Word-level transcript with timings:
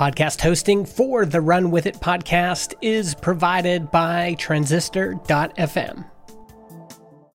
Podcast 0.00 0.40
hosting 0.40 0.86
for 0.86 1.26
the 1.26 1.42
Run 1.42 1.70
With 1.70 1.84
It 1.84 1.96
podcast 1.96 2.72
is 2.80 3.14
provided 3.14 3.90
by 3.90 4.34
Transistor.fm. 4.38 6.06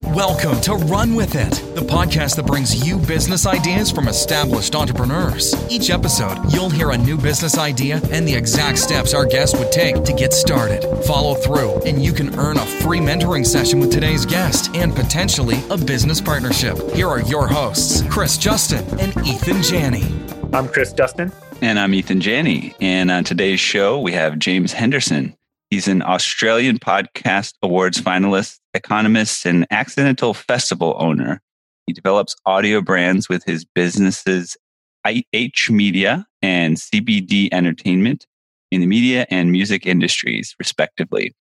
Welcome 0.04 0.62
to 0.62 0.76
Run 0.76 1.16
With 1.16 1.34
It, 1.34 1.54
the 1.74 1.82
podcast 1.82 2.36
that 2.36 2.46
brings 2.46 2.86
you 2.86 3.00
business 3.00 3.48
ideas 3.48 3.90
from 3.90 4.08
established 4.08 4.76
entrepreneurs. 4.76 5.56
Each 5.72 5.90
episode, 5.90 6.38
you'll 6.54 6.70
hear 6.70 6.92
a 6.92 6.98
new 7.00 7.18
business 7.18 7.58
idea 7.58 8.00
and 8.12 8.28
the 8.28 8.36
exact 8.36 8.78
steps 8.78 9.16
our 9.16 9.26
guest 9.26 9.58
would 9.58 9.72
take 9.72 10.04
to 10.04 10.14
get 10.14 10.32
started. 10.32 10.84
Follow 11.08 11.34
through, 11.34 11.82
and 11.82 12.04
you 12.04 12.14
can 12.14 12.38
earn 12.38 12.58
a 12.58 12.66
free 12.84 13.00
mentoring 13.00 13.44
session 13.44 13.80
with 13.80 13.92
today's 13.92 14.24
guest 14.24 14.70
and 14.76 14.96
potentially 14.96 15.58
a 15.72 15.78
business 15.80 16.22
partnership. 16.22 16.78
Here 16.92 17.08
are 17.08 17.22
your 17.22 17.48
hosts, 17.48 18.04
Chris 18.12 18.38
Justin 18.38 18.86
and 19.00 19.18
Ethan 19.26 19.64
Janney. 19.64 20.06
I'm 20.54 20.68
Chris 20.68 20.94
Justin. 20.94 21.32
And 21.64 21.78
I'm 21.78 21.94
Ethan 21.94 22.22
Janney. 22.22 22.74
And 22.82 23.12
on 23.12 23.24
today's 23.24 23.60
show, 23.60 24.00
we 24.00 24.14
have 24.14 24.40
James 24.40 24.74
Henderson. 24.74 25.38
He's 25.70 25.88
an 25.88 26.02
Australian 26.02 26.80
Podcast 26.80 27.54
Awards 27.62 28.02
finalist, 28.02 28.58
economist, 28.74 29.46
and 29.46 29.68
accidental 29.70 30.34
festival 30.34 30.96
owner. 30.98 31.40
He 31.86 31.94
develops 31.94 32.36
audio 32.48 32.82
brands 32.82 33.30
with 33.30 33.44
his 33.44 33.64
businesses 33.64 34.58
IH 35.06 35.70
Media 35.70 36.26
and 36.42 36.78
CBD 36.78 37.50
Entertainment 37.52 38.26
in 38.72 38.82
the 38.82 38.88
media 38.88 39.28
and 39.30 39.52
music 39.52 39.86
industries, 39.86 40.56
respectively. 40.58 41.36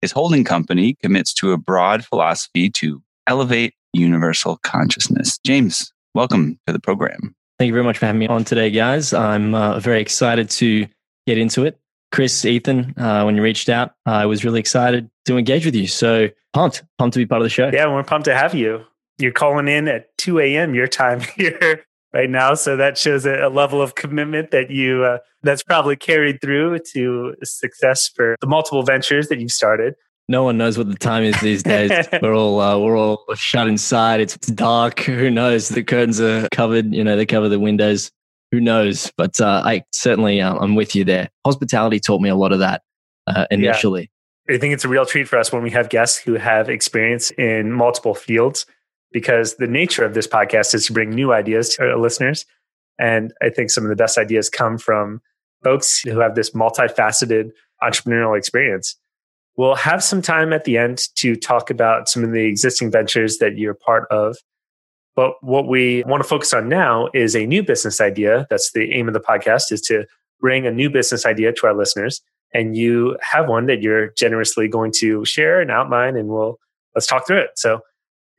His 0.00 0.12
holding 0.12 0.44
company 0.44 0.96
commits 1.02 1.34
to 1.34 1.50
a 1.50 1.58
broad 1.58 2.04
philosophy 2.04 2.70
to 2.70 3.02
elevate 3.26 3.74
universal 3.92 4.58
consciousness. 4.62 5.40
James, 5.44 5.92
welcome 6.14 6.60
to 6.68 6.72
the 6.72 6.78
program. 6.78 7.34
Thank 7.58 7.68
you 7.68 7.72
very 7.72 7.84
much 7.84 7.98
for 7.98 8.06
having 8.06 8.18
me 8.18 8.26
on 8.26 8.44
today, 8.44 8.70
guys. 8.70 9.14
I'm 9.14 9.54
uh, 9.54 9.80
very 9.80 10.00
excited 10.00 10.50
to 10.50 10.86
get 11.26 11.38
into 11.38 11.64
it. 11.64 11.78
Chris, 12.12 12.44
Ethan, 12.44 12.94
uh, 12.98 13.22
when 13.24 13.34
you 13.34 13.42
reached 13.42 13.68
out, 13.68 13.94
I 14.04 14.26
was 14.26 14.44
really 14.44 14.60
excited 14.60 15.10
to 15.24 15.38
engage 15.38 15.64
with 15.64 15.74
you. 15.74 15.86
So 15.86 16.28
pumped, 16.52 16.84
pumped 16.98 17.14
to 17.14 17.18
be 17.18 17.26
part 17.26 17.40
of 17.40 17.44
the 17.44 17.50
show. 17.50 17.70
Yeah, 17.72 17.92
we're 17.92 18.02
pumped 18.04 18.26
to 18.26 18.34
have 18.34 18.54
you. 18.54 18.84
You're 19.18 19.32
calling 19.32 19.68
in 19.68 19.88
at 19.88 20.16
2 20.18 20.38
a.m. 20.40 20.74
your 20.74 20.86
time 20.86 21.20
here 21.36 21.84
right 22.12 22.28
now, 22.28 22.54
so 22.54 22.76
that 22.76 22.98
shows 22.98 23.24
a, 23.26 23.48
level 23.48 23.80
of 23.80 23.94
commitment 23.94 24.50
that 24.50 24.70
you 24.70 25.04
uh, 25.04 25.18
that's 25.42 25.62
probably 25.62 25.96
carried 25.96 26.40
through 26.40 26.78
to 26.92 27.34
success 27.42 28.08
for 28.08 28.36
the 28.40 28.46
multiple 28.46 28.82
ventures 28.82 29.28
that 29.28 29.40
you've 29.40 29.52
started. 29.52 29.94
No 30.28 30.42
one 30.42 30.58
knows 30.58 30.76
what 30.76 30.88
the 30.88 30.96
time 30.96 31.22
is 31.22 31.40
these 31.40 31.62
days. 31.62 31.90
we're 32.22 32.34
all 32.34 32.60
uh, 32.60 32.78
we're 32.78 32.98
all 32.98 33.24
shut 33.34 33.68
inside. 33.68 34.20
It's 34.20 34.36
dark. 34.36 35.00
Who 35.00 35.30
knows? 35.30 35.68
The 35.68 35.84
curtains 35.84 36.20
are 36.20 36.48
covered. 36.52 36.92
You 36.92 37.04
know, 37.04 37.16
they 37.16 37.26
cover 37.26 37.48
the 37.48 37.60
windows. 37.60 38.10
Who 38.52 38.60
knows? 38.60 39.12
But 39.16 39.40
uh, 39.40 39.62
I 39.64 39.84
certainly 39.92 40.40
uh, 40.40 40.56
I'm 40.56 40.74
with 40.74 40.94
you 40.94 41.04
there. 41.04 41.30
Hospitality 41.44 42.00
taught 42.00 42.20
me 42.20 42.28
a 42.28 42.34
lot 42.34 42.52
of 42.52 42.58
that 42.58 42.82
uh, 43.26 43.46
initially. 43.50 44.10
Yeah. 44.48 44.56
I 44.56 44.58
think 44.58 44.74
it's 44.74 44.84
a 44.84 44.88
real 44.88 45.06
treat 45.06 45.28
for 45.28 45.38
us 45.38 45.52
when 45.52 45.62
we 45.62 45.70
have 45.70 45.88
guests 45.88 46.18
who 46.18 46.34
have 46.34 46.68
experience 46.68 47.32
in 47.32 47.72
multiple 47.72 48.14
fields, 48.14 48.64
because 49.10 49.56
the 49.56 49.66
nature 49.66 50.04
of 50.04 50.14
this 50.14 50.28
podcast 50.28 50.72
is 50.74 50.86
to 50.86 50.92
bring 50.92 51.10
new 51.10 51.32
ideas 51.32 51.70
to 51.70 51.82
our 51.82 51.98
listeners. 51.98 52.46
And 52.98 53.32
I 53.42 53.50
think 53.50 53.70
some 53.70 53.84
of 53.84 53.90
the 53.90 53.96
best 53.96 54.18
ideas 54.18 54.48
come 54.48 54.78
from 54.78 55.20
folks 55.64 56.00
who 56.00 56.20
have 56.20 56.36
this 56.36 56.50
multifaceted 56.50 57.50
entrepreneurial 57.82 58.38
experience. 58.38 58.96
We'll 59.56 59.74
have 59.74 60.04
some 60.04 60.20
time 60.20 60.52
at 60.52 60.64
the 60.64 60.76
end 60.76 61.08
to 61.16 61.34
talk 61.34 61.70
about 61.70 62.08
some 62.08 62.24
of 62.24 62.32
the 62.32 62.44
existing 62.44 62.90
ventures 62.90 63.38
that 63.38 63.56
you're 63.56 63.74
part 63.74 64.06
of. 64.10 64.36
But 65.14 65.42
what 65.42 65.66
we 65.66 66.04
want 66.06 66.22
to 66.22 66.28
focus 66.28 66.52
on 66.52 66.68
now 66.68 67.08
is 67.14 67.34
a 67.34 67.46
new 67.46 67.62
business 67.62 68.00
idea. 68.00 68.46
That's 68.50 68.72
the 68.72 68.92
aim 68.94 69.08
of 69.08 69.14
the 69.14 69.20
podcast 69.20 69.72
is 69.72 69.80
to 69.82 70.04
bring 70.40 70.66
a 70.66 70.70
new 70.70 70.90
business 70.90 71.24
idea 71.24 71.52
to 71.54 71.66
our 71.66 71.74
listeners. 71.74 72.20
And 72.52 72.76
you 72.76 73.16
have 73.22 73.48
one 73.48 73.66
that 73.66 73.80
you're 73.80 74.10
generously 74.10 74.68
going 74.68 74.92
to 74.98 75.24
share 75.24 75.60
and 75.60 75.70
outline 75.70 76.16
and 76.16 76.28
we'll 76.28 76.58
let's 76.94 77.06
talk 77.06 77.26
through 77.26 77.40
it. 77.40 77.50
So 77.56 77.80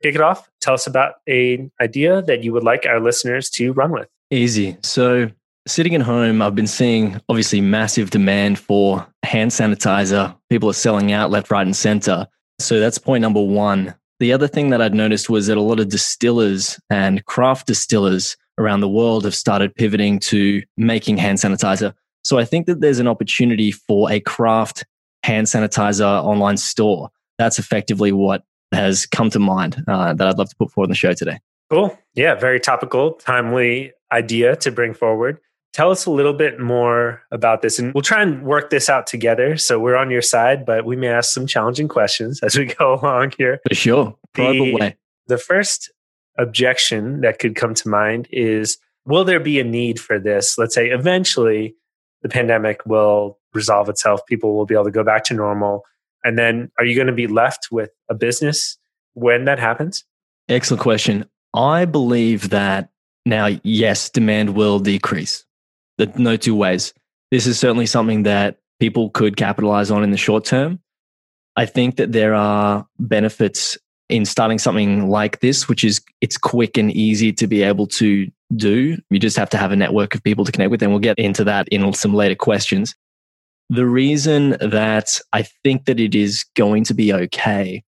kick 0.02 0.14
it 0.14 0.20
off. 0.20 0.48
Tell 0.60 0.74
us 0.74 0.86
about 0.86 1.14
an 1.26 1.72
idea 1.80 2.22
that 2.22 2.44
you 2.44 2.52
would 2.52 2.64
like 2.64 2.86
our 2.86 3.00
listeners 3.00 3.50
to 3.50 3.72
run 3.72 3.90
with. 3.90 4.08
Easy. 4.30 4.76
So 4.82 5.30
sitting 5.68 5.94
at 5.94 6.02
home, 6.02 6.40
I've 6.42 6.54
been 6.54 6.66
seeing 6.66 7.20
obviously 7.28 7.60
massive 7.60 8.10
demand 8.10 8.58
for 8.58 9.06
hand 9.22 9.50
sanitizer. 9.50 10.34
People 10.50 10.70
are 10.70 10.74
selling 10.74 11.12
out 11.12 11.30
left, 11.30 11.50
right, 11.50 11.66
and 11.66 11.76
center. 11.76 12.26
So 12.58 12.80
that's 12.80 12.98
point 12.98 13.22
number 13.22 13.42
one. 13.42 13.94
The 14.20 14.32
other 14.32 14.48
thing 14.48 14.70
that 14.70 14.82
I'd 14.82 14.94
noticed 14.94 15.30
was 15.30 15.46
that 15.46 15.56
a 15.56 15.62
lot 15.62 15.78
of 15.78 15.88
distillers 15.88 16.80
and 16.90 17.24
craft 17.26 17.66
distillers 17.66 18.36
around 18.58 18.80
the 18.80 18.88
world 18.88 19.24
have 19.24 19.34
started 19.34 19.74
pivoting 19.74 20.18
to 20.18 20.62
making 20.76 21.18
hand 21.18 21.38
sanitizer. 21.38 21.94
So 22.24 22.38
I 22.38 22.44
think 22.44 22.66
that 22.66 22.80
there's 22.80 22.98
an 22.98 23.06
opportunity 23.06 23.70
for 23.70 24.10
a 24.10 24.20
craft 24.20 24.84
hand 25.22 25.46
sanitizer 25.46 26.04
online 26.24 26.56
store. 26.56 27.10
That's 27.38 27.58
effectively 27.58 28.10
what 28.10 28.42
has 28.72 29.06
come 29.06 29.30
to 29.30 29.38
mind 29.38 29.84
uh, 29.86 30.14
that 30.14 30.26
I'd 30.26 30.38
love 30.38 30.50
to 30.50 30.56
put 30.56 30.72
forward 30.72 30.86
in 30.86 30.90
the 30.90 30.96
show 30.96 31.12
today. 31.12 31.38
Cool. 31.70 31.96
Yeah, 32.14 32.34
very 32.34 32.58
topical, 32.58 33.12
timely 33.12 33.92
idea 34.10 34.56
to 34.56 34.72
bring 34.72 34.94
forward. 34.94 35.38
Tell 35.78 35.92
us 35.92 36.06
a 36.06 36.10
little 36.10 36.32
bit 36.32 36.58
more 36.58 37.22
about 37.30 37.62
this, 37.62 37.78
and 37.78 37.94
we'll 37.94 38.02
try 38.02 38.20
and 38.20 38.42
work 38.42 38.70
this 38.70 38.88
out 38.88 39.06
together. 39.06 39.56
So 39.56 39.78
we're 39.78 39.94
on 39.94 40.10
your 40.10 40.22
side, 40.22 40.66
but 40.66 40.84
we 40.84 40.96
may 40.96 41.06
ask 41.06 41.32
some 41.32 41.46
challenging 41.46 41.86
questions 41.86 42.40
as 42.42 42.58
we 42.58 42.64
go 42.64 42.94
along 42.94 43.34
here. 43.38 43.60
For 43.68 43.76
sure. 43.76 44.16
The, 44.34 44.96
the 45.28 45.38
first 45.38 45.92
objection 46.36 47.20
that 47.20 47.38
could 47.38 47.54
come 47.54 47.74
to 47.74 47.88
mind 47.88 48.26
is 48.32 48.76
Will 49.04 49.24
there 49.24 49.38
be 49.38 49.60
a 49.60 49.64
need 49.64 50.00
for 50.00 50.18
this? 50.18 50.58
Let's 50.58 50.74
say 50.74 50.88
eventually 50.88 51.76
the 52.22 52.28
pandemic 52.28 52.84
will 52.84 53.38
resolve 53.54 53.88
itself, 53.88 54.26
people 54.26 54.56
will 54.56 54.66
be 54.66 54.74
able 54.74 54.86
to 54.86 54.90
go 54.90 55.04
back 55.04 55.22
to 55.26 55.34
normal. 55.34 55.84
And 56.24 56.36
then 56.36 56.72
are 56.76 56.84
you 56.84 56.96
going 56.96 57.06
to 57.06 57.12
be 57.12 57.28
left 57.28 57.68
with 57.70 57.90
a 58.10 58.14
business 58.14 58.76
when 59.14 59.44
that 59.44 59.60
happens? 59.60 60.04
Excellent 60.48 60.82
question. 60.82 61.24
I 61.54 61.84
believe 61.84 62.50
that 62.50 62.90
now, 63.24 63.48
yes, 63.62 64.10
demand 64.10 64.56
will 64.56 64.80
decrease 64.80 65.44
no 65.98 66.36
two 66.36 66.54
ways. 66.54 66.92
This 67.30 67.46
is 67.46 67.58
certainly 67.58 67.86
something 67.86 68.22
that 68.22 68.58
people 68.80 69.10
could 69.10 69.36
capitalize 69.36 69.90
on 69.90 70.04
in 70.04 70.10
the 70.10 70.16
short 70.16 70.44
term. 70.44 70.80
I 71.56 71.66
think 71.66 71.96
that 71.96 72.12
there 72.12 72.34
are 72.34 72.86
benefits 72.98 73.76
in 74.08 74.24
starting 74.24 74.58
something 74.58 75.08
like 75.08 75.40
this, 75.40 75.68
which 75.68 75.84
is 75.84 76.00
it's 76.20 76.38
quick 76.38 76.78
and 76.78 76.90
easy 76.92 77.32
to 77.32 77.46
be 77.46 77.62
able 77.62 77.86
to 77.86 78.30
do. 78.56 78.96
You 79.10 79.18
just 79.18 79.36
have 79.36 79.50
to 79.50 79.58
have 79.58 79.72
a 79.72 79.76
network 79.76 80.14
of 80.14 80.22
people 80.22 80.44
to 80.44 80.52
connect 80.52 80.70
with, 80.70 80.82
and 80.82 80.92
we'll 80.92 81.00
get 81.00 81.18
into 81.18 81.44
that 81.44 81.68
in 81.68 81.92
some 81.92 82.14
later 82.14 82.34
questions. 82.34 82.94
The 83.70 83.86
reason 83.86 84.56
that 84.60 85.20
I 85.32 85.42
think 85.42 85.84
that 85.84 86.00
it 86.00 86.14
is 86.14 86.44
going 86.56 86.84
to 86.84 86.94
be 86.94 87.12
okay, 87.12 87.82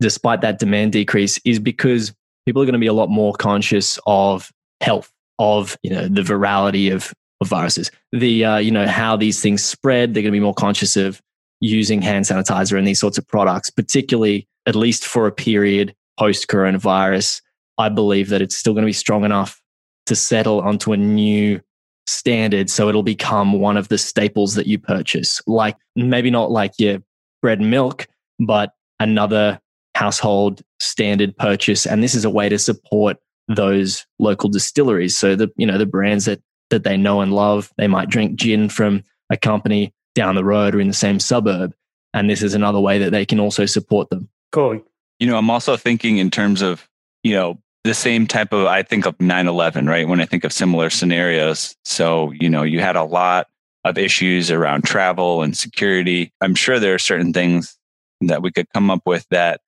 despite 0.00 0.40
that 0.40 0.58
demand 0.58 0.92
decrease, 0.92 1.38
is 1.44 1.58
because 1.58 2.14
people 2.46 2.62
are 2.62 2.66
going 2.66 2.72
to 2.72 2.78
be 2.78 2.86
a 2.86 2.94
lot 2.94 3.10
more 3.10 3.34
conscious 3.34 3.98
of 4.06 4.50
health 4.80 5.12
of 5.40 5.76
you 5.82 5.90
know 5.90 6.06
the 6.06 6.20
virality 6.20 6.94
of, 6.94 7.12
of 7.40 7.48
viruses, 7.48 7.90
the 8.12 8.44
uh, 8.44 8.58
you 8.58 8.70
know 8.70 8.86
how 8.86 9.16
these 9.16 9.40
things 9.40 9.64
spread. 9.64 10.14
They're 10.14 10.22
going 10.22 10.32
to 10.32 10.36
be 10.36 10.40
more 10.40 10.54
conscious 10.54 10.96
of 10.96 11.20
using 11.60 12.00
hand 12.00 12.26
sanitizer 12.26 12.78
and 12.78 12.86
these 12.86 13.00
sorts 13.00 13.18
of 13.18 13.26
products, 13.26 13.70
particularly 13.70 14.46
at 14.66 14.76
least 14.76 15.04
for 15.04 15.26
a 15.26 15.32
period 15.32 15.94
post 16.18 16.46
coronavirus. 16.46 17.40
I 17.78 17.88
believe 17.88 18.28
that 18.28 18.42
it's 18.42 18.56
still 18.56 18.74
going 18.74 18.82
to 18.82 18.86
be 18.86 18.92
strong 18.92 19.24
enough 19.24 19.60
to 20.06 20.14
settle 20.14 20.60
onto 20.60 20.92
a 20.92 20.96
new 20.96 21.60
standard 22.06 22.68
so 22.68 22.88
it'll 22.88 23.02
become 23.02 23.52
one 23.52 23.76
of 23.76 23.88
the 23.88 23.96
staples 23.96 24.54
that 24.54 24.66
you 24.66 24.78
purchase 24.78 25.40
like 25.46 25.76
maybe 25.94 26.28
not 26.28 26.50
like 26.50 26.72
your 26.76 26.98
bread 27.40 27.60
and 27.60 27.70
milk 27.70 28.08
but 28.40 28.72
another 28.98 29.60
household 29.94 30.60
standard 30.80 31.36
purchase 31.36 31.86
and 31.86 32.02
this 32.02 32.16
is 32.16 32.24
a 32.24 32.30
way 32.30 32.48
to 32.48 32.58
support 32.58 33.16
those 33.48 34.06
local 34.18 34.48
distilleries. 34.48 35.18
So 35.18 35.36
the 35.36 35.50
you 35.56 35.66
know 35.66 35.78
the 35.78 35.86
brands 35.86 36.24
that 36.26 36.40
that 36.70 36.84
they 36.84 36.96
know 36.96 37.20
and 37.20 37.32
love, 37.32 37.72
they 37.76 37.88
might 37.88 38.08
drink 38.08 38.38
gin 38.38 38.68
from 38.68 39.02
a 39.30 39.36
company 39.36 39.92
down 40.14 40.34
the 40.34 40.44
road 40.44 40.74
or 40.74 40.80
in 40.80 40.88
the 40.88 40.94
same 40.94 41.20
suburb, 41.20 41.74
and 42.14 42.28
this 42.28 42.42
is 42.42 42.54
another 42.54 42.80
way 42.80 42.98
that 42.98 43.10
they 43.10 43.26
can 43.26 43.40
also 43.40 43.66
support 43.66 44.10
them. 44.10 44.28
Cool. 44.52 44.82
You 45.18 45.26
know, 45.26 45.36
I'm 45.36 45.50
also 45.50 45.76
thinking 45.76 46.18
in 46.18 46.30
terms 46.30 46.62
of 46.62 46.88
you 47.22 47.34
know 47.34 47.58
the 47.84 47.94
same 47.94 48.26
type 48.26 48.52
of 48.52 48.66
I 48.66 48.82
think 48.82 49.06
of 49.06 49.16
9/11, 49.18 49.88
right? 49.88 50.08
When 50.08 50.20
I 50.20 50.26
think 50.26 50.44
of 50.44 50.52
similar 50.52 50.90
scenarios, 50.90 51.76
so 51.84 52.32
you 52.32 52.48
know 52.48 52.62
you 52.62 52.80
had 52.80 52.96
a 52.96 53.04
lot 53.04 53.48
of 53.84 53.96
issues 53.96 54.50
around 54.50 54.82
travel 54.82 55.42
and 55.42 55.56
security. 55.56 56.32
I'm 56.40 56.54
sure 56.54 56.78
there 56.78 56.94
are 56.94 56.98
certain 56.98 57.32
things 57.32 57.76
that 58.20 58.42
we 58.42 58.52
could 58.52 58.66
come 58.74 58.90
up 58.90 59.02
with 59.06 59.26
that 59.30 59.60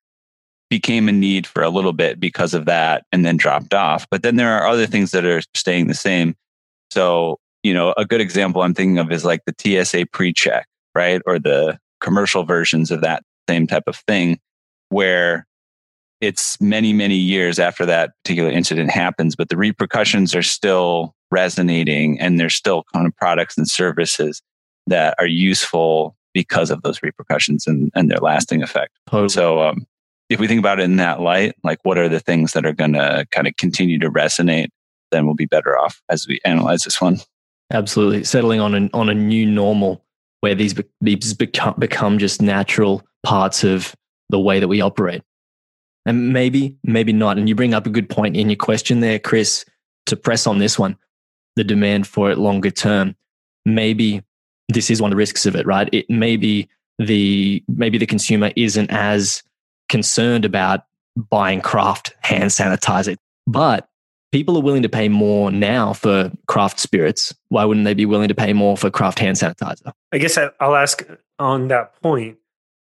became 0.73 1.07
a 1.07 1.11
need 1.11 1.45
for 1.45 1.61
a 1.61 1.69
little 1.69 1.93
bit 1.93 2.19
because 2.19 2.55
of 2.55 2.65
that 2.65 3.05
and 3.11 3.23
then 3.23 3.37
dropped 3.37 3.75
off. 3.75 4.07
But 4.09 4.23
then 4.23 4.37
there 4.37 4.51
are 4.57 4.65
other 4.65 4.87
things 4.87 5.11
that 5.11 5.23
are 5.23 5.43
staying 5.53 5.85
the 5.85 5.93
same. 5.93 6.33
So, 6.89 7.37
you 7.61 7.75
know, 7.75 7.93
a 7.95 8.05
good 8.05 8.21
example 8.21 8.63
I'm 8.63 8.73
thinking 8.73 8.97
of 8.97 9.11
is 9.11 9.23
like 9.23 9.41
the 9.45 9.53
TSA 9.55 10.07
pre 10.07 10.33
check, 10.33 10.65
right? 10.95 11.21
Or 11.27 11.37
the 11.37 11.77
commercial 12.01 12.43
versions 12.43 12.89
of 12.89 13.01
that 13.01 13.21
same 13.47 13.67
type 13.67 13.83
of 13.85 13.97
thing 14.07 14.39
where 14.89 15.45
it's 16.21 16.59
many, 16.59 16.91
many 16.91 17.17
years 17.17 17.59
after 17.59 17.85
that 17.85 18.13
particular 18.23 18.49
incident 18.49 18.89
happens, 18.89 19.35
but 19.35 19.49
the 19.49 19.57
repercussions 19.57 20.33
are 20.33 20.41
still 20.41 21.13
resonating 21.29 22.19
and 22.19 22.39
there's 22.39 22.55
still 22.55 22.83
kind 22.93 23.05
of 23.05 23.15
products 23.15 23.59
and 23.59 23.69
services 23.69 24.41
that 24.87 25.13
are 25.19 25.27
useful 25.27 26.15
because 26.33 26.71
of 26.71 26.81
those 26.81 27.03
repercussions 27.03 27.67
and, 27.67 27.91
and 27.93 28.09
their 28.09 28.17
lasting 28.17 28.63
effect. 28.63 28.91
Totally. 29.07 29.29
So, 29.29 29.61
um, 29.61 29.85
if 30.33 30.39
we 30.39 30.47
think 30.47 30.59
about 30.59 30.79
it 30.79 30.83
in 30.83 30.95
that 30.97 31.21
light, 31.21 31.55
like 31.63 31.79
what 31.83 31.97
are 31.97 32.09
the 32.09 32.19
things 32.19 32.53
that 32.53 32.65
are 32.65 32.73
going 32.73 32.93
to 32.93 33.25
kind 33.31 33.47
of 33.47 33.55
continue 33.55 33.99
to 33.99 34.09
resonate, 34.09 34.69
then 35.11 35.25
we'll 35.25 35.35
be 35.35 35.45
better 35.45 35.77
off 35.77 36.01
as 36.09 36.27
we 36.27 36.39
analyze 36.43 36.83
this 36.83 36.99
one. 36.99 37.19
Absolutely, 37.71 38.23
settling 38.23 38.59
on 38.59 38.73
an 38.75 38.89
on 38.93 39.09
a 39.09 39.13
new 39.13 39.45
normal 39.45 40.03
where 40.41 40.55
these 40.55 40.73
be- 40.73 40.83
these 41.01 41.33
become 41.33 41.75
become 41.77 42.17
just 42.17 42.41
natural 42.41 43.03
parts 43.23 43.63
of 43.63 43.95
the 44.29 44.39
way 44.39 44.59
that 44.59 44.67
we 44.67 44.81
operate. 44.81 45.21
And 46.05 46.33
maybe, 46.33 46.75
maybe 46.83 47.13
not. 47.13 47.37
And 47.37 47.47
you 47.47 47.55
bring 47.55 47.73
up 47.73 47.85
a 47.85 47.89
good 47.89 48.09
point 48.09 48.35
in 48.35 48.49
your 48.49 48.57
question 48.57 48.99
there, 48.99 49.19
Chris, 49.19 49.63
to 50.07 50.17
press 50.17 50.45
on 50.45 50.57
this 50.57 50.77
one, 50.77 50.97
the 51.55 51.63
demand 51.63 52.07
for 52.07 52.29
it 52.29 52.37
longer 52.37 52.71
term. 52.71 53.15
Maybe 53.65 54.21
this 54.67 54.89
is 54.89 55.01
one 55.01 55.11
of 55.11 55.15
the 55.15 55.17
risks 55.17 55.45
of 55.45 55.55
it, 55.55 55.65
right? 55.65 55.87
It 55.93 56.09
maybe 56.09 56.67
the 56.99 57.63
maybe 57.67 57.97
the 57.97 58.05
consumer 58.05 58.51
isn't 58.55 58.89
as 58.91 59.43
concerned 59.93 60.43
about 60.43 60.85
buying 61.29 61.61
craft 61.61 62.15
hand 62.21 62.49
sanitizer, 62.49 63.15
but 63.45 63.87
people 64.31 64.57
are 64.57 64.61
willing 64.61 64.81
to 64.81 64.89
pay 64.89 65.07
more 65.07 65.51
now 65.51 65.93
for 65.93 66.31
craft 66.47 66.79
spirits. 66.79 67.31
Why 67.49 67.63
wouldn't 67.63 67.85
they 67.85 67.93
be 67.93 68.07
willing 68.07 68.27
to 68.27 68.33
pay 68.33 68.53
more 68.53 68.75
for 68.75 68.89
craft 68.89 69.19
hand 69.19 69.37
sanitizer? 69.37 69.93
I 70.11 70.17
guess 70.17 70.35
I'll 70.59 70.75
ask 70.75 71.05
on 71.37 71.67
that 71.67 72.01
point. 72.01 72.39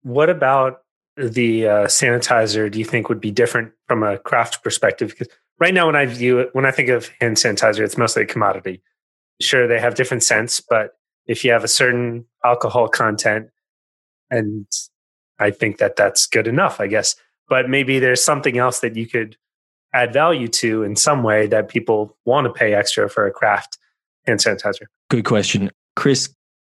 What 0.03 0.29
about 0.29 0.83
the 1.17 1.67
uh, 1.67 1.85
sanitizer? 1.87 2.71
Do 2.71 2.79
you 2.79 2.85
think 2.85 3.09
would 3.09 3.19
be 3.19 3.31
different 3.31 3.73
from 3.89 4.01
a 4.01 4.17
craft 4.17 4.63
perspective? 4.63 5.09
Because 5.09 5.27
right 5.59 5.73
now, 5.73 5.87
when 5.87 5.97
I 5.97 6.05
view 6.05 6.39
it, 6.39 6.49
when 6.53 6.65
I 6.65 6.71
think 6.71 6.87
of 6.87 7.09
hand 7.19 7.35
sanitizer, 7.35 7.81
it's 7.81 7.97
mostly 7.97 8.23
a 8.23 8.25
commodity. 8.25 8.81
Sure, 9.41 9.67
they 9.67 9.81
have 9.81 9.95
different 9.95 10.23
scents, 10.23 10.61
but 10.61 10.91
if 11.27 11.43
you 11.43 11.51
have 11.51 11.65
a 11.65 11.67
certain 11.67 12.25
alcohol 12.45 12.87
content 12.87 13.49
and 14.31 14.65
i 15.39 15.51
think 15.51 15.77
that 15.77 15.95
that's 15.95 16.27
good 16.27 16.47
enough 16.47 16.79
i 16.79 16.87
guess. 16.87 17.15
But 17.47 17.69
maybe 17.69 17.99
there's 17.99 18.23
something 18.23 18.57
else 18.57 18.79
that 18.79 18.95
you 18.95 19.05
could 19.05 19.37
add 19.93 20.11
value 20.11 20.47
to 20.47 20.81
in 20.81 20.95
some 20.95 21.21
way 21.21 21.45
that 21.45 21.69
people 21.69 22.17
want 22.25 22.45
to 22.45 22.51
pay 22.51 22.73
extra 22.73 23.07
for 23.07 23.27
a 23.27 23.31
craft 23.31 23.77
hand 24.25 24.39
sanitizer. 24.39 24.87
Good 25.11 25.25
question. 25.25 25.69
Chris 25.95 26.33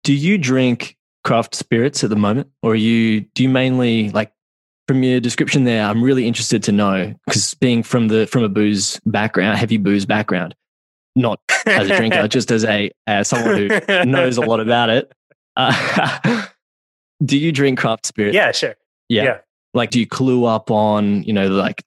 do 0.04 0.14
you 0.14 0.40
drink 0.40 0.98
craft 1.24 1.54
spirits 1.54 2.04
at 2.04 2.10
the 2.10 2.16
moment? 2.16 2.48
Or 2.64 2.76
you 2.76 3.22
do 3.22 3.44
you 3.44 3.50
mainly 3.50 4.10
like 4.10 4.32
from 4.88 5.02
your 5.02 5.20
description 5.20 5.64
there 5.64 5.84
i'm 5.84 6.04
really 6.04 6.28
interested 6.28 6.62
to 6.62 6.72
know 6.72 7.12
because 7.26 7.56
being 7.56 7.82
from 7.82 8.08
the 8.08 8.28
from 8.28 8.44
a 8.44 8.50
booze 8.50 9.02
background 9.08 9.58
heavy 9.58 9.78
booze 9.78 10.06
background 10.06 10.54
not 11.16 11.40
as 11.66 11.90
a 11.90 11.98
drinker, 11.98 12.28
just 12.28 12.52
as 12.52 12.64
a 12.66 12.92
as 13.08 13.28
someone 13.28 13.58
who 13.58 14.06
knows 14.06 14.38
a 14.38 14.42
lot 14.42 14.60
about 14.60 14.90
it. 14.90 15.12
Uh, 15.56 16.46
do 17.26 17.38
you 17.38 17.52
drink 17.52 17.80
craft 17.80 18.06
spirit? 18.06 18.34
Yeah, 18.34 18.52
sure. 18.52 18.76
Yeah. 19.10 19.24
yeah. 19.24 19.38
Like, 19.74 19.90
do 19.90 20.00
you 20.00 20.08
clue 20.08 20.46
up 20.46 20.72
on, 20.72 21.24
you 21.24 21.34
know, 21.34 21.48
like 21.48 21.84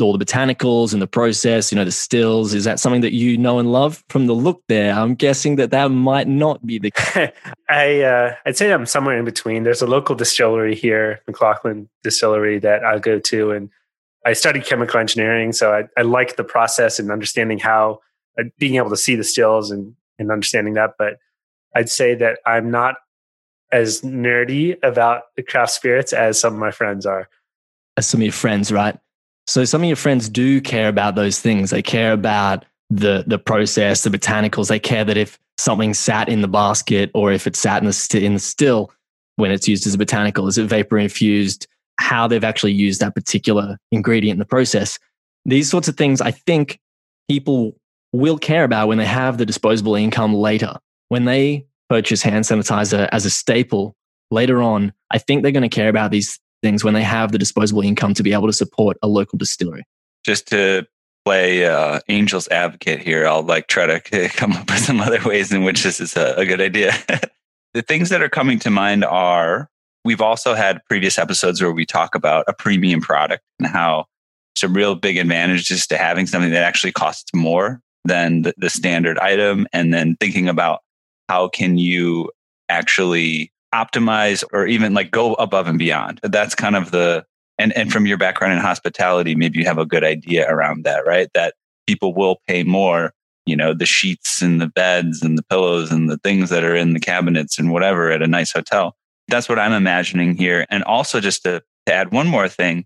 all 0.00 0.16
the 0.16 0.24
botanicals 0.24 0.92
and 0.92 1.00
the 1.00 1.06
process, 1.06 1.70
you 1.70 1.76
know, 1.76 1.84
the 1.84 1.92
stills? 1.92 2.54
Is 2.54 2.64
that 2.64 2.80
something 2.80 3.00
that 3.02 3.12
you 3.12 3.38
know 3.38 3.58
and 3.58 3.72
love 3.72 4.02
from 4.08 4.26
the 4.26 4.32
look 4.32 4.62
there? 4.68 4.92
I'm 4.94 5.14
guessing 5.14 5.56
that 5.56 5.70
that 5.70 5.88
might 5.90 6.28
not 6.28 6.64
be 6.64 6.78
the 6.78 6.90
case. 6.90 7.30
I, 7.68 8.00
uh, 8.02 8.34
I'd 8.46 8.56
say 8.56 8.72
I'm 8.72 8.86
somewhere 8.86 9.18
in 9.18 9.24
between. 9.24 9.64
There's 9.64 9.82
a 9.82 9.86
local 9.86 10.14
distillery 10.14 10.74
here, 10.74 11.20
McLaughlin 11.26 11.88
Distillery, 12.02 12.58
that 12.60 12.84
I 12.84 12.98
go 12.98 13.18
to. 13.18 13.50
And 13.52 13.70
I 14.26 14.34
studied 14.34 14.64
chemical 14.64 15.00
engineering. 15.00 15.52
So 15.52 15.72
I, 15.72 15.84
I 15.98 16.02
like 16.02 16.36
the 16.36 16.44
process 16.44 16.98
and 16.98 17.10
understanding 17.10 17.58
how 17.58 18.00
uh, 18.38 18.44
being 18.58 18.76
able 18.76 18.90
to 18.90 18.96
see 18.96 19.16
the 19.16 19.24
stills 19.24 19.70
and, 19.70 19.94
and 20.18 20.30
understanding 20.30 20.74
that. 20.74 20.92
But 20.98 21.18
I'd 21.74 21.90
say 21.90 22.14
that 22.16 22.38
I'm 22.46 22.70
not 22.70 22.96
as 23.72 24.02
nerdy 24.02 24.76
about 24.82 25.34
the 25.36 25.42
craft 25.42 25.72
spirits 25.72 26.12
as 26.12 26.38
some 26.38 26.54
of 26.54 26.60
my 26.60 26.70
friends 26.70 27.06
are. 27.06 27.28
As 27.96 28.06
some 28.06 28.20
of 28.20 28.24
your 28.24 28.32
friends, 28.32 28.70
right? 28.70 28.98
So 29.46 29.64
some 29.64 29.82
of 29.82 29.86
your 29.86 29.96
friends 29.96 30.28
do 30.28 30.60
care 30.60 30.88
about 30.88 31.14
those 31.14 31.40
things. 31.40 31.70
They 31.70 31.82
care 31.82 32.12
about 32.12 32.64
the 32.90 33.24
the 33.26 33.38
process, 33.38 34.02
the 34.02 34.10
botanicals. 34.10 34.68
They 34.68 34.78
care 34.78 35.04
that 35.04 35.16
if 35.16 35.38
something 35.58 35.94
sat 35.94 36.28
in 36.28 36.42
the 36.42 36.48
basket 36.48 37.10
or 37.14 37.32
if 37.32 37.46
it 37.46 37.56
sat 37.56 37.82
in 37.82 37.86
the 37.86 37.92
st- 37.92 38.22
in 38.22 38.34
the 38.34 38.38
still 38.38 38.92
when 39.36 39.50
it's 39.50 39.66
used 39.66 39.86
as 39.86 39.94
a 39.94 39.98
botanical, 39.98 40.46
is 40.46 40.58
it 40.58 40.66
vapor 40.66 40.98
infused? 40.98 41.66
How 41.98 42.26
they've 42.26 42.44
actually 42.44 42.72
used 42.72 43.00
that 43.00 43.14
particular 43.14 43.78
ingredient 43.90 44.36
in 44.36 44.38
the 44.38 44.44
process. 44.44 44.98
These 45.44 45.70
sorts 45.70 45.88
of 45.88 45.96
things, 45.96 46.20
I 46.20 46.30
think 46.30 46.78
people 47.28 47.76
will 48.12 48.38
care 48.38 48.64
about 48.64 48.88
when 48.88 48.98
they 48.98 49.06
have 49.06 49.38
the 49.38 49.46
disposable 49.46 49.94
income 49.94 50.34
later. 50.34 50.76
When 51.08 51.24
they 51.24 51.66
purchase 51.92 52.22
hand 52.22 52.42
sanitizer 52.42 53.06
as 53.12 53.26
a 53.26 53.30
staple 53.30 53.94
later 54.30 54.62
on, 54.62 54.94
I 55.10 55.18
think 55.18 55.42
they're 55.42 55.52
going 55.52 55.62
to 55.62 55.68
care 55.68 55.90
about 55.90 56.10
these 56.10 56.40
things 56.62 56.82
when 56.82 56.94
they 56.94 57.02
have 57.02 57.32
the 57.32 57.38
disposable 57.38 57.82
income 57.82 58.14
to 58.14 58.22
be 58.22 58.32
able 58.32 58.46
to 58.46 58.52
support 58.54 58.96
a 59.02 59.08
local 59.08 59.36
distillery. 59.36 59.84
Just 60.24 60.48
to 60.48 60.86
play 61.26 61.66
uh, 61.66 62.00
angel's 62.08 62.48
advocate 62.48 63.00
here, 63.00 63.26
I'll 63.26 63.42
like 63.42 63.66
try 63.66 63.84
to 63.84 64.28
come 64.30 64.52
up 64.52 64.70
with 64.70 64.78
some 64.78 65.02
other 65.02 65.20
ways 65.22 65.52
in 65.52 65.64
which 65.64 65.82
this 65.82 66.00
is 66.00 66.16
a, 66.16 66.32
a 66.38 66.46
good 66.46 66.62
idea. 66.62 66.94
the 67.74 67.82
things 67.82 68.08
that 68.08 68.22
are 68.22 68.30
coming 68.30 68.58
to 68.60 68.70
mind 68.70 69.04
are 69.04 69.68
we've 70.02 70.22
also 70.22 70.54
had 70.54 70.80
previous 70.88 71.18
episodes 71.18 71.60
where 71.60 71.72
we 71.72 71.84
talk 71.84 72.14
about 72.14 72.46
a 72.48 72.54
premium 72.54 73.02
product 73.02 73.42
and 73.58 73.68
how 73.68 74.06
some 74.56 74.72
real 74.72 74.94
big 74.94 75.18
advantages 75.18 75.86
to 75.88 75.98
having 75.98 76.26
something 76.26 76.52
that 76.52 76.62
actually 76.62 76.92
costs 76.92 77.30
more 77.34 77.82
than 78.06 78.40
the, 78.42 78.54
the 78.56 78.70
standard 78.70 79.18
item 79.18 79.66
and 79.74 79.92
then 79.92 80.16
thinking 80.18 80.48
about 80.48 80.80
how 81.28 81.48
can 81.48 81.78
you 81.78 82.30
actually 82.68 83.52
optimize 83.74 84.44
or 84.52 84.66
even 84.66 84.94
like 84.94 85.10
go 85.10 85.34
above 85.34 85.66
and 85.66 85.78
beyond? 85.78 86.20
That's 86.22 86.54
kind 86.54 86.76
of 86.76 86.90
the 86.90 87.24
and 87.58 87.72
and 87.76 87.92
from 87.92 88.06
your 88.06 88.18
background 88.18 88.54
in 88.54 88.58
hospitality 88.58 89.34
maybe 89.34 89.58
you 89.58 89.64
have 89.64 89.78
a 89.78 89.86
good 89.86 90.04
idea 90.04 90.50
around 90.50 90.84
that 90.84 91.06
right? 91.06 91.28
That 91.34 91.54
people 91.86 92.14
will 92.14 92.40
pay 92.46 92.62
more 92.62 93.12
you 93.46 93.56
know 93.56 93.74
the 93.74 93.86
sheets 93.86 94.40
and 94.42 94.60
the 94.60 94.68
beds 94.68 95.22
and 95.22 95.36
the 95.36 95.42
pillows 95.44 95.90
and 95.90 96.08
the 96.08 96.18
things 96.18 96.50
that 96.50 96.64
are 96.64 96.76
in 96.76 96.94
the 96.94 97.00
cabinets 97.00 97.58
and 97.58 97.72
whatever 97.72 98.10
at 98.10 98.22
a 98.22 98.26
nice 98.26 98.52
hotel. 98.52 98.96
That's 99.28 99.48
what 99.48 99.58
i'm 99.58 99.72
imagining 99.72 100.36
here. 100.36 100.66
And 100.70 100.84
also 100.84 101.20
just 101.20 101.42
to, 101.44 101.62
to 101.86 101.92
add 101.92 102.12
one 102.12 102.26
more 102.26 102.48
thing 102.48 102.84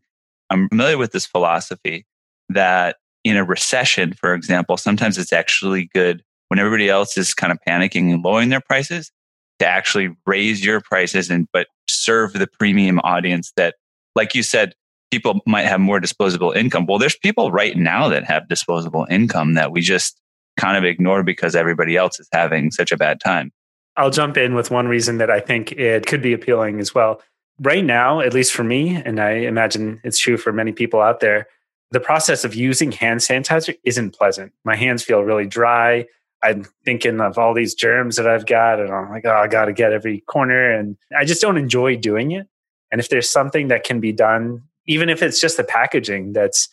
i'm 0.50 0.68
familiar 0.68 0.98
with 0.98 1.12
this 1.12 1.26
philosophy 1.26 2.06
that 2.48 2.96
in 3.26 3.36
a 3.36 3.44
recession, 3.44 4.12
for 4.12 4.34
example, 4.34 4.76
sometimes 4.76 5.18
it's 5.18 5.32
actually 5.32 5.90
good 5.92 6.22
when 6.48 6.58
everybody 6.58 6.88
else 6.88 7.16
is 7.16 7.34
kind 7.34 7.52
of 7.52 7.58
panicking 7.66 8.12
and 8.12 8.22
lowering 8.22 8.48
their 8.48 8.60
prices 8.60 9.10
to 9.58 9.66
actually 9.66 10.15
raise 10.26 10.65
your 10.65 10.81
prices 10.81 11.31
and 11.31 11.48
but 11.53 11.67
serve 11.88 12.32
the 12.32 12.46
premium 12.46 12.98
audience 13.00 13.53
that, 13.56 13.74
like 14.15 14.34
you 14.34 14.43
said, 14.43 14.74
people 15.10 15.41
might 15.46 15.67
have 15.67 15.81
more 15.81 16.00
disposable 16.00 16.53
income. 16.53 16.86
Well, 16.86 16.98
there's 16.98 17.17
people 17.17 17.50
right 17.50 17.76
now 17.76 18.08
that 18.08 18.24
have 18.24 18.48
disposable 18.48 19.06
income 19.08 19.55
that 19.55 19.72
we 19.72 19.81
just 19.81 20.20
kind 20.56 20.76
of 20.76 20.84
ignore 20.84 21.22
because 21.22 21.55
everybody 21.55 21.96
else 21.96 22.19
is 22.19 22.29
having 22.32 22.70
such 22.70 22.93
a 22.93 22.96
bad 22.96 23.20
time. 23.20 23.53
I'll 23.96 24.10
jump 24.10 24.36
in 24.36 24.55
with 24.55 24.70
one 24.70 24.88
reason 24.88 25.19
that 25.19 25.31
I 25.31 25.41
think 25.41 25.72
it 25.72 26.06
could 26.06 26.22
be 26.22 26.32
appealing 26.32 26.81
as 26.81 26.94
well. 26.94 27.22
Right 27.60 27.84
now, 27.84 28.20
at 28.20 28.34
least 28.34 28.53
for 28.53 28.65
me, 28.65 28.96
and 28.96 29.19
I 29.19 29.31
imagine 29.31 30.00
it's 30.05 30.19
true 30.19 30.36
for 30.36 30.53
many 30.53 30.72
people 30.72 31.00
out 31.00 31.20
there, 31.20 31.46
the 31.93 32.00
process 32.00 32.44
of 32.44 32.55
using 32.55 32.93
hand 32.93 33.20
sanitizer 33.20 33.76
isn't 33.84 34.15
pleasant. 34.15 34.53
My 34.65 34.76
hands 34.76 35.03
feel 35.03 35.22
really 35.22 35.46
dry. 35.46 36.06
I'm 36.43 36.64
thinking 36.84 37.20
of 37.20 37.38
all 37.38 37.55
these 37.55 37.74
germs 37.74 38.16
that 38.16 38.28
I've 38.28 38.46
got, 38.46 38.81
and 38.81 38.93
I'm 38.93 39.10
like, 39.10 39.24
oh, 39.24 39.34
I 39.34 39.48
got 39.48 39.66
to 39.66 39.72
get 39.72 39.93
every 39.93 40.20
corner. 40.22 40.70
And 40.70 40.96
I 41.16 41.24
just 41.24 41.40
don't 41.40 41.56
enjoy 41.56 41.96
doing 41.96 42.32
it. 42.32 42.46
And 42.93 43.00
if 43.00 43.08
there's 43.08 43.28
something 43.28 43.69
that 43.69 43.84
can 43.84 44.00
be 44.00 44.12
done, 44.12 44.62
even 44.86 45.08
if 45.08 45.22
it's 45.22 45.40
just 45.40 45.56
the 45.56 45.64
packaging 45.64 46.32
that's 46.32 46.69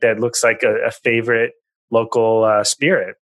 that 0.00 0.18
looks 0.18 0.42
like 0.42 0.62
a, 0.62 0.86
a 0.86 0.90
favorite 0.90 1.52
local 1.90 2.44
uh, 2.44 2.64
spirit, 2.64 3.16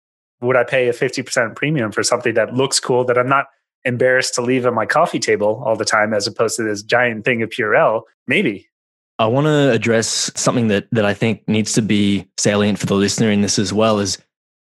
would 0.40 0.56
I 0.56 0.64
pay 0.64 0.88
a 0.88 0.92
50% 0.92 1.56
premium 1.56 1.92
for 1.92 2.02
something 2.02 2.34
that 2.34 2.54
looks 2.54 2.78
cool 2.78 3.04
that 3.04 3.16
I'm 3.16 3.28
not 3.28 3.46
embarrassed 3.84 4.34
to 4.34 4.42
leave 4.42 4.66
on 4.66 4.74
my 4.74 4.84
coffee 4.84 5.18
table 5.18 5.62
all 5.64 5.76
the 5.76 5.84
time 5.84 6.12
as 6.12 6.26
opposed 6.26 6.56
to 6.56 6.62
this 6.62 6.82
giant 6.82 7.24
thing 7.24 7.42
of 7.42 7.48
Purell? 7.48 8.02
Maybe. 8.26 8.68
I 9.18 9.26
want 9.26 9.46
to 9.46 9.72
address 9.72 10.30
something 10.34 10.68
that, 10.68 10.88
that 10.92 11.06
I 11.06 11.14
think 11.14 11.48
needs 11.48 11.72
to 11.74 11.82
be 11.82 12.28
salient 12.36 12.78
for 12.78 12.84
the 12.84 12.94
listener 12.94 13.30
in 13.30 13.40
this 13.40 13.58
as 13.58 13.72
well 13.72 13.98
is 13.98 14.18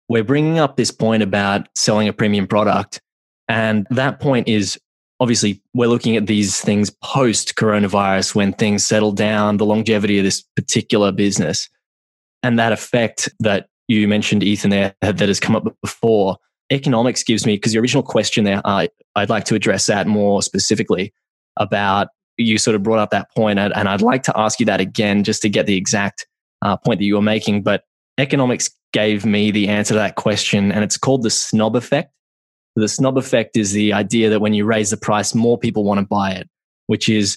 we're 0.09 0.25
bringing 0.25 0.59
up 0.59 0.77
this 0.77 0.91
point 0.91 1.23
about 1.23 1.69
selling 1.75 2.09
a 2.09 2.13
premium 2.13 2.47
product. 2.47 3.01
And 3.49 3.87
that 3.91 4.21
point 4.21 4.49
is 4.49 4.79
obviously 5.21 5.63
we're 5.75 5.89
looking 5.89 6.17
at 6.17 6.27
these 6.27 6.61
things 6.61 6.91
post 7.03 7.55
coronavirus 7.57 8.35
when 8.35 8.53
things 8.53 8.85
settle 8.85 9.13
down, 9.13 9.57
the 9.57 9.67
longevity 9.67 10.19
of 10.19 10.25
this 10.25 10.43
particular 10.55 11.13
business 11.13 11.69
and 12.43 12.59
that 12.59 12.73
effect 12.73 13.29
that 13.41 13.69
you 13.89 14.07
mentioned, 14.09 14.43
Ethan, 14.43 14.71
there 14.71 14.95
that 15.01 15.21
has 15.21 15.41
come 15.41 15.57
up 15.57 15.65
before. 15.83 16.37
Economics 16.71 17.23
gives 17.23 17.47
me, 17.47 17.55
because 17.55 17.73
the 17.73 17.79
original 17.79 18.03
question 18.03 18.45
there, 18.45 18.61
I, 18.65 18.89
I'd 19.15 19.31
like 19.31 19.45
to 19.45 19.55
address 19.55 19.87
that 19.87 20.07
more 20.07 20.43
specifically 20.43 21.13
about 21.57 22.09
you 22.37 22.59
sort 22.59 22.75
of 22.75 22.83
brought 22.83 22.99
up 22.99 23.11
that 23.11 23.31
point, 23.35 23.59
and 23.59 23.73
I'd 23.75 24.03
like 24.03 24.23
to 24.25 24.39
ask 24.39 24.61
you 24.61 24.67
that 24.67 24.81
again 24.81 25.25
just 25.25 25.43
to 25.43 25.49
get 25.49 25.67
the 25.67 25.77
exact 25.77 26.27
uh, 26.63 26.77
point 26.77 26.99
that 26.99 27.05
you 27.05 27.15
were 27.15 27.23
making. 27.23 27.63
But 27.63 27.85
economics 28.19 28.71
gave 28.97 29.27
me 29.27 29.51
the 29.51 29.69
answer 29.69 29.93
to 29.93 29.99
that 29.99 30.15
question, 30.15 30.73
and 30.73 30.83
it's 30.83 30.97
called 30.97 31.23
the 31.23 31.29
snob 31.29 31.77
effect. 31.77 32.11
The 32.77 32.89
snob 32.89 33.19
effect 33.19 33.55
is 33.55 33.73
the 33.73 33.93
idea 33.93 34.31
that 34.31 34.41
when 34.41 34.55
you 34.55 34.65
raise 34.65 34.89
the 34.89 34.97
price, 34.97 35.35
more 35.35 35.59
people 35.59 35.85
want 35.85 36.01
to 36.01 36.07
buy 36.07 36.31
it, 36.31 36.49
which 36.87 37.07
is 37.07 37.37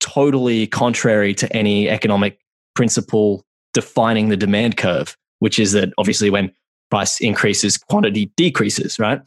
totally 0.00 0.66
contrary 0.66 1.32
to 1.36 1.50
any 1.56 1.88
economic 1.88 2.38
principle 2.74 3.42
defining 3.72 4.28
the 4.28 4.36
demand 4.36 4.76
curve, 4.76 5.16
which 5.38 5.58
is 5.58 5.72
that 5.72 5.90
obviously 5.96 6.28
when 6.28 6.52
price 6.90 7.18
increases, 7.18 7.78
quantity 7.78 8.30
decreases, 8.36 8.98
right? 8.98 9.22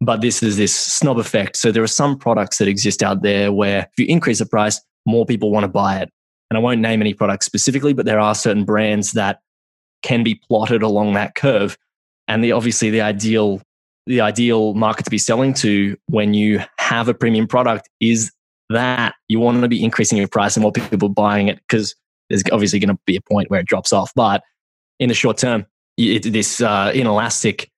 But 0.00 0.20
this 0.20 0.40
is 0.40 0.56
this 0.56 0.72
snob 0.72 1.18
effect. 1.18 1.56
So 1.56 1.72
there 1.72 1.82
are 1.82 1.88
some 1.88 2.16
products 2.16 2.58
that 2.58 2.68
exist 2.68 3.02
out 3.02 3.22
there 3.22 3.52
where 3.52 3.88
if 3.90 3.98
you 3.98 4.06
increase 4.06 4.38
the 4.38 4.46
price, 4.46 4.80
more 5.04 5.26
people 5.26 5.50
want 5.50 5.64
to 5.64 5.68
buy 5.68 5.98
it. 5.98 6.10
And 6.48 6.56
I 6.56 6.60
won't 6.60 6.80
name 6.80 7.00
any 7.00 7.12
products 7.12 7.44
specifically, 7.44 7.92
but 7.92 8.06
there 8.06 8.20
are 8.20 8.36
certain 8.36 8.64
brands 8.64 9.12
that 9.12 9.40
can 10.02 10.22
be 10.22 10.40
plotted 10.48 10.82
along 10.82 11.14
that 11.14 11.34
curve. 11.34 11.76
And 12.26 12.42
the 12.44 12.52
obviously 12.52 12.90
the 12.90 13.00
ideal 13.00 13.62
the 14.06 14.20
ideal 14.22 14.72
market 14.74 15.04
to 15.04 15.10
be 15.10 15.18
selling 15.18 15.52
to 15.52 15.96
when 16.06 16.32
you 16.32 16.60
have 16.78 17.08
a 17.08 17.14
premium 17.14 17.46
product 17.46 17.90
is 18.00 18.32
that 18.70 19.14
you 19.28 19.38
want 19.38 19.60
to 19.60 19.68
be 19.68 19.84
increasing 19.84 20.16
your 20.16 20.28
price 20.28 20.56
and 20.56 20.62
more 20.62 20.72
people 20.72 21.10
buying 21.10 21.48
it 21.48 21.58
because 21.58 21.94
there's 22.28 22.42
obviously 22.52 22.78
going 22.78 22.94
to 22.94 22.98
be 23.06 23.16
a 23.16 23.20
point 23.20 23.50
where 23.50 23.60
it 23.60 23.66
drops 23.66 23.92
off. 23.92 24.12
But 24.14 24.42
in 24.98 25.08
the 25.08 25.14
short 25.14 25.36
term, 25.36 25.66
it, 25.98 26.32
this 26.32 26.60
uh, 26.60 26.90
inelastic 26.94 27.70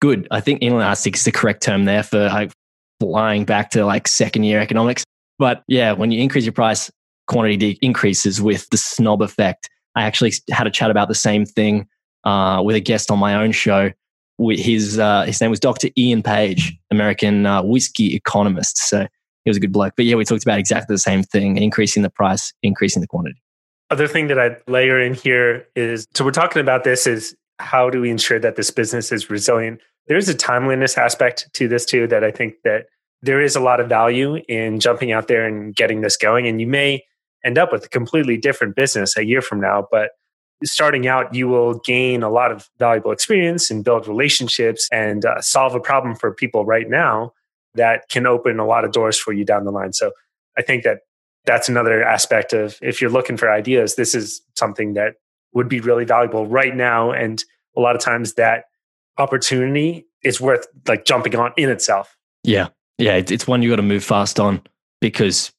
good. 0.00 0.28
I 0.30 0.40
think 0.40 0.62
inelastic 0.62 1.16
is 1.16 1.24
the 1.24 1.32
correct 1.32 1.62
term 1.62 1.84
there 1.84 2.02
for 2.02 2.26
like 2.26 2.52
flying 3.00 3.44
back 3.44 3.70
to 3.70 3.84
like 3.84 4.08
second 4.08 4.44
year 4.44 4.60
economics. 4.60 5.04
But 5.38 5.62
yeah, 5.68 5.92
when 5.92 6.10
you 6.10 6.20
increase 6.20 6.44
your 6.44 6.52
price, 6.52 6.90
quantity 7.26 7.78
increases 7.82 8.40
with 8.40 8.68
the 8.70 8.76
snob 8.76 9.22
effect. 9.22 9.68
I 9.94 10.02
actually 10.02 10.32
had 10.50 10.66
a 10.66 10.70
chat 10.70 10.90
about 10.90 11.08
the 11.08 11.14
same 11.14 11.44
thing 11.44 11.86
uh, 12.24 12.62
with 12.64 12.76
a 12.76 12.80
guest 12.80 13.10
on 13.10 13.18
my 13.18 13.34
own 13.34 13.52
show. 13.52 13.90
His 14.38 14.98
uh, 14.98 15.24
his 15.24 15.40
name 15.40 15.50
was 15.50 15.58
Dr. 15.58 15.88
Ian 15.96 16.22
Page, 16.22 16.76
American 16.90 17.46
uh, 17.46 17.62
whiskey 17.62 18.14
economist. 18.14 18.78
So 18.78 19.06
he 19.44 19.50
was 19.50 19.56
a 19.56 19.60
good 19.60 19.72
bloke. 19.72 19.94
But 19.96 20.04
yeah, 20.04 20.14
we 20.14 20.24
talked 20.24 20.44
about 20.44 20.58
exactly 20.58 20.94
the 20.94 20.98
same 20.98 21.22
thing: 21.22 21.56
increasing 21.56 22.02
the 22.02 22.10
price, 22.10 22.52
increasing 22.62 23.00
the 23.00 23.08
quantity. 23.08 23.42
Other 23.90 24.06
thing 24.06 24.28
that 24.28 24.38
I'd 24.38 24.56
layer 24.68 25.00
in 25.00 25.14
here 25.14 25.66
is 25.74 26.06
so 26.14 26.24
we're 26.24 26.30
talking 26.30 26.60
about 26.60 26.84
this 26.84 27.06
is 27.06 27.34
how 27.58 27.90
do 27.90 28.00
we 28.00 28.10
ensure 28.10 28.38
that 28.38 28.56
this 28.56 28.70
business 28.70 29.10
is 29.10 29.30
resilient? 29.30 29.80
There's 30.06 30.28
a 30.28 30.34
timeliness 30.34 30.96
aspect 30.96 31.48
to 31.54 31.66
this 31.66 31.84
too 31.84 32.06
that 32.06 32.22
I 32.22 32.30
think 32.30 32.54
that 32.64 32.86
there 33.22 33.40
is 33.40 33.56
a 33.56 33.60
lot 33.60 33.80
of 33.80 33.88
value 33.88 34.36
in 34.48 34.78
jumping 34.78 35.10
out 35.10 35.28
there 35.28 35.46
and 35.46 35.74
getting 35.74 36.02
this 36.02 36.16
going. 36.16 36.46
And 36.46 36.60
you 36.60 36.66
may 36.66 37.02
end 37.44 37.58
up 37.58 37.72
with 37.72 37.84
a 37.84 37.88
completely 37.88 38.36
different 38.36 38.76
business 38.76 39.16
a 39.16 39.24
year 39.24 39.40
from 39.40 39.60
now, 39.60 39.86
but 39.90 40.10
starting 40.64 41.06
out, 41.06 41.34
you 41.34 41.48
will 41.48 41.74
gain 41.80 42.22
a 42.22 42.30
lot 42.30 42.50
of 42.50 42.68
valuable 42.78 43.12
experience 43.12 43.70
and 43.70 43.84
build 43.84 44.08
relationships 44.08 44.88
and 44.90 45.24
uh, 45.24 45.40
solve 45.40 45.74
a 45.74 45.80
problem 45.80 46.16
for 46.16 46.32
people 46.32 46.64
right 46.64 46.88
now 46.88 47.32
that 47.74 48.08
can 48.08 48.26
open 48.26 48.58
a 48.58 48.66
lot 48.66 48.84
of 48.84 48.92
doors 48.92 49.18
for 49.18 49.32
you 49.32 49.44
down 49.44 49.64
the 49.64 49.70
line. 49.70 49.92
So 49.92 50.12
I 50.56 50.62
think 50.62 50.82
that 50.82 51.00
that's 51.44 51.68
another 51.68 52.02
aspect 52.02 52.52
of 52.52 52.78
if 52.82 53.00
you're 53.00 53.10
looking 53.10 53.36
for 53.36 53.50
ideas, 53.50 53.94
this 53.94 54.14
is 54.14 54.42
something 54.56 54.94
that 54.94 55.14
would 55.54 55.68
be 55.68 55.80
really 55.80 56.04
valuable 56.04 56.46
right 56.46 56.74
now. 56.74 57.12
And 57.12 57.42
a 57.76 57.80
lot 57.80 57.94
of 57.94 58.02
times 58.02 58.34
that 58.34 58.64
opportunity 59.16 60.06
is 60.24 60.40
worth 60.40 60.66
like 60.86 61.04
jumping 61.04 61.36
on 61.36 61.52
in 61.56 61.70
itself. 61.70 62.16
Yeah. 62.44 62.68
Yeah. 62.98 63.14
It's 63.14 63.46
one 63.46 63.62
you 63.62 63.70
got 63.70 63.76
to 63.76 63.82
move 63.82 64.04
fast 64.04 64.40
on 64.40 64.60
because 65.00 65.52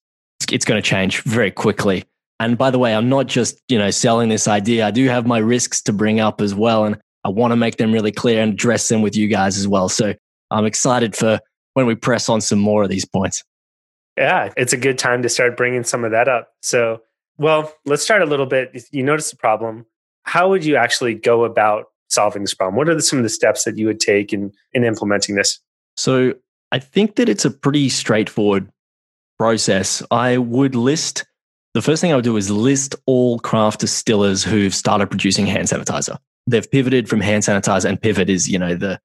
it's 0.54 0.66
going 0.66 0.82
to 0.82 0.88
change 0.88 1.22
very 1.24 1.52
quickly. 1.52 2.04
And 2.40 2.58
by 2.58 2.72
the 2.72 2.80
way, 2.80 2.96
I'm 2.96 3.10
not 3.10 3.28
just, 3.28 3.62
you 3.68 3.78
know, 3.78 3.92
selling 3.92 4.30
this 4.30 4.48
idea. 4.48 4.88
I 4.88 4.92
do 4.92 5.08
have 5.08 5.28
my 5.28 5.40
risks 5.40 5.82
to 5.84 5.94
bring 5.94 6.20
up 6.20 6.40
as 6.40 6.56
well. 6.56 6.86
And 6.86 6.98
I 7.26 7.30
want 7.30 7.52
to 7.52 7.58
make 7.58 7.78
them 7.78 7.92
really 7.92 8.12
clear 8.12 8.42
and 8.42 8.54
address 8.54 8.88
them 8.88 9.02
with 9.02 9.16
you 9.16 9.28
guys 9.28 9.58
as 9.58 9.68
well. 9.68 9.90
So 9.90 10.14
I'm 10.52 10.66
excited 10.66 11.16
for 11.16 11.40
when 11.74 11.86
we 11.86 11.96
press 11.96 12.30
on 12.30 12.42
some 12.42 12.60
more 12.60 12.84
of 12.84 12.90
these 12.90 13.06
points. 13.06 13.44
Yeah, 14.18 14.52
it's 14.58 14.74
a 14.74 14.78
good 14.78 14.98
time 14.98 15.22
to 15.24 15.30
start 15.30 15.56
bringing 15.58 15.84
some 15.84 16.04
of 16.04 16.12
that 16.12 16.28
up. 16.28 16.50
So, 16.62 17.02
well, 17.38 17.74
let's 17.86 18.04
start 18.04 18.22
a 18.22 18.26
little 18.26 18.46
bit. 18.46 18.84
You 18.92 19.04
notice 19.04 19.32
the 19.32 19.38
problem. 19.38 19.86
How 20.24 20.50
would 20.50 20.66
you 20.66 20.76
actually 20.76 21.16
go 21.16 21.46
about 21.46 21.86
solving 22.10 22.44
this 22.44 22.54
problem? 22.54 22.76
What 22.76 22.90
are 22.90 22.96
the, 22.96 23.02
some 23.02 23.20
of 23.20 23.24
the 23.24 23.30
steps 23.30 23.64
that 23.64 23.78
you 23.78 23.86
would 23.86 24.00
take 24.00 24.34
in, 24.34 24.52
in 24.74 24.84
implementing 24.84 25.36
this? 25.36 25.60
So, 25.96 26.34
I 26.72 26.80
think 26.80 27.16
that 27.16 27.30
it's 27.30 27.46
a 27.46 27.52
pretty 27.52 27.90
straightforward 27.90 28.70
process. 29.40 30.04
I 30.12 30.38
would 30.38 30.76
list 30.76 31.26
the 31.74 31.82
first 31.82 32.02
thing 32.02 32.12
I 32.12 32.16
would 32.16 32.24
do 32.24 32.36
is 32.38 32.50
list 32.50 32.96
all 33.06 33.40
craft 33.40 33.82
distillers 33.82 34.44
who've 34.44 34.74
started 34.74 35.10
producing 35.10 35.46
hand 35.46 35.68
sanitizer. 35.68 36.18
They've 36.48 36.70
pivoted 36.70 37.08
from 37.08 37.22
hand 37.22 37.44
sanitizer, 37.44 37.88
and 37.88 38.02
pivot 38.02 38.30
is, 38.30 38.50
you 38.50 38.58
know, 38.58 38.76
the 38.76 39.00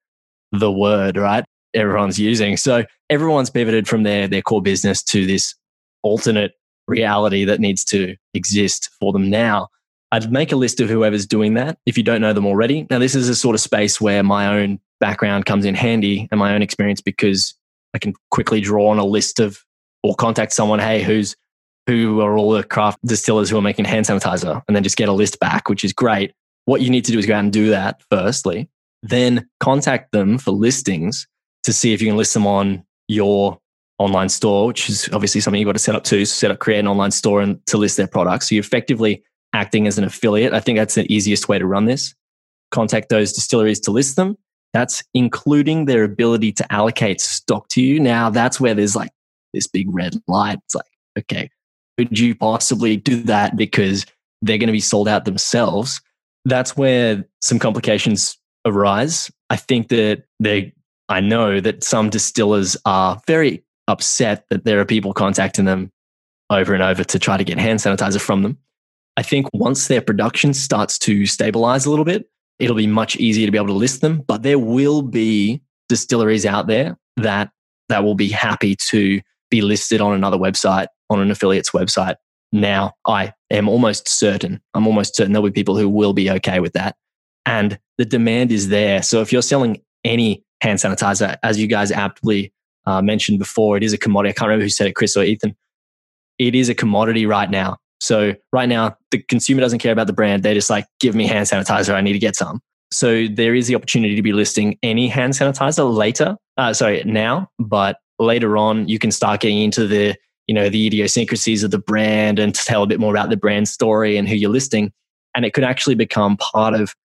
the 0.51 0.71
word, 0.71 1.17
right? 1.17 1.45
Everyone's 1.73 2.19
using. 2.19 2.57
So 2.57 2.85
everyone's 3.09 3.49
pivoted 3.49 3.87
from 3.87 4.03
their 4.03 4.27
their 4.27 4.41
core 4.41 4.61
business 4.61 5.03
to 5.03 5.25
this 5.25 5.55
alternate 6.03 6.53
reality 6.87 7.45
that 7.45 7.59
needs 7.59 7.83
to 7.85 8.15
exist 8.33 8.89
for 8.99 9.13
them 9.13 9.29
now. 9.29 9.67
I'd 10.11 10.31
make 10.31 10.51
a 10.51 10.55
list 10.55 10.79
of 10.79 10.89
whoever's 10.89 11.25
doing 11.25 11.55
that 11.55 11.77
if 11.85 11.97
you 11.97 12.03
don't 12.03 12.21
know 12.21 12.33
them 12.33 12.45
already. 12.45 12.87
Now, 12.89 12.99
this 12.99 13.15
is 13.15 13.27
a 13.27 13.35
sort 13.35 13.55
of 13.55 13.59
space 13.59 13.99
where 13.99 14.23
my 14.23 14.47
own 14.47 14.79
background 14.99 15.45
comes 15.45 15.65
in 15.65 15.75
handy 15.75 16.27
and 16.31 16.39
my 16.39 16.53
own 16.55 16.61
experience 16.61 17.01
because 17.01 17.53
I 17.93 17.99
can 17.99 18.13
quickly 18.31 18.61
draw 18.61 18.87
on 18.87 18.99
a 18.99 19.05
list 19.05 19.39
of 19.39 19.64
or 20.05 20.13
contact 20.15 20.53
someone, 20.53 20.77
hey, 20.77 21.01
who's 21.01 21.35
who 21.87 22.21
are 22.21 22.37
all 22.37 22.51
the 22.51 22.63
craft 22.63 22.99
distillers 23.05 23.49
who 23.49 23.57
are 23.57 23.61
making 23.61 23.85
hand 23.85 24.05
sanitizer, 24.05 24.61
and 24.67 24.75
then 24.75 24.83
just 24.83 24.97
get 24.97 25.09
a 25.09 25.13
list 25.13 25.39
back, 25.39 25.69
which 25.69 25.83
is 25.83 25.93
great. 25.93 26.31
What 26.65 26.81
you 26.81 26.89
need 26.89 27.05
to 27.05 27.11
do 27.11 27.19
is 27.19 27.25
go 27.25 27.35
out 27.35 27.39
and 27.39 27.53
do 27.53 27.69
that 27.69 28.01
firstly, 28.09 28.69
then 29.03 29.47
contact 29.59 30.11
them 30.11 30.37
for 30.37 30.51
listings 30.51 31.27
to 31.63 31.73
see 31.73 31.93
if 31.93 32.01
you 32.01 32.07
can 32.07 32.17
list 32.17 32.33
them 32.33 32.47
on 32.47 32.83
your 33.07 33.59
online 33.97 34.29
store, 34.29 34.67
which 34.67 34.89
is 34.89 35.09
obviously 35.13 35.41
something 35.41 35.59
you've 35.59 35.67
got 35.67 35.73
to 35.73 35.79
set 35.79 35.95
up. 35.95 36.05
So 36.05 36.23
set 36.23 36.51
up, 36.51 36.59
create 36.59 36.79
an 36.79 36.87
online 36.87 37.11
store 37.11 37.41
and 37.41 37.65
to 37.67 37.77
list 37.77 37.97
their 37.97 38.07
products. 38.07 38.49
So 38.49 38.55
you're 38.55 38.63
effectively 38.63 39.23
acting 39.53 39.87
as 39.87 39.97
an 39.97 40.03
affiliate. 40.03 40.53
I 40.53 40.59
think 40.59 40.77
that's 40.77 40.95
the 40.95 41.11
easiest 41.11 41.47
way 41.47 41.59
to 41.59 41.65
run 41.65 41.85
this. 41.85 42.13
Contact 42.71 43.09
those 43.09 43.31
distilleries 43.31 43.79
to 43.81 43.91
list 43.91 44.15
them. 44.15 44.37
That's 44.73 45.03
including 45.13 45.85
their 45.85 46.03
ability 46.03 46.51
to 46.53 46.73
allocate 46.73 47.21
stock 47.21 47.69
to 47.69 47.81
you. 47.81 47.99
Now 47.99 48.29
that's 48.29 48.59
where 48.59 48.73
there's 48.73 48.95
like 48.95 49.11
this 49.55 49.67
big 49.67 49.87
red 49.89 50.15
light. 50.27 50.59
It's 50.65 50.75
like, 50.75 50.85
okay, 51.17 51.49
could 51.97 52.19
you 52.19 52.35
possibly 52.35 52.97
do 52.97 53.23
that 53.23 53.55
because 53.55 54.05
they're 54.41 54.57
going 54.57 54.67
to 54.67 54.73
be 54.73 54.79
sold 54.79 55.07
out 55.07 55.25
themselves? 55.25 56.01
That's 56.45 56.77
where 56.77 57.25
some 57.41 57.57
complications 57.57 58.37
arise. 58.65 59.31
I 59.49 59.55
think 59.55 59.89
that 59.89 60.23
they, 60.39 60.73
I 61.09 61.19
know 61.19 61.59
that 61.59 61.83
some 61.83 62.09
distillers 62.09 62.77
are 62.85 63.19
very 63.27 63.63
upset 63.87 64.45
that 64.49 64.65
there 64.65 64.79
are 64.79 64.85
people 64.85 65.13
contacting 65.13 65.65
them 65.65 65.91
over 66.49 66.73
and 66.73 66.83
over 66.83 67.03
to 67.03 67.19
try 67.19 67.37
to 67.37 67.43
get 67.43 67.57
hand 67.57 67.79
sanitizer 67.79 68.21
from 68.21 68.43
them. 68.43 68.57
I 69.17 69.23
think 69.23 69.47
once 69.53 69.87
their 69.87 70.01
production 70.01 70.53
starts 70.53 70.99
to 70.99 71.25
stabilize 71.25 71.85
a 71.85 71.89
little 71.89 72.05
bit, 72.05 72.29
it'll 72.59 72.75
be 72.75 72.87
much 72.87 73.15
easier 73.15 73.45
to 73.45 73.51
be 73.51 73.57
able 73.57 73.67
to 73.67 73.73
list 73.73 74.01
them. 74.01 74.21
But 74.27 74.43
there 74.43 74.59
will 74.59 75.01
be 75.01 75.61
distilleries 75.89 76.45
out 76.45 76.67
there 76.67 76.97
that 77.17 77.51
that 77.89 78.03
will 78.03 78.15
be 78.15 78.29
happy 78.29 78.75
to 78.75 79.21
be 79.55 79.61
listed 79.61 80.01
on 80.01 80.13
another 80.13 80.37
website, 80.37 80.87
on 81.09 81.21
an 81.21 81.31
affiliate's 81.31 81.71
website. 81.71 82.15
Now, 82.51 82.93
I 83.07 83.33
am 83.49 83.69
almost 83.69 84.07
certain, 84.09 84.61
I'm 84.73 84.87
almost 84.87 85.15
certain 85.15 85.31
there'll 85.31 85.47
be 85.47 85.51
people 85.51 85.77
who 85.77 85.87
will 85.87 86.13
be 86.13 86.29
okay 86.31 86.59
with 86.59 86.73
that. 86.73 86.95
And 87.45 87.79
the 87.97 88.05
demand 88.05 88.51
is 88.51 88.69
there. 88.69 89.01
So 89.01 89.21
if 89.21 89.31
you're 89.31 89.41
selling 89.41 89.81
any 90.03 90.43
hand 90.61 90.79
sanitizer, 90.79 91.37
as 91.43 91.59
you 91.59 91.67
guys 91.67 91.91
aptly 91.91 92.51
uh, 92.85 93.01
mentioned 93.01 93.39
before, 93.39 93.77
it 93.77 93.83
is 93.83 93.93
a 93.93 93.97
commodity. 93.97 94.31
I 94.31 94.33
can't 94.33 94.47
remember 94.49 94.65
who 94.65 94.69
said 94.69 94.87
it, 94.87 94.95
Chris 94.95 95.15
or 95.15 95.23
Ethan. 95.23 95.55
It 96.37 96.53
is 96.55 96.69
a 96.69 96.75
commodity 96.75 97.25
right 97.25 97.49
now. 97.49 97.77
So 98.01 98.33
right 98.51 98.67
now, 98.67 98.97
the 99.11 99.19
consumer 99.19 99.61
doesn't 99.61 99.79
care 99.79 99.93
about 99.93 100.07
the 100.07 100.13
brand. 100.13 100.43
They're 100.43 100.53
just 100.53 100.69
like, 100.69 100.85
give 100.99 101.15
me 101.15 101.27
hand 101.27 101.47
sanitizer. 101.47 101.93
I 101.93 102.01
need 102.01 102.13
to 102.13 102.19
get 102.19 102.35
some. 102.35 102.59
So 102.91 103.27
there 103.27 103.55
is 103.55 103.67
the 103.67 103.75
opportunity 103.75 104.15
to 104.15 104.21
be 104.21 104.33
listing 104.33 104.77
any 104.83 105.07
hand 105.07 105.33
sanitizer 105.33 105.91
later. 105.93 106.35
Uh, 106.57 106.73
sorry, 106.73 107.03
now, 107.05 107.49
but 107.57 107.97
later 108.19 108.57
on 108.57 108.87
you 108.87 108.99
can 108.99 109.11
start 109.11 109.41
getting 109.41 109.61
into 109.61 109.87
the 109.87 110.15
you 110.47 110.53
know 110.53 110.69
the 110.69 110.87
idiosyncrasies 110.87 111.63
of 111.63 111.71
the 111.71 111.79
brand 111.79 112.39
and 112.39 112.53
tell 112.53 112.83
a 112.83 112.87
bit 112.87 112.99
more 112.99 113.11
about 113.11 113.29
the 113.29 113.37
brand 113.37 113.67
story 113.67 114.17
and 114.17 114.27
who 114.27 114.35
you're 114.35 114.51
listing. 114.51 114.91
And 115.33 115.43
it 115.43 115.53
could 115.53 115.63
actually 115.63 115.95
become 115.95 116.37
part 116.37 116.73
of 116.73 116.95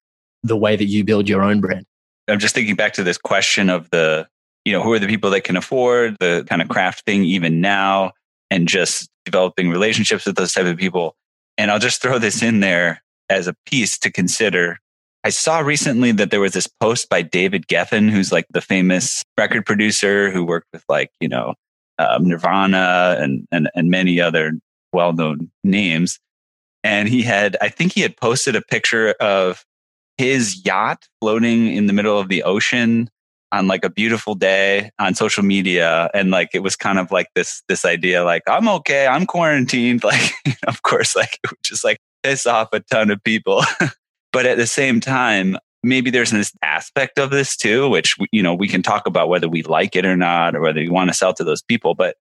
the 0.43 0.57
way 0.57 0.77
that 0.77 0.85
you 0.85 1.05
build 1.05 1.29
your 1.29 1.43
own 1.43 1.61
brand. 1.61 1.85
I'm 2.29 2.39
just 2.39 2.55
thinking 2.55 2.77
back 2.77 2.93
to 2.95 3.03
this 3.03 3.19
question 3.19 3.71
of 3.71 3.91
the 3.91 4.29
you 4.65 4.73
know 4.73 4.83
who 4.83 4.93
are 4.93 4.99
the 4.99 5.07
people 5.07 5.31
that 5.31 5.45
can 5.45 5.57
afford 5.57 6.17
the 6.21 6.45
kind 6.49 6.63
of 6.63 6.69
craft 6.69 7.05
thing 7.05 7.25
even 7.25 7.61
now 7.61 8.13
and 8.51 8.69
just 8.69 9.09
developing 9.25 9.71
relationships 9.71 10.27
with 10.27 10.37
those 10.37 10.53
type 10.53 10.67
of 10.67 10.77
people? 10.77 11.17
And 11.59 11.71
i'll 11.71 11.79
just 11.79 12.01
throw 12.01 12.19
this 12.19 12.43
in 12.43 12.61
there 12.61 13.03
as 13.29 13.47
a 13.47 13.55
piece 13.67 13.99
to 13.99 14.11
consider 14.11 14.79
I 15.23 15.31
saw 15.31 15.59
recently 15.59 16.13
that 16.13 16.31
there 16.31 16.41
was 16.41 16.53
this 16.53 16.67
post 16.67 17.09
by 17.11 17.23
David 17.23 17.67
Geffen, 17.67 18.11
who's 18.11 18.33
like 18.33 18.47
the 18.51 18.63
famous 18.63 19.23
record 19.37 19.67
producer 19.67 20.31
who 20.31 20.45
worked 20.45 20.69
with 20.73 20.85
like, 20.89 21.11
you 21.21 21.29
know, 21.29 21.55
um, 21.99 22.27
Nirvana 22.27 23.17
and, 23.19 23.47
and, 23.53 23.71
and 23.75 23.91
many 23.91 24.21
other 24.21 24.53
well 24.93 25.13
known 25.13 25.51
names. 25.63 26.19
And 26.83 27.09
he 27.09 27.23
had, 27.23 27.59
I 27.61 27.69
think 27.69 27.93
he 27.93 28.01
had 28.01 28.17
posted 28.17 28.57
a 28.57 28.63
picture 28.63 29.15
of 29.21 29.65
his 30.17 30.65
yacht 30.65 31.07
floating 31.21 31.67
in 31.67 31.87
the 31.87 31.93
middle 31.93 32.19
of 32.19 32.29
the 32.29 32.43
ocean 32.43 33.11
on 33.53 33.67
like 33.67 33.85
a 33.85 33.91
beautiful 33.91 34.35
day 34.35 34.91
on 34.99 35.15
social 35.15 35.43
media. 35.43 36.09
And 36.15 36.31
like 36.31 36.51
it 36.55 36.63
was 36.63 36.77
kind 36.77 36.99
of 36.99 37.11
like 37.11 37.29
this 37.35 37.63
this 37.69 37.85
idea 37.85 38.23
like 38.23 38.43
i'm 38.47 38.69
okay 38.69 39.07
i'm 39.07 39.27
quarantined. 39.27 40.05
Like 40.11 40.35
of 40.67 40.83
course 40.83 41.17
like 41.17 41.39
it 41.43 41.51
would 41.51 41.59
just 41.63 41.85
like 41.85 41.99
piss 42.23 42.47
off 42.47 42.69
a 42.73 42.81
ton 42.81 43.11
of 43.11 43.23
people 43.25 43.63
but 44.33 44.47
at 44.47 44.57
the 44.57 44.67
same 44.67 45.01
time 45.01 45.57
maybe 45.83 46.11
there's 46.11 46.31
this 46.31 46.53
aspect 46.63 47.19
of 47.19 47.31
this 47.31 47.57
too 47.57 47.89
which 47.89 48.17
you 48.33 48.43
know 48.43 48.55
we 48.55 48.69
can 48.69 48.83
talk 48.83 49.07
about 49.07 49.29
whether 49.29 49.49
we 49.49 49.63
like 49.63 49.97
it 49.97 50.07
or 50.07 50.17
not 50.17 50.55
or 50.55 50.61
whether 50.61 50.81
we 50.81 50.89
want 50.89 51.09
to 51.09 51.15
sell 51.15 51.33
to 51.35 51.45
those 51.45 51.63
people 51.63 51.95
but 51.95 52.17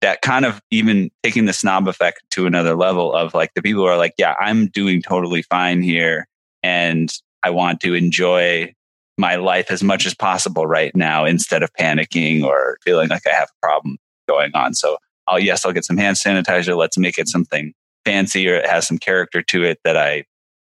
that 0.00 0.22
kind 0.22 0.46
of 0.46 0.62
even 0.70 1.10
taking 1.22 1.44
the 1.44 1.52
snob 1.52 1.86
effect 1.86 2.22
to 2.30 2.46
another 2.46 2.74
level 2.74 3.14
of 3.14 3.34
like 3.34 3.52
the 3.54 3.62
people 3.62 3.82
who 3.82 3.88
are 3.88 3.96
like 3.96 4.14
yeah 4.18 4.34
i'm 4.40 4.66
doing 4.68 5.00
totally 5.00 5.42
fine 5.42 5.82
here 5.82 6.26
and 6.62 7.12
i 7.42 7.50
want 7.50 7.80
to 7.80 7.94
enjoy 7.94 8.72
my 9.20 9.36
life 9.36 9.70
as 9.70 9.84
much 9.84 10.06
as 10.06 10.14
possible 10.14 10.66
right 10.66 10.96
now 10.96 11.24
instead 11.24 11.62
of 11.62 11.72
panicking 11.74 12.42
or 12.42 12.78
feeling 12.82 13.10
like 13.10 13.26
I 13.26 13.34
have 13.34 13.50
a 13.50 13.66
problem 13.66 13.98
going 14.26 14.50
on. 14.54 14.74
So 14.74 14.96
I'll, 15.28 15.38
yes, 15.38 15.64
I'll 15.64 15.72
get 15.72 15.84
some 15.84 15.98
hand 15.98 16.16
sanitizer. 16.16 16.76
Let's 16.76 16.98
make 16.98 17.18
it 17.18 17.28
something 17.28 17.72
fancy 18.04 18.48
or 18.48 18.54
it 18.54 18.66
has 18.66 18.88
some 18.88 18.98
character 18.98 19.42
to 19.42 19.62
it 19.62 19.78
that 19.84 19.96
I, 19.96 20.24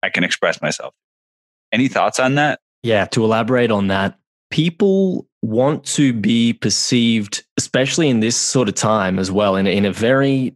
I 0.07 0.11
can 0.11 0.25
express 0.25 0.63
myself. 0.63 0.95
Any 1.73 1.89
thoughts 1.89 2.19
on 2.19 2.37
that? 2.37 2.61
Yeah. 2.83 3.07
To 3.07 3.25
elaborate 3.25 3.71
on 3.71 3.89
that, 3.89 4.19
people 4.51 5.27
want 5.43 5.85
to 5.85 6.13
be 6.13 6.53
perceived, 6.53 7.45
especially 7.57 8.09
in 8.09 8.21
this 8.21 8.37
sort 8.37 8.69
of 8.69 8.75
time 8.75 9.19
as 9.19 9.31
well, 9.31 9.57
in, 9.57 9.67
in 9.67 9.85
a 9.85 9.93
very 9.93 10.55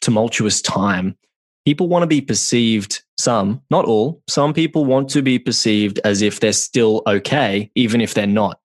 tumultuous 0.00 0.62
time 0.62 1.16
people 1.64 1.88
want 1.88 2.02
to 2.02 2.06
be 2.06 2.20
perceived, 2.20 3.02
some, 3.18 3.62
not 3.70 3.84
all, 3.84 4.22
some 4.28 4.52
people 4.52 4.84
want 4.84 5.08
to 5.10 5.22
be 5.22 5.38
perceived 5.38 6.00
as 6.04 6.22
if 6.22 6.40
they're 6.40 6.52
still 6.52 7.02
okay, 7.06 7.70
even 7.74 8.00
if 8.00 8.14
they're 8.14 8.26
not. 8.26 8.58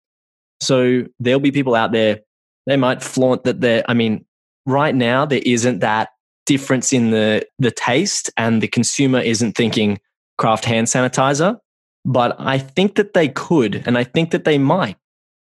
So 0.61 1.03
there'll 1.19 1.39
be 1.39 1.51
people 1.51 1.75
out 1.75 1.91
there, 1.91 2.21
they 2.65 2.77
might 2.77 3.03
flaunt 3.03 3.43
that 3.43 3.61
they're, 3.61 3.83
I 3.87 3.93
mean, 3.93 4.25
right 4.65 4.95
now, 4.95 5.25
there 5.25 5.41
isn't 5.45 5.79
that 5.79 6.09
difference 6.45 6.93
in 6.93 7.11
the, 7.11 7.45
the 7.59 7.71
taste, 7.71 8.31
and 8.37 8.61
the 8.61 8.67
consumer 8.67 9.19
isn't 9.19 9.53
thinking 9.53 9.99
craft 10.37 10.65
hand 10.65 10.87
sanitizer. 10.87 11.59
But 12.05 12.35
I 12.39 12.59
think 12.59 12.95
that 12.95 13.13
they 13.13 13.29
could, 13.29 13.83
and 13.87 13.97
I 13.97 14.03
think 14.03 14.31
that 14.31 14.45
they 14.45 14.57
might. 14.57 14.97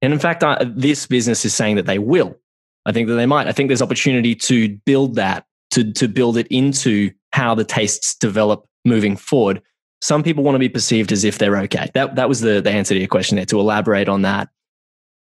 And 0.01 0.13
in 0.13 0.19
fact, 0.19 0.45
I, 0.45 0.63
this 0.65 1.07
business 1.07 1.45
is 1.45 1.55
saying 1.55 1.77
that 1.77 1.87
they 1.87 1.99
will. 1.99 2.37
I 2.85 2.93
think 2.93 3.09
that 3.09 3.15
they 3.15 3.27
might. 3.27 3.49
I 3.49 3.53
think 3.53 3.69
there's 3.69 3.83
opportunity 3.83 4.35
to 4.37 4.77
build 4.87 5.17
that, 5.17 5.45
to, 5.73 5.93
to 5.95 6.07
build 6.07 6.37
it 6.37 6.47
into 6.49 7.11
how 7.33 7.55
the 7.57 7.65
tastes 7.65 8.15
develop 8.15 8.65
moving 8.85 9.17
forward. 9.17 9.61
Some 10.01 10.23
people 10.23 10.45
want 10.45 10.55
to 10.55 10.61
be 10.61 10.69
perceived 10.69 11.11
as 11.11 11.25
if 11.25 11.39
they're 11.39 11.57
okay. 11.59 11.91
That, 11.95 12.15
that 12.15 12.29
was 12.29 12.43
the, 12.43 12.61
the 12.61 12.71
answer 12.71 12.95
to 12.95 13.01
your 13.01 13.09
question 13.09 13.37
there. 13.37 13.47
To 13.47 13.59
elaborate 13.59 14.09
on 14.09 14.23
that, 14.23 14.49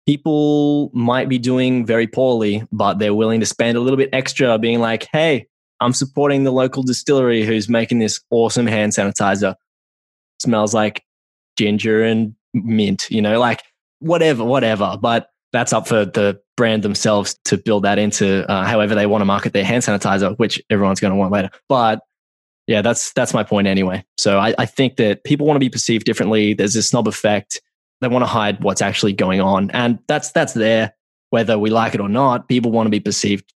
people 0.06 0.90
might 0.92 1.28
be 1.28 1.38
doing 1.38 1.86
very 1.86 2.06
poorly, 2.06 2.66
but 2.72 2.98
they're 2.98 3.14
willing 3.14 3.40
to 3.40 3.46
spend 3.46 3.76
a 3.76 3.80
little 3.80 3.96
bit 3.96 4.10
extra, 4.12 4.58
being 4.58 4.80
like, 4.80 5.06
hey, 5.12 5.46
I'm 5.80 5.92
supporting 5.92 6.44
the 6.44 6.52
local 6.52 6.82
distillery 6.82 7.44
who's 7.44 7.68
making 7.68 7.98
this 7.98 8.20
awesome 8.30 8.66
hand 8.66 8.92
sanitizer. 8.92 9.54
Smells 10.40 10.74
like 10.74 11.04
ginger 11.56 12.02
and 12.02 12.34
mint, 12.54 13.10
you 13.10 13.22
know, 13.22 13.38
like 13.38 13.62
whatever, 14.00 14.44
whatever. 14.44 14.96
But 15.00 15.28
that's 15.52 15.72
up 15.72 15.86
for 15.86 16.04
the 16.04 16.40
brand 16.56 16.82
themselves 16.82 17.36
to 17.44 17.56
build 17.56 17.84
that 17.84 17.98
into 17.98 18.48
uh, 18.50 18.64
however 18.64 18.94
they 18.94 19.06
want 19.06 19.22
to 19.22 19.26
market 19.26 19.52
their 19.52 19.64
hand 19.64 19.82
sanitizer, 19.82 20.38
which 20.38 20.62
everyone's 20.70 21.00
going 21.00 21.12
to 21.12 21.16
want 21.16 21.32
later. 21.32 21.50
But 21.68 22.00
yeah, 22.66 22.82
that's 22.82 23.12
that's 23.12 23.34
my 23.34 23.42
point 23.42 23.66
anyway. 23.66 24.04
So 24.18 24.38
I, 24.38 24.54
I 24.58 24.66
think 24.66 24.96
that 24.96 25.24
people 25.24 25.46
want 25.46 25.56
to 25.56 25.60
be 25.60 25.68
perceived 25.68 26.04
differently. 26.06 26.54
There's 26.54 26.74
this 26.74 26.88
snob 26.88 27.08
effect. 27.08 27.60
They 28.02 28.08
want 28.08 28.22
to 28.22 28.26
hide 28.26 28.62
what's 28.62 28.82
actually 28.82 29.12
going 29.12 29.40
on, 29.40 29.70
and 29.70 29.98
that's 30.08 30.32
that's 30.32 30.52
there 30.52 30.94
whether 31.30 31.58
we 31.58 31.70
like 31.70 31.94
it 31.94 32.00
or 32.00 32.10
not. 32.10 32.48
People 32.48 32.70
want 32.70 32.86
to 32.86 32.90
be 32.90 33.00
perceived 33.00 33.54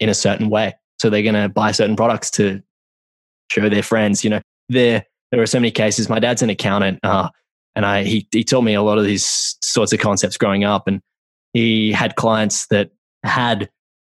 in 0.00 0.10
a 0.10 0.14
certain 0.14 0.50
way, 0.50 0.74
so 0.98 1.08
they're 1.08 1.22
going 1.22 1.34
to 1.34 1.48
buy 1.48 1.72
certain 1.72 1.96
products 1.96 2.30
to 2.32 2.62
show 3.50 3.68
their 3.68 3.82
friends. 3.82 4.24
You 4.24 4.30
know, 4.30 4.40
there 4.68 5.06
there 5.30 5.40
are 5.40 5.46
so 5.46 5.58
many 5.58 5.70
cases. 5.70 6.08
My 6.08 6.18
dad's 6.18 6.42
an 6.42 6.50
accountant, 6.50 7.00
uh, 7.02 7.30
and 7.74 7.86
I 7.86 8.04
he 8.04 8.28
he 8.32 8.44
told 8.44 8.64
me 8.64 8.74
a 8.74 8.82
lot 8.82 8.98
of 8.98 9.04
these 9.04 9.56
sorts 9.62 9.92
of 9.92 10.00
concepts 10.00 10.36
growing 10.36 10.64
up, 10.64 10.86
and 10.86 11.00
he 11.52 11.92
had 11.92 12.16
clients 12.16 12.66
that 12.66 12.90
had 13.22 13.70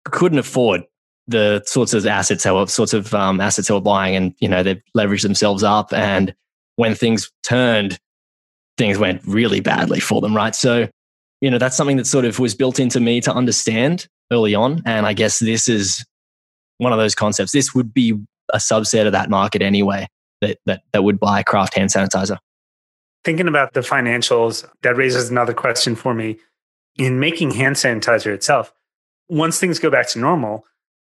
couldn't 0.05 0.39
afford 0.39 0.84
the 1.27 1.63
sorts 1.65 1.93
of 1.93 2.05
assets 2.05 2.43
they 2.43 2.51
were 2.51 2.67
sorts 2.67 2.93
of 2.93 3.13
um, 3.13 3.39
assets 3.39 3.67
they 3.67 3.73
were 3.73 3.81
buying, 3.81 4.15
and 4.15 4.36
you 4.39 4.47
know 4.47 4.63
they 4.63 4.81
leveraged 4.97 5.23
themselves 5.23 5.63
up. 5.63 5.93
And 5.93 6.36
when 6.75 6.95
things 6.95 7.31
turned, 7.43 7.99
things 8.77 8.97
went 8.97 9.21
really 9.25 9.60
badly 9.60 9.99
for 9.99 10.21
them, 10.21 10.36
right? 10.36 10.55
So, 10.55 10.88
you 11.41 11.49
know, 11.49 11.57
that's 11.57 11.75
something 11.75 11.97
that 11.97 12.07
sort 12.07 12.25
of 12.25 12.39
was 12.39 12.55
built 12.55 12.79
into 12.79 12.99
me 12.99 13.21
to 13.21 13.34
understand 13.34 14.07
early 14.31 14.55
on. 14.55 14.81
And 14.86 15.05
I 15.05 15.13
guess 15.13 15.39
this 15.39 15.67
is 15.67 16.05
one 16.77 16.93
of 16.93 16.99
those 16.99 17.15
concepts. 17.15 17.51
This 17.51 17.73
would 17.75 17.93
be 17.93 18.17
a 18.53 18.57
subset 18.57 19.05
of 19.05 19.12
that 19.12 19.29
market 19.29 19.62
anyway 19.62 20.07
that 20.41 20.57
that 20.65 20.81
that 20.91 21.03
would 21.03 21.19
buy 21.19 21.43
craft 21.43 21.75
hand 21.75 21.89
sanitizer. 21.89 22.38
Thinking 23.23 23.47
about 23.47 23.73
the 23.73 23.81
financials, 23.81 24.67
that 24.81 24.97
raises 24.97 25.29
another 25.29 25.53
question 25.53 25.95
for 25.95 26.13
me 26.13 26.38
in 26.97 27.19
making 27.19 27.51
hand 27.51 27.75
sanitizer 27.75 28.34
itself, 28.34 28.73
once 29.29 29.60
things 29.60 29.79
go 29.79 29.89
back 29.89 30.07
to 30.10 30.19
normal, 30.19 30.65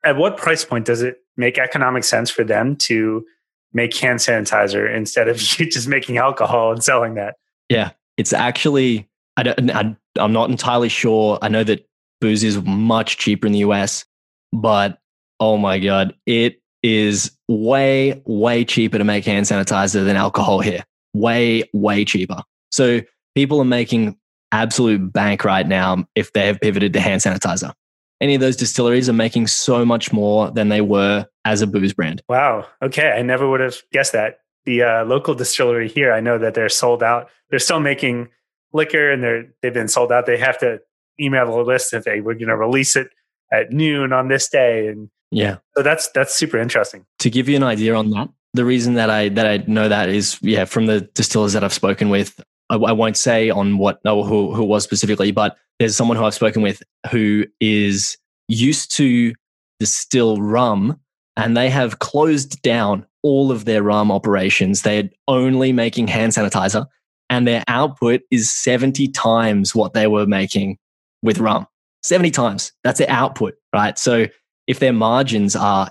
at 0.04 0.16
what 0.16 0.36
price 0.36 0.64
point 0.64 0.84
does 0.86 1.02
it 1.02 1.18
make 1.36 1.58
economic 1.58 2.04
sense 2.04 2.30
for 2.30 2.44
them 2.44 2.76
to 2.76 3.26
make 3.72 3.94
hand 3.96 4.20
sanitizer 4.20 4.92
instead 4.94 5.28
of 5.28 5.36
just 5.38 5.88
making 5.88 6.16
alcohol 6.16 6.72
and 6.72 6.82
selling 6.82 7.14
that? 7.14 7.36
Yeah, 7.68 7.90
it's 8.16 8.32
actually, 8.32 9.08
I 9.36 9.42
don't, 9.42 9.70
I, 9.70 9.96
I'm 10.18 10.32
not 10.32 10.50
entirely 10.50 10.88
sure. 10.88 11.38
I 11.42 11.48
know 11.48 11.64
that 11.64 11.86
booze 12.20 12.44
is 12.44 12.62
much 12.62 13.18
cheaper 13.18 13.46
in 13.46 13.52
the 13.52 13.60
US, 13.60 14.04
but 14.52 14.98
oh 15.40 15.56
my 15.56 15.78
God, 15.78 16.14
it 16.26 16.60
is 16.82 17.36
way, 17.48 18.22
way 18.26 18.64
cheaper 18.64 18.98
to 18.98 19.04
make 19.04 19.24
hand 19.24 19.46
sanitizer 19.46 20.04
than 20.04 20.16
alcohol 20.16 20.60
here. 20.60 20.84
Way, 21.14 21.64
way 21.72 22.04
cheaper. 22.04 22.42
So 22.70 23.00
people 23.34 23.60
are 23.60 23.64
making 23.64 24.16
absolute 24.52 25.12
bank 25.12 25.44
right 25.44 25.66
now 25.66 26.06
if 26.14 26.32
they 26.32 26.46
have 26.46 26.60
pivoted 26.60 26.92
to 26.92 27.00
hand 27.00 27.22
sanitizer. 27.22 27.72
Any 28.20 28.34
of 28.34 28.40
those 28.40 28.56
distilleries 28.56 29.08
are 29.08 29.14
making 29.14 29.46
so 29.46 29.84
much 29.84 30.12
more 30.12 30.50
than 30.50 30.68
they 30.68 30.80
were 30.80 31.26
as 31.44 31.60
a 31.60 31.66
booze 31.66 31.92
brand. 31.92 32.22
Wow. 32.28 32.66
Okay. 32.80 33.10
I 33.10 33.22
never 33.22 33.48
would 33.48 33.60
have 33.60 33.76
guessed 33.92 34.12
that. 34.12 34.38
The 34.66 34.82
uh, 34.82 35.04
local 35.04 35.34
distillery 35.34 35.88
here, 35.88 36.12
I 36.12 36.20
know 36.20 36.38
that 36.38 36.54
they're 36.54 36.68
sold 36.68 37.02
out. 37.02 37.30
They're 37.50 37.58
still 37.58 37.80
making 37.80 38.28
liquor 38.72 39.10
and 39.10 39.22
they're, 39.22 39.46
they've 39.62 39.72
been 39.72 39.88
sold 39.88 40.12
out. 40.12 40.26
They 40.26 40.36
have 40.38 40.58
to 40.58 40.80
email 41.20 41.46
the 41.46 41.62
list 41.62 41.94
if 41.94 42.04
they 42.04 42.20
were 42.20 42.34
going 42.34 42.48
to 42.48 42.56
release 42.56 42.96
it 42.96 43.08
at 43.52 43.72
noon 43.72 44.12
on 44.12 44.28
this 44.28 44.48
day. 44.48 44.88
And 44.88 45.08
yeah, 45.30 45.58
so 45.76 45.82
that's, 45.82 46.08
that's 46.08 46.34
super 46.34 46.58
interesting. 46.58 47.06
To 47.20 47.30
give 47.30 47.48
you 47.48 47.56
an 47.56 47.62
idea 47.62 47.94
on 47.94 48.10
that, 48.10 48.28
the 48.54 48.64
reason 48.64 48.94
that 48.94 49.10
I 49.10 49.28
that 49.30 49.46
I 49.46 49.58
know 49.70 49.88
that 49.88 50.08
is 50.08 50.38
yeah 50.40 50.64
from 50.64 50.86
the 50.86 51.02
distillers 51.02 51.52
that 51.52 51.62
I've 51.62 51.74
spoken 51.74 52.08
with 52.08 52.40
I, 52.70 52.76
I 52.76 52.92
won't 52.92 53.16
say 53.16 53.50
on 53.50 53.78
what 53.78 54.00
no, 54.04 54.22
who 54.24 54.54
who 54.54 54.64
was 54.64 54.84
specifically, 54.84 55.30
but 55.30 55.56
there's 55.78 55.96
someone 55.96 56.16
who 56.16 56.24
I've 56.24 56.34
spoken 56.34 56.62
with 56.62 56.82
who 57.10 57.44
is 57.60 58.16
used 58.48 58.94
to 58.96 59.34
distill 59.78 60.38
rum, 60.38 60.98
and 61.36 61.56
they 61.56 61.70
have 61.70 61.98
closed 61.98 62.62
down 62.62 63.06
all 63.22 63.50
of 63.50 63.64
their 63.64 63.82
rum 63.82 64.10
operations. 64.10 64.82
They're 64.82 65.10
only 65.28 65.72
making 65.72 66.08
hand 66.08 66.32
sanitizer, 66.32 66.86
and 67.28 67.46
their 67.46 67.64
output 67.68 68.22
is 68.30 68.52
70 68.52 69.08
times 69.08 69.74
what 69.74 69.92
they 69.92 70.06
were 70.06 70.26
making 70.26 70.78
with 71.22 71.38
rum. 71.38 71.66
70 72.02 72.30
times. 72.30 72.72
That's 72.84 72.98
their 72.98 73.10
output, 73.10 73.54
right? 73.74 73.98
So 73.98 74.26
if 74.66 74.78
their 74.78 74.92
margins 74.92 75.56
are, 75.56 75.90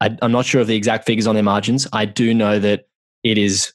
I, 0.00 0.16
I'm 0.22 0.32
not 0.32 0.44
sure 0.44 0.60
of 0.60 0.66
the 0.66 0.76
exact 0.76 1.06
figures 1.06 1.26
on 1.26 1.34
their 1.34 1.44
margins. 1.44 1.86
I 1.92 2.04
do 2.04 2.34
know 2.34 2.58
that 2.58 2.88
it 3.22 3.38
is 3.38 3.72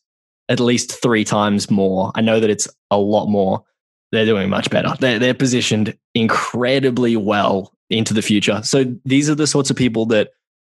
at 0.50 0.60
least 0.60 1.02
three 1.02 1.24
times 1.24 1.72
more. 1.72 2.12
I 2.16 2.22
know 2.22 2.40
that 2.40 2.50
it's 2.50 2.68
a 2.92 2.98
lot 2.98 3.28
more. 3.28 3.64
They're 4.12 4.26
doing 4.26 4.50
much 4.50 4.70
better. 4.70 4.94
They're, 5.00 5.20
they're 5.20 5.34
positioned 5.34 5.98
incredibly 6.14 7.16
well 7.16 7.74
into 7.90 8.14
the 8.14 8.22
future. 8.22 8.62
So 8.64 8.86
these 9.06 9.30
are 9.30 9.36
the 9.36 9.48
sorts 9.48 9.70
of 9.70 9.76
people 9.76 10.06
that 10.08 10.32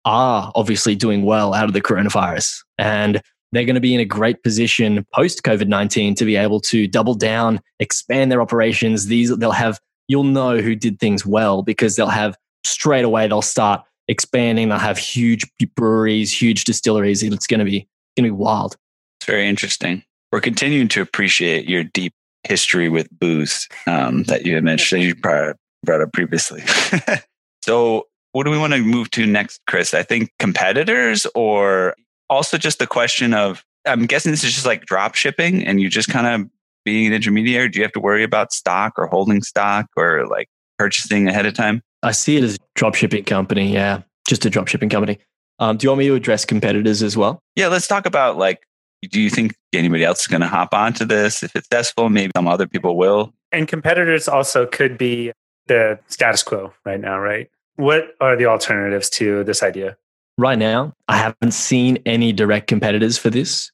are 0.05 0.51
obviously 0.55 0.95
doing 0.95 1.23
well 1.23 1.53
out 1.53 1.65
of 1.65 1.73
the 1.73 1.81
coronavirus. 1.81 2.63
And 2.77 3.21
they're 3.51 3.65
going 3.65 3.75
to 3.75 3.81
be 3.81 3.93
in 3.93 3.99
a 3.99 4.05
great 4.05 4.43
position 4.43 5.05
post 5.13 5.43
COVID 5.43 5.67
19 5.67 6.15
to 6.15 6.25
be 6.25 6.35
able 6.35 6.59
to 6.61 6.87
double 6.87 7.15
down, 7.15 7.59
expand 7.79 8.31
their 8.31 8.41
operations. 8.41 9.07
These, 9.07 9.35
they'll 9.37 9.51
have, 9.51 9.79
you'll 10.07 10.23
know 10.23 10.59
who 10.59 10.75
did 10.75 10.99
things 10.99 11.25
well 11.25 11.63
because 11.63 11.95
they'll 11.95 12.07
have 12.07 12.35
straight 12.63 13.05
away, 13.05 13.27
they'll 13.27 13.41
start 13.41 13.81
expanding. 14.09 14.67
They'll 14.67 14.79
have 14.79 14.97
huge 14.97 15.45
breweries, 15.75 16.33
huge 16.41 16.65
distilleries. 16.65 17.23
It's 17.23 17.47
going 17.47 17.59
to 17.59 17.65
be, 17.65 17.87
going 18.17 18.23
to 18.23 18.23
be 18.23 18.31
wild. 18.31 18.75
It's 19.19 19.27
very 19.27 19.47
interesting. 19.47 20.03
We're 20.31 20.41
continuing 20.41 20.89
to 20.89 21.01
appreciate 21.01 21.69
your 21.69 21.83
deep 21.83 22.13
history 22.43 22.89
with 22.89 23.07
booze 23.17 23.67
um, 23.87 24.23
that 24.23 24.45
you 24.45 24.55
had 24.55 24.63
mentioned, 24.63 25.03
you 25.03 25.15
brought 25.15 25.55
up 25.87 26.13
previously. 26.13 26.63
so, 27.63 28.07
what 28.31 28.43
do 28.43 28.51
we 28.51 28.57
want 28.57 28.73
to 28.73 28.79
move 28.81 29.09
to 29.11 29.25
next, 29.25 29.61
Chris? 29.67 29.93
I 29.93 30.03
think 30.03 30.31
competitors, 30.39 31.25
or 31.35 31.95
also 32.29 32.57
just 32.57 32.79
the 32.79 32.87
question 32.87 33.33
of 33.33 33.63
I'm 33.85 34.05
guessing 34.05 34.31
this 34.31 34.43
is 34.43 34.53
just 34.53 34.65
like 34.65 34.85
drop 34.85 35.15
shipping 35.15 35.65
and 35.65 35.81
you 35.81 35.89
just 35.89 36.09
kind 36.09 36.27
of 36.27 36.49
being 36.85 37.07
an 37.07 37.13
intermediary. 37.13 37.69
Do 37.69 37.79
you 37.79 37.83
have 37.83 37.91
to 37.93 37.99
worry 37.99 38.23
about 38.23 38.53
stock 38.53 38.93
or 38.97 39.07
holding 39.07 39.41
stock 39.41 39.87
or 39.95 40.27
like 40.27 40.47
purchasing 40.77 41.27
ahead 41.27 41.45
of 41.45 41.53
time? 41.53 41.81
I 42.03 42.11
see 42.11 42.37
it 42.37 42.43
as 42.43 42.55
a 42.55 42.57
drop 42.75 42.95
shipping 42.95 43.23
company. 43.23 43.73
Yeah, 43.73 44.03
just 44.27 44.45
a 44.45 44.49
drop 44.49 44.67
shipping 44.67 44.89
company. 44.89 45.19
Um, 45.59 45.77
do 45.77 45.85
you 45.85 45.89
want 45.89 45.99
me 45.99 46.07
to 46.07 46.15
address 46.15 46.45
competitors 46.45 47.03
as 47.03 47.17
well? 47.17 47.41
Yeah, 47.55 47.67
let's 47.67 47.87
talk 47.87 48.05
about 48.05 48.37
like, 48.37 48.63
do 49.09 49.19
you 49.19 49.29
think 49.29 49.55
anybody 49.73 50.03
else 50.03 50.21
is 50.21 50.27
going 50.27 50.41
to 50.41 50.47
hop 50.47 50.73
onto 50.73 51.05
this? 51.05 51.43
If 51.43 51.55
it's 51.55 51.67
successful, 51.67 52.09
maybe 52.09 52.31
some 52.35 52.47
other 52.47 52.67
people 52.67 52.97
will. 52.97 53.33
And 53.51 53.67
competitors 53.67 54.27
also 54.27 54.65
could 54.65 54.97
be 54.97 55.31
the 55.67 55.99
status 56.07 56.43
quo 56.43 56.73
right 56.85 56.99
now, 56.99 57.19
right? 57.19 57.49
What 57.79 58.09
are 58.19 58.35
the 58.35 58.45
alternatives 58.45 59.09
to 59.11 59.45
this 59.45 59.63
idea? 59.63 59.95
Right 60.37 60.59
now, 60.59 60.95
I 61.07 61.15
haven't 61.15 61.53
seen 61.53 61.97
any 62.05 62.33
direct 62.33 62.67
competitors 62.67 63.17
for 63.17 63.29
this. 63.29 63.71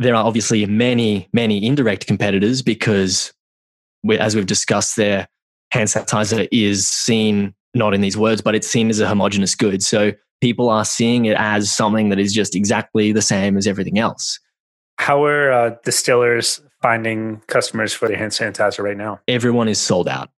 There 0.00 0.16
are 0.16 0.24
obviously 0.24 0.66
many, 0.66 1.28
many 1.32 1.64
indirect 1.64 2.08
competitors 2.08 2.60
because, 2.60 3.32
we, 4.02 4.18
as 4.18 4.34
we've 4.34 4.46
discussed 4.46 4.96
there, 4.96 5.28
hand 5.70 5.88
sanitizer 5.88 6.48
is 6.50 6.88
seen 6.88 7.54
not 7.72 7.94
in 7.94 8.00
these 8.00 8.16
words, 8.16 8.40
but 8.40 8.56
it's 8.56 8.66
seen 8.66 8.90
as 8.90 8.98
a 8.98 9.06
homogenous 9.06 9.54
good. 9.54 9.80
So 9.80 10.10
people 10.40 10.68
are 10.68 10.84
seeing 10.84 11.26
it 11.26 11.36
as 11.38 11.70
something 11.70 12.08
that 12.08 12.18
is 12.18 12.32
just 12.32 12.56
exactly 12.56 13.12
the 13.12 13.22
same 13.22 13.56
as 13.56 13.68
everything 13.68 13.96
else. 13.96 14.40
How 14.98 15.22
are 15.24 15.52
uh, 15.52 15.76
distillers 15.84 16.60
finding 16.82 17.42
customers 17.46 17.92
for 17.92 18.08
the 18.08 18.16
hand 18.16 18.32
sanitizer 18.32 18.82
right 18.82 18.96
now? 18.96 19.20
Everyone 19.28 19.68
is 19.68 19.78
sold 19.78 20.08
out. 20.08 20.30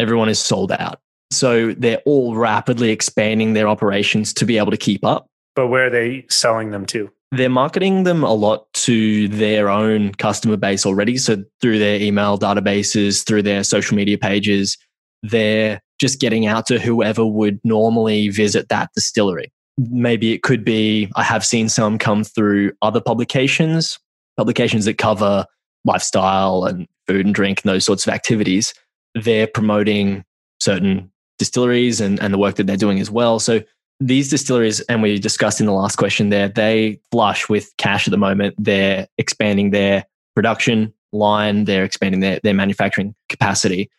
Everyone 0.00 0.28
is 0.28 0.40
sold 0.40 0.72
out. 0.72 0.98
So 1.30 1.72
they're 1.74 2.02
all 2.06 2.34
rapidly 2.34 2.90
expanding 2.90 3.52
their 3.52 3.68
operations 3.68 4.34
to 4.34 4.44
be 4.44 4.58
able 4.58 4.70
to 4.72 4.76
keep 4.76 5.04
up. 5.04 5.26
But 5.54 5.68
where 5.68 5.86
are 5.86 5.90
they 5.90 6.26
selling 6.28 6.70
them 6.70 6.86
to? 6.86 7.10
They're 7.32 7.48
marketing 7.48 8.02
them 8.02 8.24
a 8.24 8.32
lot 8.32 8.72
to 8.72 9.28
their 9.28 9.68
own 9.68 10.12
customer 10.14 10.56
base 10.56 10.84
already. 10.84 11.16
So 11.16 11.44
through 11.60 11.78
their 11.78 12.00
email 12.00 12.38
databases, 12.38 13.24
through 13.24 13.42
their 13.42 13.62
social 13.62 13.96
media 13.96 14.18
pages, 14.18 14.76
they're 15.22 15.80
just 16.00 16.18
getting 16.18 16.46
out 16.46 16.66
to 16.66 16.80
whoever 16.80 17.24
would 17.24 17.60
normally 17.62 18.28
visit 18.28 18.68
that 18.68 18.90
distillery. 18.94 19.52
Maybe 19.78 20.32
it 20.32 20.42
could 20.42 20.64
be, 20.64 21.10
I 21.14 21.22
have 21.22 21.44
seen 21.44 21.68
some 21.68 21.98
come 21.98 22.24
through 22.24 22.72
other 22.82 23.00
publications, 23.00 23.98
publications 24.36 24.84
that 24.86 24.98
cover 24.98 25.46
lifestyle 25.84 26.64
and 26.64 26.88
food 27.06 27.26
and 27.26 27.34
drink 27.34 27.62
and 27.62 27.70
those 27.70 27.84
sorts 27.84 28.06
of 28.06 28.12
activities. 28.12 28.74
They're 29.14 29.46
promoting 29.46 30.24
certain 30.60 31.12
distilleries 31.40 32.00
and, 32.00 32.20
and 32.20 32.32
the 32.32 32.38
work 32.38 32.54
that 32.54 32.68
they're 32.68 32.76
doing 32.76 33.00
as 33.00 33.10
well. 33.10 33.40
So 33.40 33.60
these 33.98 34.30
distilleries, 34.30 34.80
and 34.82 35.02
we 35.02 35.18
discussed 35.18 35.58
in 35.58 35.66
the 35.66 35.72
last 35.72 35.96
question 35.96 36.28
there, 36.28 36.48
they 36.48 37.00
flush 37.10 37.48
with 37.48 37.76
cash 37.76 38.06
at 38.06 38.12
the 38.12 38.16
moment. 38.16 38.54
They're 38.56 39.08
expanding 39.18 39.70
their 39.70 40.04
production 40.36 40.94
line, 41.12 41.64
they're 41.64 41.84
expanding 41.84 42.20
their, 42.20 42.38
their 42.44 42.54
manufacturing 42.54 43.16
capacity 43.28 43.90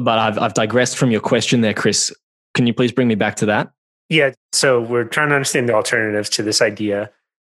but 0.00 0.18
I've, 0.18 0.38
I've 0.38 0.54
digressed 0.54 0.96
from 0.96 1.10
your 1.10 1.20
question 1.20 1.60
there, 1.60 1.74
Chris. 1.74 2.14
Can 2.54 2.66
you 2.66 2.74
please 2.74 2.92
bring 2.92 3.08
me 3.08 3.14
back 3.14 3.36
to 3.36 3.46
that? 3.46 3.70
Yeah. 4.08 4.32
So 4.52 4.80
we're 4.80 5.04
trying 5.04 5.28
to 5.30 5.34
understand 5.34 5.68
the 5.68 5.74
alternatives 5.74 6.30
to 6.30 6.42
this 6.42 6.62
idea 6.62 7.10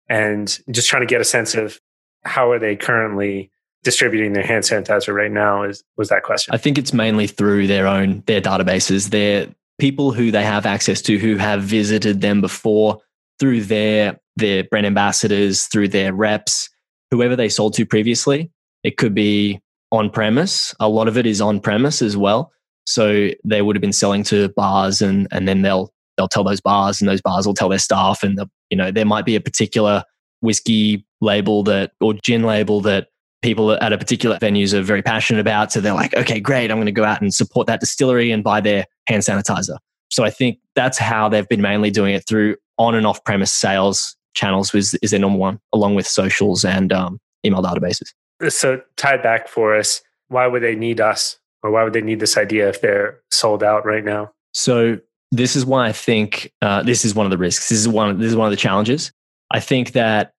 and 0.08 0.58
just 0.72 0.89
trying 0.89 1.02
to 1.02 1.08
get 1.08 1.22
a 1.22 1.26
sense 1.26 1.56
of 1.56 1.80
how 2.24 2.52
are 2.52 2.60
they 2.60 2.76
currently 2.76 3.52
distributing 3.86 4.34
their 4.34 4.43
hand 4.43 4.65
sanitizer 4.65 5.13
right 5.13 5.32
now 5.32 5.63
is 5.63 5.84
was 5.95 6.10
that 6.10 6.24
question. 6.24 6.54
I 6.54 6.58
think 6.58 6.78
it's 6.78 6.91
mainly 6.91 7.28
through 7.28 7.67
their 7.67 7.88
own 7.88 8.24
their 8.26 8.41
databases. 8.41 9.12
They're 9.12 9.48
people 9.80 10.12
who 10.12 10.32
they 10.32 10.43
have 10.43 10.65
access 10.65 11.02
to 11.04 11.17
who 11.17 11.38
have 11.38 11.62
visited 11.63 12.19
them 12.19 12.41
before 12.41 13.00
through 13.39 13.62
their 13.62 14.19
their 14.36 14.65
brand 14.65 14.86
ambassadors, 14.86 15.67
through 15.67 15.88
their 15.88 16.13
reps, 16.13 16.69
whoever 17.12 17.36
they 17.38 17.48
sold 17.48 17.74
to 17.76 17.86
previously. 17.86 18.52
It 18.84 18.98
could 18.98 19.15
be 19.15 19.62
on 19.91 20.10
premise. 20.10 20.76
A 20.80 20.89
lot 20.89 21.08
of 21.08 21.17
it 21.17 21.26
is 21.26 21.39
on 21.39 21.62
premise 21.62 22.02
as 22.02 22.17
well. 22.17 22.52
So 22.86 23.30
they 23.43 23.62
would 23.62 23.76
have 23.76 23.82
been 23.82 23.93
selling 23.93 24.24
to 24.26 24.50
bars 24.50 25.02
and 25.02 25.28
and 25.32 25.48
then 25.48 25.62
they'll 25.62 25.93
they'll 26.17 26.28
tell 26.28 26.43
those 26.43 26.62
bars 26.62 27.02
and 27.02 27.10
those 27.10 27.21
bars 27.21 27.45
will 27.45 27.54
tell 27.54 27.69
their 27.69 27.80
staff 27.80 28.24
and 28.24 28.38
the, 28.38 28.50
you 28.69 28.78
know 28.78 28.91
there 28.91 29.06
might 29.06 29.26
be 29.26 29.36
a 29.36 29.41
particular 29.41 30.04
whiskey 30.41 31.06
label 31.21 31.63
that 31.63 31.91
or 32.02 32.13
gin 32.13 32.43
label 32.43 32.82
that 32.82 33.08
people 33.45 33.71
at 33.71 33.93
a 33.93 33.97
particular 33.97 34.38
venues 34.39 34.73
are 34.73 34.81
very 34.81 35.01
passionate 35.01 35.39
about 35.39 35.71
so 35.71 35.79
they're 35.79 35.93
like 35.93 36.15
okay 36.15 36.39
great 36.39 36.71
i'm 36.71 36.77
going 36.77 36.86
to 36.86 36.91
go 36.91 37.03
out 37.03 37.21
and 37.21 37.34
support 37.34 37.67
that 37.67 37.79
distillery 37.79 38.31
and 38.31 38.43
buy 38.43 38.60
their 38.60 38.86
hand 39.08 39.23
sanitizer 39.23 39.77
so 40.10 40.23
i 40.23 40.29
think 40.29 40.58
that's 40.75 40.97
how 40.97 41.29
they've 41.29 41.47
been 41.47 41.62
mainly 41.62 41.91
doing 41.91 42.13
it 42.13 42.25
through 42.27 42.55
on 42.77 42.95
and 42.95 43.05
off 43.05 43.23
premise 43.23 43.51
sales 43.51 44.17
channels 44.34 44.73
is, 44.75 44.93
is 44.95 45.12
their 45.12 45.19
number 45.19 45.38
one 45.38 45.60
along 45.71 45.95
with 45.95 46.05
socials 46.05 46.65
and 46.65 46.91
um, 46.91 47.19
email 47.45 47.62
databases 47.62 48.12
so 48.49 48.81
tie 48.97 49.17
back 49.17 49.47
for 49.47 49.75
us. 49.75 50.01
Why 50.27 50.47
would 50.47 50.63
they 50.63 50.75
need 50.75 50.99
us, 50.99 51.38
or 51.63 51.71
why 51.71 51.84
would 51.84 51.93
they 51.93 52.01
need 52.01 52.19
this 52.19 52.38
idea 52.38 52.67
if 52.69 52.81
they're 52.81 53.21
sold 53.31 53.63
out 53.63 53.86
right 53.86 54.03
now? 54.03 54.31
So 54.53 54.99
this 55.31 55.55
is 55.55 55.65
why 55.65 55.88
I 55.88 55.91
think 55.91 56.51
uh, 56.62 56.84
this 56.84 57.05
is 57.05 57.13
one 57.15 57.25
of 57.25 57.29
the 57.29 57.38
risks. 57.38 57.69
This 57.69 57.79
is 57.79 57.88
one. 57.88 58.19
This 58.19 58.29
is 58.29 58.36
one 58.36 58.47
of 58.47 58.51
the 58.51 58.58
challenges. 58.58 59.12
I 59.51 59.60
think 59.60 59.91
that 59.91 60.34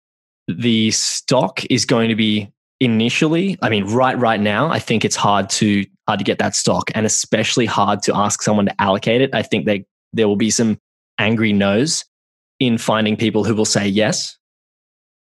the 0.49 0.91
stock 0.91 1.65
is 1.71 1.85
going 1.85 2.09
to 2.09 2.15
be 2.15 2.53
initially. 2.81 3.59
I 3.63 3.69
mean, 3.69 3.85
right 3.85 4.19
right 4.19 4.41
now, 4.41 4.69
I 4.69 4.79
think 4.79 5.05
it's 5.05 5.17
hard 5.17 5.49
to 5.51 5.85
hard 6.07 6.19
to 6.19 6.25
get 6.25 6.39
that 6.39 6.55
stock, 6.55 6.91
and 6.95 7.07
especially 7.07 7.67
hard 7.67 8.03
to 8.03 8.17
ask 8.17 8.43
someone 8.43 8.67
to 8.67 8.81
allocate 8.81 9.21
it. 9.21 9.35
I 9.35 9.43
think 9.43 9.67
they 9.67 9.85
there 10.13 10.29
will 10.29 10.37
be 10.37 10.51
some 10.51 10.79
angry 11.19 11.53
no's 11.53 12.05
in 12.61 12.79
finding 12.79 13.17
people 13.17 13.45
who 13.45 13.55
will 13.55 13.65
say 13.65 13.87
yes. 13.87 14.37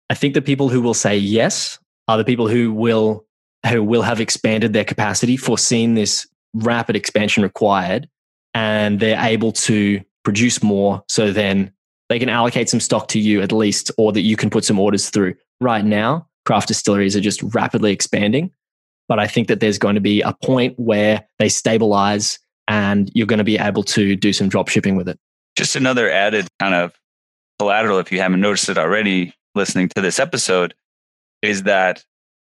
I 0.10 0.14
think 0.14 0.34
the 0.34 0.42
people 0.42 0.70
who 0.70 0.82
will 0.82 0.94
say 0.94 1.18
yes 1.18 1.80
are 2.08 2.18
the 2.18 2.26
people 2.26 2.48
who 2.48 2.74
will 2.74 3.26
who 3.70 3.84
will 3.84 4.02
have 4.02 4.20
expanded 4.20 4.74
their 4.74 4.84
capacity, 4.84 5.38
foreseen 5.38 5.94
this 5.94 6.28
rapid 6.54 6.96
expansion 6.96 7.44
required, 7.44 8.10
and 8.54 9.00
they're 9.00 9.24
able 9.24 9.52
to 9.52 10.02
produce 10.24 10.64
more. 10.64 11.04
So 11.08 11.32
then 11.32 11.72
they 12.10 12.20
can 12.20 12.30
allocate 12.30 12.70
some 12.70 12.80
stock 12.80 13.08
to 13.10 13.20
you 13.20 13.42
at 13.42 13.52
least, 13.52 13.92
or 13.98 14.12
that 14.14 14.22
you 14.22 14.36
can 14.36 14.50
put 14.50 14.66
some 14.66 14.80
orders 14.80 15.10
through. 15.10 15.36
Right 15.60 15.86
now, 15.86 16.28
craft 16.46 16.68
distilleries 16.68 17.16
are 17.16 17.22
just 17.22 17.42
rapidly 17.54 17.92
expanding. 17.92 18.52
But 19.08 19.20
I 19.20 19.28
think 19.28 19.48
that 19.50 19.60
there's 19.60 19.78
going 19.78 19.96
to 19.96 20.02
be 20.02 20.22
a 20.22 20.34
point 20.44 20.80
where 20.80 21.28
they 21.38 21.50
stabilize 21.50 22.40
and 22.68 23.12
you're 23.14 23.28
going 23.28 23.40
to 23.40 23.44
be 23.44 23.58
able 23.58 23.84
to 23.84 24.16
do 24.16 24.32
some 24.32 24.48
drop 24.48 24.70
shipping 24.70 24.96
with 24.96 25.10
it. 25.10 25.20
Just 25.58 25.76
another 25.76 26.10
added 26.10 26.48
kind 26.60 26.74
of 26.74 26.94
collateral, 27.60 28.00
if 28.00 28.12
you 28.12 28.20
haven't 28.20 28.40
noticed 28.40 28.70
it 28.70 28.78
already 28.78 29.34
listening 29.54 29.90
to 29.90 30.02
this 30.02 30.20
episode, 30.20 30.74
is 31.42 31.64
that 31.64 32.04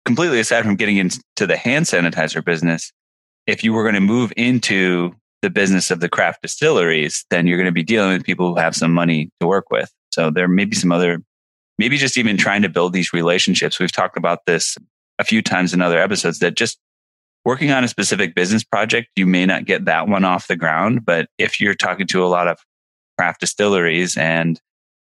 completely 0.05 0.39
aside 0.39 0.63
from 0.63 0.75
getting 0.75 0.97
into 0.97 1.21
the 1.47 1.57
hand 1.57 1.85
sanitizer 1.85 2.43
business, 2.45 2.91
if 3.47 3.63
you 3.63 3.73
were 3.73 3.83
going 3.83 3.95
to 3.95 4.01
move 4.01 4.31
into 4.37 5.15
the 5.41 5.49
business 5.49 5.89
of 5.89 5.99
the 5.99 6.09
craft 6.09 6.43
distilleries, 6.43 7.25
then 7.31 7.47
you're 7.47 7.57
going 7.57 7.65
to 7.65 7.71
be 7.71 7.83
dealing 7.83 8.13
with 8.13 8.23
people 8.23 8.53
who 8.53 8.59
have 8.59 8.75
some 8.75 8.93
money 8.93 9.31
to 9.39 9.47
work 9.47 9.71
with. 9.71 9.91
So 10.11 10.29
there 10.29 10.47
may 10.47 10.65
be 10.65 10.75
some 10.75 10.91
other, 10.91 11.23
maybe 11.77 11.97
just 11.97 12.17
even 12.17 12.37
trying 12.37 12.61
to 12.61 12.69
build 12.69 12.93
these 12.93 13.13
relationships. 13.13 13.79
We've 13.79 13.91
talked 13.91 14.17
about 14.17 14.45
this 14.45 14.77
a 15.19 15.23
few 15.23 15.41
times 15.41 15.73
in 15.73 15.81
other 15.81 15.99
episodes 15.99 16.39
that 16.39 16.55
just 16.55 16.79
working 17.45 17.71
on 17.71 17.83
a 17.83 17.87
specific 17.87 18.35
business 18.35 18.63
project, 18.63 19.09
you 19.15 19.25
may 19.25 19.45
not 19.45 19.65
get 19.65 19.85
that 19.85 20.07
one 20.07 20.25
off 20.25 20.47
the 20.47 20.55
ground. 20.55 21.05
But 21.05 21.29
if 21.37 21.59
you're 21.59 21.75
talking 21.75 22.07
to 22.07 22.23
a 22.23 22.27
lot 22.27 22.47
of 22.47 22.59
craft 23.17 23.39
distilleries 23.39 24.17
and 24.17 24.59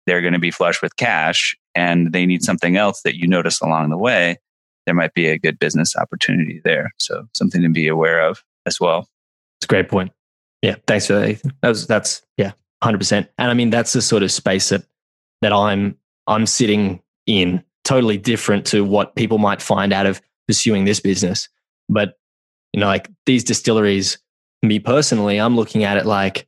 they're 0.07 0.21
going 0.21 0.33
to 0.35 0.39
be 0.39 0.51
flush 0.51 0.83
with 0.83 0.97
cash 0.97 1.57
and 1.75 2.13
they 2.13 2.27
need 2.27 2.43
something 2.43 2.77
else 2.77 3.03
that 3.03 3.17
you 3.17 3.27
notice 3.27 3.61
along 3.61 3.91
the 3.91 3.99
way, 3.99 4.39
there 4.87 4.95
might 4.95 5.15
be 5.15 5.27
a 5.27 5.39
good 5.39 5.59
business 5.59 5.97
opportunity 5.97 6.61
there. 6.65 6.93
So 6.99 7.27
something 7.35 7.63
to 7.63 7.69
be 7.69 7.89
aware 7.89 8.21
of 8.21 8.43
as 8.67 8.79
well. 8.81 9.09
It's 9.59 9.67
a 9.67 9.69
great 9.69 9.89
point. 9.89 10.13
Yeah, 10.63 10.77
thanks 10.87 11.07
for 11.07 11.15
that. 11.15 11.29
Ethan. 11.29 11.53
That 11.63 11.69
was 11.69 11.87
that's 11.87 12.23
yeah, 12.37 12.53
hundred 12.83 12.99
percent. 12.99 13.29
And 13.39 13.51
I 13.51 13.55
mean 13.55 13.71
that's 13.71 13.93
the 13.93 14.03
sort 14.03 14.23
of 14.23 14.33
space 14.33 14.71
that 14.71 14.85
that 15.43 15.53
I'm 15.53 15.97
I'm 16.27 16.47
sitting 16.47 17.01
in, 17.27 17.63
totally 17.85 18.17
different 18.17 18.67
to 18.67 18.85
what 18.85 19.15
people 19.15 19.39
might 19.39 19.63
find 19.63 19.93
out 19.93 20.07
of 20.07 20.21
pursuing 20.47 20.85
this 20.85 21.01
business. 21.01 21.49
But 21.89 22.15
you 22.73 22.81
know, 22.81 22.87
like 22.87 23.11
these 23.27 23.45
distilleries, 23.45 24.19
me 24.63 24.79
personally, 24.79 25.39
I'm 25.39 25.57
looking 25.57 25.85
at 25.85 25.97
it 25.97 26.07
like, 26.07 26.47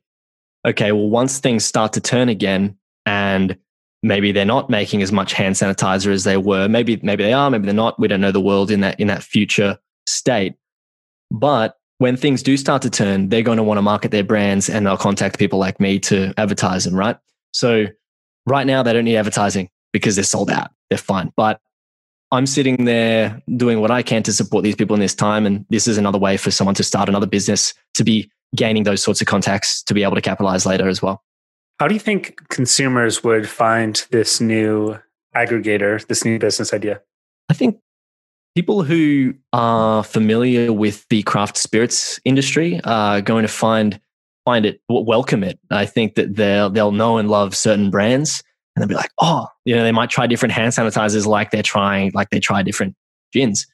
okay, 0.65 0.91
well, 0.91 1.09
once 1.09 1.39
things 1.39 1.63
start 1.63 1.93
to 1.93 2.01
turn 2.01 2.29
again, 2.29 2.77
and 3.05 3.57
maybe 4.03 4.31
they're 4.31 4.45
not 4.45 4.69
making 4.69 5.01
as 5.01 5.11
much 5.11 5.33
hand 5.33 5.55
sanitizer 5.55 6.11
as 6.11 6.23
they 6.23 6.37
were. 6.37 6.67
Maybe 6.67 6.99
maybe 7.01 7.23
they 7.23 7.33
are, 7.33 7.49
maybe 7.49 7.65
they're 7.65 7.73
not. 7.73 7.99
We 7.99 8.07
don't 8.07 8.21
know 8.21 8.31
the 8.31 8.41
world 8.41 8.71
in 8.71 8.81
that 8.81 8.99
in 8.99 9.07
that 9.07 9.23
future 9.23 9.79
state. 10.05 10.55
But 11.31 11.77
when 11.99 12.15
things 12.15 12.43
do 12.43 12.57
start 12.57 12.81
to 12.83 12.89
turn, 12.89 13.29
they're 13.29 13.41
going 13.41 13.57
to 13.57 13.63
want 13.63 13.77
to 13.77 13.81
market 13.81 14.11
their 14.11 14.23
brands 14.23 14.69
and 14.69 14.85
they'll 14.85 14.97
contact 14.97 15.39
people 15.39 15.59
like 15.59 15.79
me 15.79 15.99
to 15.99 16.33
advertise 16.37 16.85
them, 16.85 16.95
right? 16.95 17.17
So 17.53 17.87
right 18.47 18.65
now 18.65 18.81
they 18.81 18.93
don't 18.93 19.05
need 19.05 19.17
advertising 19.17 19.69
because 19.93 20.15
they're 20.15 20.23
sold 20.23 20.49
out. 20.49 20.71
They're 20.89 20.97
fine. 20.97 21.31
But 21.35 21.59
I'm 22.31 22.45
sitting 22.45 22.85
there 22.85 23.41
doing 23.55 23.79
what 23.79 23.91
I 23.91 24.01
can 24.01 24.23
to 24.23 24.33
support 24.33 24.63
these 24.63 24.75
people 24.75 24.95
in 24.95 24.99
this 24.99 25.13
time. 25.13 25.45
And 25.45 25.65
this 25.69 25.87
is 25.87 25.97
another 25.97 26.17
way 26.17 26.37
for 26.37 26.49
someone 26.49 26.75
to 26.75 26.83
start 26.83 27.09
another 27.09 27.27
business 27.27 27.73
to 27.93 28.03
be 28.03 28.31
gaining 28.55 28.83
those 28.83 29.03
sorts 29.03 29.21
of 29.21 29.27
contacts 29.27 29.83
to 29.83 29.93
be 29.93 30.03
able 30.03 30.15
to 30.15 30.21
capitalize 30.21 30.65
later 30.65 30.87
as 30.87 31.01
well. 31.01 31.23
How 31.79 31.87
do 31.87 31.93
you 31.93 31.99
think 31.99 32.47
consumers 32.49 33.23
would 33.23 33.47
find 33.47 34.03
this 34.09 34.41
new 34.41 34.97
aggregator, 35.35 36.05
this 36.07 36.25
new 36.25 36.39
business 36.39 36.73
idea? 36.73 37.01
I 37.49 37.53
think 37.53 37.79
people 38.55 38.83
who 38.83 39.35
are 39.53 40.03
familiar 40.03 40.73
with 40.73 41.05
the 41.09 41.21
craft 41.23 41.57
spirits 41.57 42.19
industry 42.25 42.81
are 42.83 43.21
going 43.21 43.43
to 43.43 43.47
find 43.47 43.99
find 44.47 44.65
it 44.65 44.79
welcome 44.87 45.43
it. 45.43 45.59
I 45.71 45.85
think 45.85 46.15
that 46.15 46.37
they'll 46.37 46.69
they'll 46.69 46.93
know 46.93 47.17
and 47.17 47.29
love 47.29 47.53
certain 47.53 47.89
brands 47.89 48.41
and 48.73 48.81
they'll 48.81 48.87
be 48.87 48.95
like, 48.95 49.11
oh, 49.19 49.47
you 49.65 49.75
know, 49.75 49.83
they 49.83 49.91
might 49.91 50.09
try 50.09 50.25
different 50.25 50.53
hand 50.53 50.71
sanitizers 50.71 51.25
like 51.25 51.51
they're 51.51 51.61
trying 51.61 52.11
like 52.13 52.29
they 52.29 52.39
try 52.39 52.63
different 52.63 52.95
gins, 53.33 53.67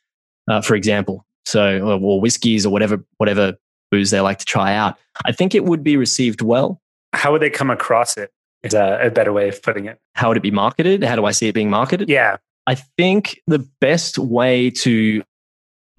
uh, 0.50 0.62
for 0.62 0.74
example. 0.74 1.28
So 1.46 1.78
or, 1.78 2.00
or 2.02 2.20
whiskeys 2.20 2.66
or 2.66 2.72
whatever 2.72 3.06
whatever 3.18 3.54
booze 3.92 4.10
they 4.10 4.20
like 4.20 4.40
to 4.40 4.46
try 4.46 4.74
out. 4.74 4.98
I 5.26 5.32
think 5.32 5.54
it 5.54 5.64
would 5.64 5.84
be 5.84 5.96
received 5.96 6.42
well. 6.42 6.82
How 7.14 7.32
would 7.32 7.44
they 7.44 7.52
come 7.52 7.70
across 7.70 8.18
it? 8.18 8.32
Is 8.64 8.74
a, 8.74 8.98
a 9.00 9.12
better 9.12 9.32
way 9.32 9.50
of 9.50 9.62
putting 9.62 9.86
it. 9.86 10.00
How 10.16 10.30
would 10.30 10.38
it 10.38 10.44
be 10.44 10.50
marketed? 10.50 11.04
How 11.04 11.16
do 11.16 11.26
I 11.26 11.32
see 11.34 11.50
it 11.50 11.54
being 11.54 11.70
marketed? 11.70 12.10
Yeah. 12.10 12.38
I 12.66 12.76
think 12.76 13.40
the 13.46 13.60
best 13.80 14.18
way 14.18 14.72
to 14.72 15.22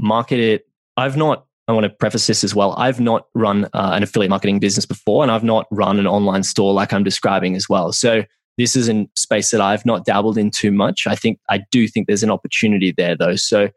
market 0.00 0.40
it, 0.40 0.66
I've 0.96 1.16
not, 1.16 1.46
I 1.66 1.72
want 1.72 1.84
to 1.84 1.90
preface 1.90 2.26
this 2.26 2.44
as 2.44 2.54
well. 2.54 2.74
I've 2.76 3.00
not 3.00 3.26
run 3.34 3.64
uh, 3.72 3.92
an 3.94 4.02
affiliate 4.02 4.30
marketing 4.30 4.58
business 4.58 4.84
before, 4.84 5.22
and 5.22 5.32
I've 5.32 5.44
not 5.44 5.66
run 5.70 5.98
an 5.98 6.06
online 6.06 6.42
store 6.42 6.72
like 6.74 6.92
I'm 6.92 7.04
describing 7.04 7.56
as 7.56 7.68
well. 7.68 7.92
So 7.92 8.24
this 8.58 8.76
is 8.76 8.88
a 8.88 9.08
space 9.16 9.50
that 9.50 9.60
I've 9.60 9.86
not 9.86 10.04
dabbled 10.04 10.38
in 10.38 10.50
too 10.50 10.70
much. 10.70 11.06
I 11.06 11.14
think, 11.14 11.38
I 11.48 11.62
do 11.70 11.88
think 11.88 12.06
there's 12.06 12.22
an 12.22 12.30
opportunity 12.30 12.92
there 12.96 13.16
though. 13.16 13.36
So 13.36 13.68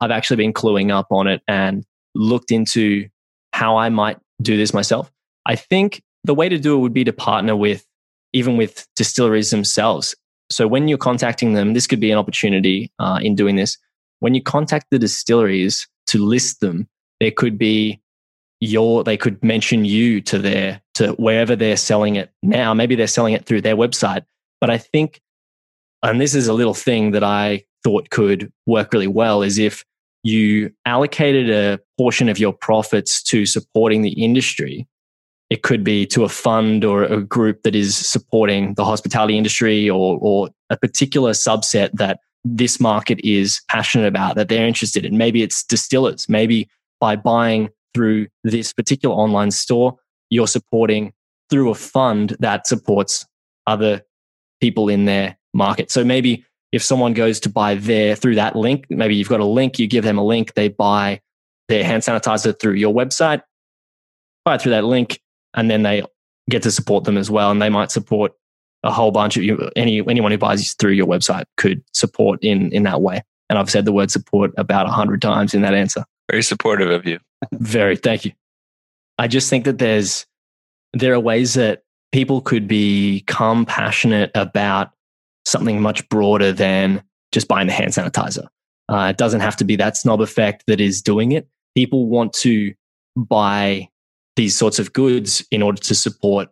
I've 0.00 0.10
actually 0.10 0.36
been 0.36 0.52
cluing 0.52 0.92
up 0.92 1.06
on 1.10 1.26
it 1.26 1.40
and 1.48 1.84
looked 2.14 2.50
into 2.50 3.08
how 3.52 3.76
I 3.76 3.88
might 3.88 4.18
do 4.42 4.56
this 4.56 4.74
myself. 4.74 5.10
I 5.46 5.56
think 5.56 6.02
the 6.24 6.34
way 6.34 6.48
to 6.48 6.58
do 6.58 6.76
it 6.76 6.80
would 6.80 6.92
be 6.92 7.04
to 7.04 7.12
partner 7.12 7.56
with 7.56 7.86
even 8.32 8.56
with 8.56 8.86
distilleries 8.96 9.50
themselves. 9.50 10.14
So 10.50 10.66
when 10.68 10.88
you're 10.88 10.98
contacting 10.98 11.54
them, 11.54 11.72
this 11.72 11.86
could 11.86 12.00
be 12.00 12.10
an 12.10 12.18
opportunity 12.18 12.92
uh, 12.98 13.18
in 13.22 13.34
doing 13.34 13.56
this. 13.56 13.78
When 14.20 14.34
you 14.34 14.42
contact 14.42 14.86
the 14.90 14.98
distilleries 14.98 15.88
to 16.08 16.22
list 16.22 16.60
them, 16.60 16.88
there 17.20 17.30
could 17.30 17.58
be 17.58 18.00
your 18.60 19.04
they 19.04 19.16
could 19.16 19.42
mention 19.42 19.84
you 19.84 20.20
to 20.22 20.38
their 20.38 20.80
to 20.94 21.12
wherever 21.12 21.54
they're 21.54 21.76
selling 21.76 22.16
it 22.16 22.30
now. 22.42 22.72
Maybe 22.72 22.94
they're 22.94 23.06
selling 23.06 23.34
it 23.34 23.44
through 23.44 23.62
their 23.62 23.76
website. 23.76 24.24
But 24.60 24.70
I 24.70 24.78
think, 24.78 25.20
and 26.02 26.20
this 26.20 26.34
is 26.34 26.48
a 26.48 26.54
little 26.54 26.74
thing 26.74 27.10
that 27.10 27.22
I 27.22 27.64
thought 27.84 28.10
could 28.10 28.50
work 28.66 28.92
really 28.92 29.06
well, 29.06 29.42
is 29.42 29.58
if 29.58 29.84
you 30.22 30.72
allocated 30.86 31.50
a 31.50 31.78
portion 31.98 32.28
of 32.28 32.38
your 32.38 32.52
profits 32.52 33.22
to 33.24 33.46
supporting 33.46 34.02
the 34.02 34.24
industry, 34.24 34.86
it 35.50 35.62
could 35.62 35.84
be 35.84 36.06
to 36.06 36.24
a 36.24 36.28
fund 36.28 36.84
or 36.84 37.04
a 37.04 37.22
group 37.22 37.62
that 37.62 37.76
is 37.76 37.96
supporting 37.96 38.74
the 38.74 38.84
hospitality 38.84 39.36
industry 39.36 39.88
or, 39.88 40.18
or 40.20 40.48
a 40.70 40.76
particular 40.76 41.32
subset 41.32 41.92
that 41.92 42.18
this 42.44 42.80
market 42.80 43.20
is 43.22 43.60
passionate 43.68 44.06
about, 44.06 44.36
that 44.36 44.48
they're 44.48 44.66
interested 44.66 45.04
in. 45.04 45.18
Maybe 45.18 45.42
it's 45.42 45.62
distillers. 45.62 46.28
Maybe 46.28 46.68
by 47.00 47.16
buying 47.16 47.70
through 47.94 48.28
this 48.44 48.72
particular 48.72 49.14
online 49.14 49.50
store, 49.50 49.96
you're 50.30 50.46
supporting 50.46 51.12
through 51.50 51.70
a 51.70 51.74
fund 51.74 52.36
that 52.40 52.66
supports 52.66 53.26
other 53.66 54.02
people 54.60 54.88
in 54.88 55.04
their 55.04 55.36
market. 55.54 55.90
So 55.90 56.04
maybe 56.04 56.44
if 56.72 56.82
someone 56.82 57.14
goes 57.14 57.40
to 57.40 57.48
buy 57.48 57.74
there 57.76 58.16
through 58.16 58.34
that 58.36 58.56
link, 58.56 58.86
maybe 58.90 59.14
you've 59.14 59.28
got 59.28 59.40
a 59.40 59.44
link, 59.44 59.78
you 59.78 59.86
give 59.86 60.04
them 60.04 60.18
a 60.18 60.24
link, 60.24 60.54
they 60.54 60.68
buy 60.68 61.20
their 61.68 61.84
hand 61.84 62.02
sanitizer 62.02 62.58
through 62.58 62.74
your 62.74 62.94
website, 62.94 63.42
buy 64.44 64.58
through 64.58 64.72
that 64.72 64.84
link, 64.84 65.20
and 65.54 65.70
then 65.70 65.82
they 65.82 66.02
get 66.50 66.62
to 66.62 66.70
support 66.70 67.04
them 67.04 67.16
as 67.16 67.30
well. 67.30 67.50
And 67.50 67.60
they 67.60 67.70
might 67.70 67.90
support 67.90 68.32
a 68.82 68.92
whole 68.92 69.10
bunch 69.10 69.36
of 69.36 69.42
you. 69.42 69.70
Any 69.74 69.98
anyone 70.08 70.32
who 70.32 70.38
buys 70.38 70.74
through 70.74 70.92
your 70.92 71.06
website 71.06 71.44
could 71.56 71.82
support 71.92 72.38
in 72.42 72.72
in 72.72 72.84
that 72.84 73.00
way. 73.00 73.22
And 73.48 73.58
I've 73.58 73.70
said 73.70 73.84
the 73.84 73.92
word 73.92 74.10
support 74.10 74.52
about 74.56 74.86
a 74.86 74.92
hundred 74.92 75.22
times 75.22 75.54
in 75.54 75.62
that 75.62 75.74
answer. 75.74 76.04
Very 76.30 76.42
supportive 76.42 76.90
of 76.90 77.06
you. 77.06 77.18
Very, 77.52 77.96
thank 77.96 78.24
you. 78.24 78.32
I 79.18 79.28
just 79.28 79.48
think 79.48 79.64
that 79.64 79.78
there's 79.78 80.26
there 80.92 81.12
are 81.14 81.20
ways 81.20 81.54
that 81.54 81.82
people 82.12 82.40
could 82.40 82.66
become 82.66 83.66
passionate 83.66 84.30
about 84.34 84.90
something 85.44 85.80
much 85.80 86.08
broader 86.08 86.52
than 86.52 87.02
just 87.32 87.48
buying 87.48 87.66
the 87.66 87.72
hand 87.72 87.90
sanitizer. 87.90 88.46
Uh, 88.88 89.08
it 89.10 89.18
doesn't 89.18 89.40
have 89.40 89.56
to 89.56 89.64
be 89.64 89.76
that 89.76 89.96
snob 89.96 90.20
effect 90.20 90.64
that 90.66 90.80
is 90.80 91.02
doing 91.02 91.32
it. 91.32 91.48
People 91.74 92.06
want 92.06 92.32
to 92.32 92.72
buy 93.16 93.88
these 94.36 94.56
sorts 94.56 94.78
of 94.78 94.92
goods 94.92 95.44
in 95.50 95.62
order 95.62 95.80
to 95.82 95.94
support 95.94 96.48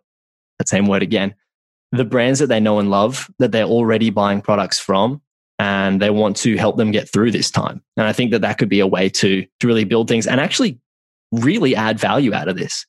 that 0.59 0.67
same 0.67 0.87
word 0.87 1.03
again 1.03 1.35
the 1.95 2.05
brands 2.05 2.39
that 2.39 2.47
they 2.47 2.59
know 2.59 2.79
and 2.79 2.89
love 2.89 3.29
that 3.39 3.51
they're 3.51 3.63
already 3.63 4.09
buying 4.09 4.41
products 4.41 4.79
from 4.79 5.21
and 5.59 6.01
they 6.01 6.09
want 6.09 6.35
to 6.35 6.57
help 6.57 6.77
them 6.77 6.91
get 6.91 7.09
through 7.11 7.31
this 7.31 7.49
time 7.49 7.81
and 7.97 8.07
i 8.07 8.13
think 8.13 8.31
that 8.31 8.41
that 8.41 8.57
could 8.57 8.69
be 8.69 8.79
a 8.79 8.87
way 8.87 9.09
to 9.09 9.45
to 9.59 9.67
really 9.67 9.83
build 9.83 10.07
things 10.07 10.27
and 10.27 10.39
actually 10.39 10.79
really 11.31 11.75
add 11.75 11.99
value 11.99 12.33
out 12.33 12.47
of 12.47 12.57
this 12.57 12.85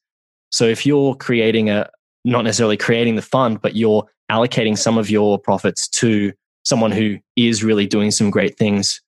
so 0.51 0.65
if 0.65 0.85
you're 0.85 1.15
creating 1.15 1.71
a 1.71 1.89
not 2.25 2.43
necessarily 2.43 2.77
creating 2.77 3.17
the 3.17 3.23
fund 3.23 3.61
but 3.61 3.77
you're 3.77 4.05
allocating 4.31 4.77
some 4.77 4.99
of 4.99 5.09
your 5.09 5.39
profits 5.39 5.87
to 5.89 6.33
someone 6.65 6.91
who 6.91 7.17
is 7.37 7.63
really 7.63 7.87
doing 7.87 8.11
some 8.11 8.31
great 8.31 8.59
things 8.59 9.01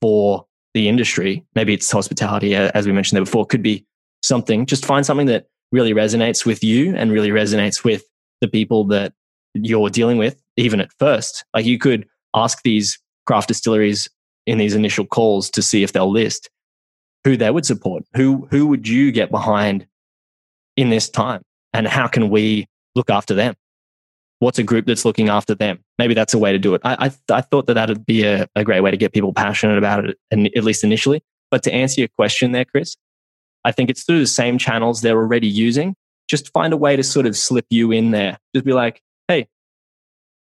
for 0.00 0.46
the 0.72 0.88
industry 0.88 1.44
maybe 1.54 1.74
it's 1.74 1.90
hospitality 1.90 2.56
uh, 2.56 2.70
as 2.74 2.86
we 2.86 2.92
mentioned 2.92 3.16
there 3.16 3.24
before 3.24 3.44
could 3.44 3.62
be 3.62 3.86
something, 4.24 4.66
just 4.66 4.84
find 4.84 5.06
something 5.06 5.26
that 5.26 5.46
really 5.70 5.92
resonates 5.92 6.44
with 6.44 6.64
you 6.64 6.96
and 6.96 7.12
really 7.12 7.30
resonates 7.30 7.84
with 7.84 8.04
the 8.40 8.48
people 8.48 8.84
that 8.84 9.12
you're 9.54 9.90
dealing 9.90 10.18
with, 10.18 10.42
even 10.56 10.80
at 10.80 10.92
first. 10.98 11.44
Like 11.54 11.66
you 11.66 11.78
could 11.78 12.06
ask 12.34 12.60
these 12.62 12.98
craft 13.26 13.48
distilleries 13.48 14.08
in 14.46 14.58
these 14.58 14.74
initial 14.74 15.06
calls 15.06 15.50
to 15.50 15.62
see 15.62 15.82
if 15.82 15.92
they'll 15.92 16.10
list 16.10 16.50
who 17.24 17.36
they 17.36 17.50
would 17.50 17.66
support. 17.66 18.04
Who 18.14 18.46
who 18.50 18.66
would 18.66 18.86
you 18.86 19.10
get 19.10 19.30
behind 19.30 19.86
in 20.76 20.90
this 20.90 21.08
time? 21.08 21.42
And 21.72 21.88
how 21.88 22.06
can 22.06 22.28
we 22.28 22.66
look 22.94 23.10
after 23.10 23.34
them? 23.34 23.54
What's 24.38 24.58
a 24.58 24.62
group 24.62 24.86
that's 24.86 25.04
looking 25.04 25.28
after 25.28 25.54
them? 25.54 25.82
Maybe 25.98 26.14
that's 26.14 26.34
a 26.34 26.38
way 26.38 26.52
to 26.52 26.58
do 26.58 26.74
it. 26.74 26.82
I 26.84 27.06
I, 27.06 27.36
I 27.36 27.40
thought 27.40 27.66
that 27.66 27.74
that'd 27.74 28.04
be 28.04 28.24
a, 28.24 28.46
a 28.54 28.64
great 28.64 28.82
way 28.82 28.90
to 28.90 28.96
get 28.96 29.12
people 29.12 29.32
passionate 29.32 29.78
about 29.78 30.04
it, 30.04 30.18
and 30.30 30.50
at 30.54 30.64
least 30.64 30.84
initially. 30.84 31.22
But 31.50 31.62
to 31.64 31.72
answer 31.72 32.00
your 32.00 32.08
question 32.08 32.52
there, 32.52 32.64
Chris, 32.64 32.96
I 33.64 33.72
think 33.72 33.90
it's 33.90 34.04
through 34.04 34.20
the 34.20 34.26
same 34.26 34.58
channels 34.58 35.00
they're 35.00 35.16
already 35.16 35.48
using. 35.48 35.96
Just 36.28 36.52
find 36.52 36.72
a 36.72 36.76
way 36.76 36.96
to 36.96 37.02
sort 37.02 37.26
of 37.26 37.36
slip 37.36 37.66
you 37.70 37.92
in 37.92 38.10
there. 38.10 38.38
Just 38.54 38.64
be 38.64 38.72
like, 38.72 39.00
hey, 39.28 39.46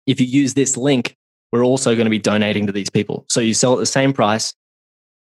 if 0.06 0.20
you 0.20 0.26
use 0.26 0.54
this 0.54 0.76
link, 0.76 1.16
we're 1.52 1.64
also 1.64 1.94
going 1.94 2.06
to 2.06 2.10
be 2.10 2.18
donating 2.18 2.66
to 2.66 2.72
these 2.72 2.90
people. 2.90 3.24
So 3.28 3.40
you 3.40 3.54
sell 3.54 3.74
at 3.74 3.78
the 3.78 3.86
same 3.86 4.12
price 4.12 4.54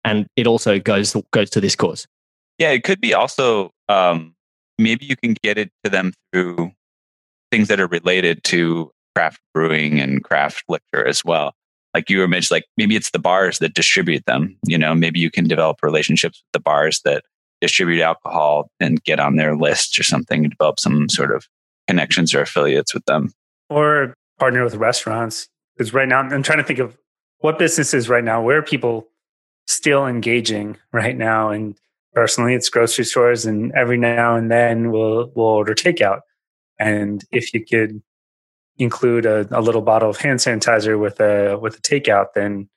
and 0.03 0.27
it 0.35 0.47
also 0.47 0.79
goes, 0.79 1.15
goes 1.31 1.49
to 1.51 1.61
this 1.61 1.75
cause. 1.75 2.07
Yeah, 2.57 2.71
it 2.71 2.83
could 2.83 3.01
be 3.01 3.13
also 3.13 3.71
um, 3.89 4.35
maybe 4.77 5.05
you 5.05 5.15
can 5.15 5.35
get 5.41 5.57
it 5.57 5.71
to 5.83 5.89
them 5.89 6.13
through 6.31 6.71
things 7.51 7.67
that 7.67 7.79
are 7.79 7.87
related 7.87 8.43
to 8.45 8.91
craft 9.15 9.41
brewing 9.53 9.99
and 9.99 10.23
craft 10.23 10.63
liquor 10.69 11.05
as 11.05 11.23
well. 11.25 11.53
Like 11.93 12.09
you 12.09 12.19
were 12.19 12.27
mentioning, 12.27 12.57
like 12.57 12.65
maybe 12.77 12.95
it's 12.95 13.11
the 13.11 13.19
bars 13.19 13.59
that 13.59 13.73
distribute 13.73 14.25
them. 14.25 14.57
You 14.65 14.77
know, 14.77 14.95
maybe 14.95 15.19
you 15.19 15.29
can 15.29 15.47
develop 15.47 15.77
relationships 15.83 16.41
with 16.41 16.51
the 16.53 16.63
bars 16.63 17.01
that 17.03 17.23
distribute 17.59 18.01
alcohol 18.01 18.69
and 18.79 19.03
get 19.03 19.19
on 19.19 19.35
their 19.35 19.55
list 19.55 19.99
or 19.99 20.03
something, 20.03 20.43
and 20.43 20.51
develop 20.51 20.79
some 20.79 21.09
sort 21.09 21.35
of 21.35 21.47
connections 21.87 22.33
or 22.33 22.41
affiliates 22.41 22.93
with 22.93 23.03
them. 23.05 23.31
Or 23.69 24.13
partner 24.39 24.63
with 24.63 24.75
restaurants. 24.75 25.49
Because 25.81 25.95
right 25.95 26.07
now, 26.07 26.19
I'm 26.19 26.43
trying 26.43 26.59
to 26.59 26.63
think 26.63 26.77
of 26.77 26.95
what 27.39 27.57
businesses 27.57 28.07
right 28.07 28.23
now, 28.23 28.39
where 28.39 28.61
people 28.61 29.07
still 29.65 30.05
engaging 30.05 30.77
right 30.93 31.17
now. 31.17 31.49
And 31.49 31.75
personally, 32.13 32.53
it's 32.53 32.69
grocery 32.69 33.03
stores, 33.03 33.47
and 33.47 33.71
every 33.71 33.97
now 33.97 34.35
and 34.35 34.51
then 34.51 34.91
we'll, 34.91 35.31
we'll 35.33 35.47
order 35.47 35.73
takeout. 35.73 36.19
And 36.79 37.23
if 37.31 37.51
you 37.51 37.65
could 37.65 38.03
include 38.77 39.25
a, 39.25 39.47
a 39.49 39.59
little 39.59 39.81
bottle 39.81 40.11
of 40.11 40.17
hand 40.17 40.37
sanitizer 40.37 40.99
with 40.99 41.19
a 41.19 41.57
with 41.57 41.77
a 41.77 41.81
takeout, 41.81 42.27
then 42.35 42.69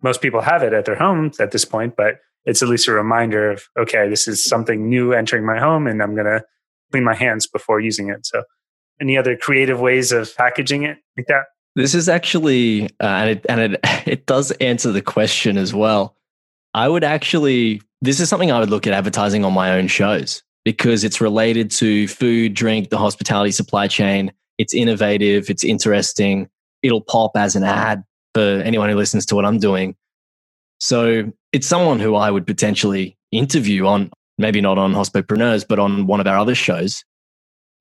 most 0.00 0.22
people 0.22 0.40
have 0.40 0.62
it 0.62 0.72
at 0.72 0.84
their 0.84 0.94
homes 0.94 1.40
at 1.40 1.50
this 1.50 1.64
point. 1.64 1.96
But 1.96 2.20
it's 2.44 2.62
at 2.62 2.68
least 2.68 2.86
a 2.86 2.92
reminder 2.92 3.50
of 3.50 3.64
okay 3.76 4.08
this 4.08 4.28
is 4.28 4.44
something 4.44 4.88
new 4.88 5.14
entering 5.14 5.46
my 5.46 5.58
home 5.58 5.86
and 5.86 6.02
i'm 6.02 6.14
going 6.14 6.26
to 6.26 6.44
clean 6.92 7.02
my 7.02 7.14
hands 7.14 7.46
before 7.46 7.80
using 7.80 8.10
it 8.10 8.26
so 8.26 8.42
any 9.00 9.16
other 9.16 9.34
creative 9.34 9.80
ways 9.80 10.12
of 10.12 10.36
packaging 10.36 10.82
it 10.82 10.98
like 11.16 11.26
that 11.26 11.44
this 11.74 11.94
is 11.94 12.08
actually 12.08 12.84
uh, 13.00 13.06
and 13.06 13.30
it 13.30 13.46
and 13.48 13.60
it 13.60 13.80
it 14.06 14.26
does 14.26 14.50
answer 14.52 14.92
the 14.92 15.02
question 15.02 15.56
as 15.56 15.74
well. 15.74 16.16
I 16.74 16.88
would 16.88 17.04
actually 17.04 17.82
this 18.02 18.20
is 18.20 18.28
something 18.28 18.52
i 18.52 18.60
would 18.60 18.68
look 18.70 18.86
at 18.86 18.92
advertising 18.92 19.44
on 19.44 19.52
my 19.52 19.72
own 19.72 19.86
shows 19.86 20.42
because 20.64 21.04
it's 21.04 21.20
related 21.20 21.70
to 21.70 22.08
food 22.08 22.54
drink 22.54 22.90
the 22.90 22.98
hospitality 22.98 23.50
supply 23.50 23.86
chain. 23.86 24.32
It's 24.58 24.74
innovative. 24.74 25.50
It's 25.50 25.64
interesting. 25.64 26.48
It'll 26.82 27.00
pop 27.00 27.32
as 27.36 27.56
an 27.56 27.64
ad 27.64 28.04
for 28.34 28.62
anyone 28.64 28.88
who 28.88 28.96
listens 28.96 29.26
to 29.26 29.34
what 29.34 29.44
i'm 29.44 29.58
doing. 29.58 29.94
So 30.80 31.32
it's 31.52 31.66
someone 31.66 32.00
who 32.00 32.14
I 32.14 32.30
would 32.30 32.46
potentially 32.46 33.16
interview 33.30 33.86
on, 33.86 34.10
maybe 34.38 34.60
not 34.60 34.76
on 34.76 34.92
Hospopreneurs, 34.92 35.64
but 35.66 35.78
on 35.78 36.06
one 36.06 36.20
of 36.20 36.26
our 36.26 36.36
other 36.36 36.54
shows 36.54 37.04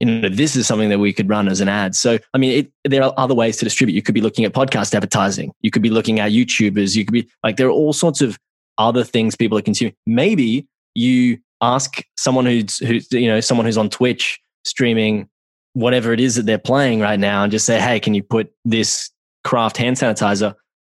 you 0.04 0.22
know, 0.22 0.30
this 0.30 0.56
is 0.56 0.68
something 0.68 0.89
that 0.89 1.00
we 1.00 1.13
could 1.13 1.30
run 1.30 1.48
as 1.48 1.62
an 1.62 1.70
ad. 1.70 1.96
So, 1.96 2.18
I 2.34 2.38
mean, 2.38 2.66
it, 2.66 2.89
there 2.89 3.04
are 3.04 3.13
other 3.18 3.34
ways 3.34 3.58
to 3.58 3.66
distribute. 3.66 3.96
You 3.96 4.02
could 4.02 4.16
be 4.16 4.22
looking 4.22 4.46
at 4.46 4.54
podcast 4.54 4.94
advertising. 4.94 5.54
You 5.62 5.72
could 5.72 5.82
be 5.82 5.89
looking 5.89 6.20
at 6.20 6.32
YouTubers. 6.32 6.96
You 6.96 7.06
could 7.06 7.13
be 7.13 7.30
like, 7.44 7.58
there 7.58 7.68
are 7.68 7.72
all 7.72 7.94
sorts 7.94 8.22
of 8.22 8.38
other 8.78 9.04
things 9.04 9.36
people 9.36 9.58
are 9.58 9.62
consuming. 9.62 9.96
Maybe 10.06 10.68
you 10.96 11.39
ask 11.62 12.04
someone 12.18 12.46
who's, 12.46 12.78
who's, 12.80 13.12
you 13.12 13.28
know, 13.28 13.39
someone 13.39 13.66
who's 13.66 13.78
on 13.78 13.89
Twitch 13.89 14.39
streaming 14.66 15.30
whatever 15.74 16.13
it 16.13 16.20
is 16.20 16.36
that 16.36 16.46
they're 16.46 16.58
playing 16.58 17.00
right 17.00 17.20
now 17.20 17.44
and 17.44 17.52
just 17.52 17.66
say, 17.66 17.80
Hey, 17.80 18.00
can 18.00 18.13
you 18.13 18.24
put 18.24 18.52
this 18.63 19.10
craft 19.44 19.78
hand 19.78 19.98
sanitizer? 19.98 20.56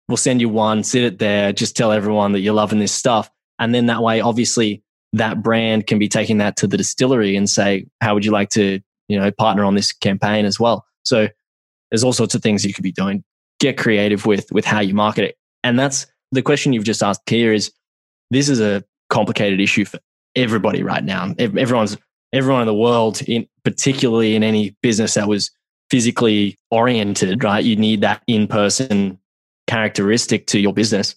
We'll 0.09 0.17
send 0.17 0.41
you 0.41 0.49
one, 0.49 0.85
sit 0.85 1.03
it 1.03 1.19
there, 1.19 1.53
just 1.53 1.77
tell 1.77 1.93
everyone 1.93 2.33
that 2.33 2.41
you're 2.41 2.55
loving 2.55 2.79
this 2.79 2.93
stuff. 2.93 3.31
And 3.59 3.75
then 3.75 3.87
that 3.87 4.03
way, 4.03 4.21
obviously, 4.21 4.83
that 5.15 5.43
brand 5.43 5.87
can 5.87 5.99
be 5.99 6.09
taking 6.09 6.39
that 6.39 6.57
to 6.59 6.67
the 6.67 6.77
distillery 6.77 7.37
and 7.37 7.49
say, 7.49 7.87
how 8.01 8.15
would 8.15 8.25
you 8.25 8.31
like 8.31 8.51
to, 8.51 8.81
you 9.09 9.19
know, 9.19 9.31
partner 9.31 9.65
on 9.65 9.75
this 9.75 9.93
campaign 9.93 10.45
as 10.45 10.59
well? 10.59 10.85
So 11.05 11.29
there's 11.91 12.05
all 12.05 12.13
sorts 12.13 12.35
of 12.35 12.43
things 12.43 12.65
you 12.65 12.75
could 12.75 12.83
be 12.83 12.93
doing. 12.93 13.25
Get 13.61 13.79
creative 13.79 14.27
with 14.27 14.51
with 14.53 14.65
how 14.65 14.81
you 14.81 14.95
market 14.95 15.25
it. 15.25 15.37
And 15.65 15.79
that's 15.79 16.07
the 16.33 16.43
question 16.43 16.73
you've 16.73 16.85
just 16.85 17.03
asked 17.03 17.29
here 17.29 17.53
is 17.53 17.73
this 18.31 18.49
is 18.49 18.61
a 18.61 18.85
complicated 19.09 19.61
issue 19.61 19.85
for 19.85 19.99
everybody 20.35 20.83
right 20.83 21.05
now. 21.05 21.35
Everyone's 21.39 21.97
everyone 22.33 22.63
in 22.63 22.67
the 22.67 22.75
world, 22.75 23.23
in 23.23 23.47
particularly 23.65 24.37
in 24.37 24.43
any 24.43 24.77
business 24.83 25.15
that 25.15 25.29
was 25.29 25.51
physically 25.91 26.59
oriented, 26.71 27.43
right? 27.43 27.65
You 27.65 27.77
need 27.77 28.01
that 28.03 28.23
in 28.27 28.47
person 28.47 29.19
characteristic 29.67 30.47
to 30.49 30.61
your 30.61 30.73
business. 30.73 31.17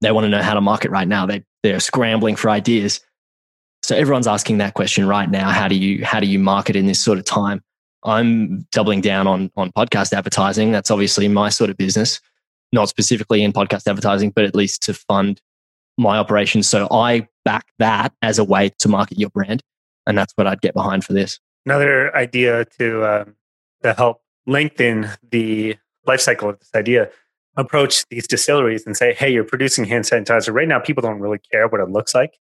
They 0.00 0.12
want 0.12 0.24
to 0.24 0.28
know 0.28 0.42
how 0.42 0.54
to 0.54 0.60
market 0.60 0.90
right 0.90 1.08
now. 1.08 1.26
They 1.26 1.44
they're 1.62 1.80
scrambling 1.80 2.36
for 2.36 2.50
ideas. 2.50 3.00
So 3.90 3.96
everyone's 3.96 4.28
asking 4.28 4.58
that 4.58 4.74
question 4.74 5.08
right 5.08 5.28
now. 5.28 5.50
How 5.50 5.66
do 5.66 5.74
you 5.74 6.04
how 6.04 6.20
do 6.20 6.26
you 6.28 6.38
market 6.38 6.76
in 6.76 6.86
this 6.86 7.00
sort 7.00 7.18
of 7.18 7.24
time? 7.24 7.60
I'm 8.04 8.68
doubling 8.70 9.00
down 9.00 9.26
on 9.26 9.50
on 9.56 9.72
podcast 9.72 10.12
advertising. 10.12 10.70
That's 10.70 10.92
obviously 10.92 11.26
my 11.26 11.48
sort 11.48 11.70
of 11.70 11.76
business, 11.76 12.20
not 12.72 12.88
specifically 12.88 13.42
in 13.42 13.52
podcast 13.52 13.88
advertising, 13.88 14.30
but 14.30 14.44
at 14.44 14.54
least 14.54 14.84
to 14.84 14.94
fund 14.94 15.40
my 15.98 16.18
operations. 16.18 16.68
So 16.68 16.86
I 16.92 17.26
back 17.44 17.66
that 17.80 18.12
as 18.22 18.38
a 18.38 18.44
way 18.44 18.70
to 18.78 18.88
market 18.88 19.18
your 19.18 19.30
brand, 19.30 19.60
and 20.06 20.16
that's 20.16 20.34
what 20.36 20.46
I'd 20.46 20.60
get 20.60 20.72
behind 20.72 21.02
for 21.02 21.12
this. 21.12 21.40
Another 21.66 22.14
idea 22.14 22.66
to 22.78 23.04
um, 23.04 23.34
to 23.82 23.92
help 23.92 24.20
lengthen 24.46 25.08
the 25.32 25.76
life 26.06 26.20
cycle 26.20 26.48
of 26.48 26.60
this 26.60 26.70
idea 26.76 27.10
approach 27.56 28.06
these 28.08 28.28
distilleries 28.28 28.86
and 28.86 28.96
say, 28.96 29.14
hey, 29.14 29.32
you're 29.32 29.42
producing 29.42 29.84
hand 29.84 30.04
sanitizer. 30.04 30.54
Right 30.54 30.68
now, 30.68 30.78
people 30.78 31.02
don't 31.02 31.18
really 31.18 31.40
care 31.50 31.66
what 31.66 31.80
it 31.80 31.90
looks 31.90 32.14
like, 32.14 32.38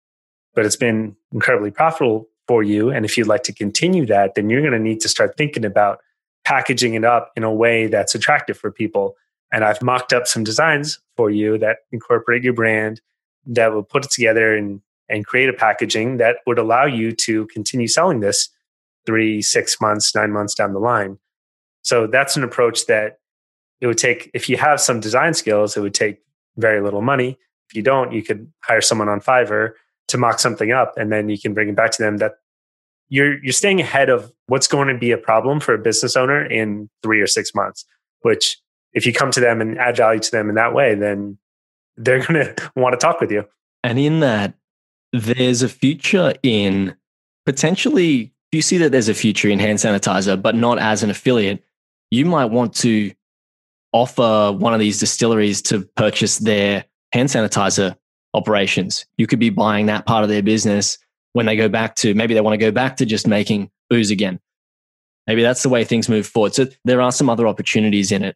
but 0.56 0.66
it's 0.66 0.76
been 0.76 1.16
incredibly 1.32 1.72
profitable 1.72 2.28
for 2.48 2.64
you. 2.64 2.90
And 2.90 3.06
if 3.06 3.18
you'd 3.18 3.28
like 3.28 3.44
to 3.44 3.54
continue 3.54 4.06
that, 4.08 4.36
then 4.36 4.50
you're 4.50 4.62
going 4.62 4.74
to 4.74 4.80
need 4.80 5.02
to 5.02 5.10
start 5.10 5.38
thinking 5.38 5.66
about 5.66 6.00
packaging 6.46 6.96
it 6.96 7.04
up 7.04 7.32
in 7.36 7.44
a 7.44 7.54
way 7.54 7.88
that's 7.88 8.16
attractive 8.16 8.58
for 8.58 8.72
people. 8.72 9.16
And 9.52 9.64
I've 9.64 9.82
mocked 9.82 10.14
up 10.14 10.28
some 10.28 10.44
designs 10.44 11.00
for 11.16 11.30
you 11.30 11.58
that 11.60 11.78
incorporate 11.92 12.44
your 12.44 12.54
brand 12.54 13.02
that 13.46 13.74
will 13.74 13.84
put 13.84 14.06
it 14.06 14.12
together 14.12 14.56
and, 14.56 14.82
and 15.10 15.26
create 15.26 15.50
a 15.50 15.54
packaging 15.54 16.18
that 16.18 16.38
would 16.46 16.60
allow 16.60 16.86
you 16.86 17.12
to 17.14 17.46
continue 17.48 17.88
selling 17.88 18.20
this 18.20 18.50
three, 19.06 19.42
six 19.42 19.80
months, 19.80 20.14
nine 20.16 20.32
months 20.32 20.54
down 20.54 20.74
the 20.74 20.80
line. 20.80 21.18
So 21.84 22.08
that's 22.08 22.36
an 22.36 22.44
approach 22.44 22.86
that 22.88 23.20
it 23.82 23.88
would 23.88 23.98
take 23.98 24.30
if 24.34 24.50
you 24.50 24.58
have 24.58 24.82
some 24.82 25.00
design 25.00 25.34
skills 25.34 25.78
it 25.78 25.82
would 25.82 25.94
take 25.94 26.20
very 26.58 26.82
little 26.82 27.02
money 27.02 27.38
if 27.70 27.76
you 27.76 27.82
don't 27.82 28.12
you 28.12 28.24
could 28.24 28.52
hire 28.64 28.82
someone 28.82 29.10
on 29.10 29.22
fiverr 29.22 29.72
to 30.10 30.18
mock 30.18 30.40
something 30.40 30.72
up 30.72 30.94
and 30.98 31.12
then 31.12 31.30
you 31.30 31.40
can 31.40 31.54
bring 31.54 31.70
it 31.70 31.76
back 31.76 31.92
to 31.92 32.02
them 32.02 32.18
that 32.18 32.34
you're 33.10 33.44
you're 33.44 33.54
staying 33.54 33.82
ahead 33.82 34.10
of 34.10 34.32
what's 34.48 34.68
going 34.68 34.88
to 34.88 34.98
be 34.98 35.12
a 35.12 35.18
problem 35.18 35.60
for 35.60 35.74
a 35.74 35.78
business 35.78 36.16
owner 36.16 36.46
in 36.46 36.90
3 37.04 37.22
or 37.22 37.28
6 37.28 37.56
months 37.56 37.86
which 38.22 38.60
if 38.94 39.06
you 39.06 39.14
come 39.14 39.32
to 39.32 39.40
them 39.40 39.62
and 39.62 39.78
add 39.78 39.98
value 39.98 40.20
to 40.20 40.32
them 40.32 40.50
in 40.50 40.56
that 40.56 40.74
way 40.74 40.96
then 40.96 41.38
they're 41.98 42.26
going 42.26 42.46
to 42.46 42.72
want 42.78 42.94
to 42.94 42.98
talk 42.98 43.20
with 43.20 43.30
you. 43.30 43.46
And 43.84 44.00
in 44.00 44.22
that 44.22 44.54
there's 45.12 45.62
a 45.62 45.70
future 45.70 46.34
in 46.44 46.96
potentially 47.46 48.32
you 48.52 48.62
see 48.62 48.78
that 48.78 48.92
there's 48.92 49.10
a 49.10 49.14
future 49.14 49.50
in 49.50 49.60
hand 49.60 49.80
sanitizer 49.80 50.40
but 50.40 50.56
not 50.56 50.80
as 50.80 51.04
an 51.04 51.10
affiliate 51.10 51.64
you 52.12 52.26
might 52.26 52.46
want 52.46 52.74
to 52.74 53.12
offer 53.92 54.52
one 54.52 54.74
of 54.74 54.80
these 54.80 55.00
distilleries 55.00 55.62
to 55.64 55.82
purchase 55.96 56.38
their 56.38 56.86
hand 57.12 57.30
sanitizer 57.30 57.96
operations. 58.34 59.06
You 59.18 59.28
could 59.28 59.40
be 59.40 59.50
buying 59.50 59.88
that 59.88 60.06
part 60.06 60.24
of 60.24 60.30
their 60.30 60.44
business 60.44 60.98
when 61.34 61.46
they 61.46 61.56
go 61.56 61.70
back 61.70 61.96
to 61.96 62.14
maybe 62.14 62.34
they 62.34 62.42
want 62.42 62.54
to 62.54 62.66
go 62.66 62.72
back 62.72 62.98
to 62.98 63.06
just 63.06 63.28
making 63.28 63.70
booze 63.90 64.12
again. 64.12 64.40
Maybe 65.28 65.42
that's 65.42 65.64
the 65.64 65.70
way 65.70 65.84
things 65.84 66.10
move 66.10 66.26
forward. 66.26 66.56
So 66.56 66.68
there 66.86 67.02
are 67.02 67.12
some 67.12 67.30
other 67.30 67.48
opportunities 67.48 68.12
in 68.12 68.24
it. 68.24 68.36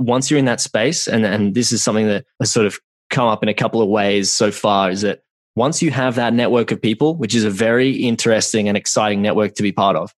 Once 0.00 0.30
you're 0.30 0.38
in 0.38 0.46
that 0.46 0.60
space, 0.60 1.06
and, 1.06 1.24
and 1.24 1.54
this 1.54 1.70
is 1.70 1.82
something 1.82 2.08
that 2.08 2.24
has 2.40 2.52
sort 2.52 2.66
of 2.66 2.78
come 3.10 3.28
up 3.28 3.42
in 3.42 3.48
a 3.48 3.54
couple 3.54 3.80
of 3.80 3.88
ways 3.88 4.32
so 4.32 4.50
far, 4.50 4.90
is 4.90 5.02
that 5.02 5.22
once 5.54 5.80
you 5.80 5.92
have 5.92 6.16
that 6.16 6.34
network 6.34 6.72
of 6.72 6.82
people, 6.82 7.14
which 7.14 7.34
is 7.34 7.44
a 7.44 7.50
very 7.50 7.90
interesting 7.90 8.66
and 8.68 8.76
exciting 8.76 9.22
network 9.22 9.54
to 9.54 9.62
be 9.62 9.70
part 9.70 9.94
of, 9.94 10.12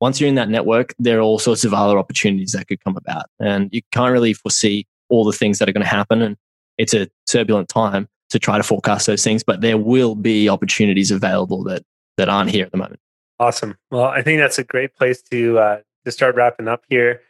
once 0.00 0.20
you're 0.20 0.28
in 0.28 0.34
that 0.34 0.48
network, 0.48 0.94
there 0.98 1.18
are 1.18 1.22
all 1.22 1.38
sorts 1.38 1.64
of 1.64 1.72
other 1.72 1.98
opportunities 1.98 2.52
that 2.52 2.66
could 2.66 2.82
come 2.82 2.96
about. 2.96 3.26
And 3.38 3.68
you 3.72 3.82
can't 3.92 4.10
really 4.10 4.32
foresee 4.32 4.86
all 5.08 5.24
the 5.24 5.32
things 5.32 5.58
that 5.58 5.68
are 5.68 5.72
going 5.72 5.84
to 5.84 5.88
happen. 5.88 6.22
And 6.22 6.36
it's 6.78 6.94
a 6.94 7.08
turbulent 7.28 7.68
time 7.68 8.08
to 8.30 8.38
try 8.38 8.56
to 8.56 8.62
forecast 8.62 9.06
those 9.06 9.22
things, 9.22 9.42
but 9.42 9.60
there 9.60 9.78
will 9.78 10.14
be 10.14 10.48
opportunities 10.48 11.10
available 11.10 11.62
that, 11.64 11.82
that 12.16 12.28
aren't 12.28 12.50
here 12.50 12.64
at 12.64 12.72
the 12.72 12.78
moment. 12.78 13.00
Awesome. 13.38 13.76
Well, 13.90 14.04
I 14.04 14.22
think 14.22 14.40
that's 14.40 14.58
a 14.58 14.64
great 14.64 14.94
place 14.94 15.22
to, 15.30 15.58
uh, 15.58 15.78
to 16.04 16.12
start 16.12 16.34
wrapping 16.34 16.68
up 16.68 16.84
here. 16.88 17.20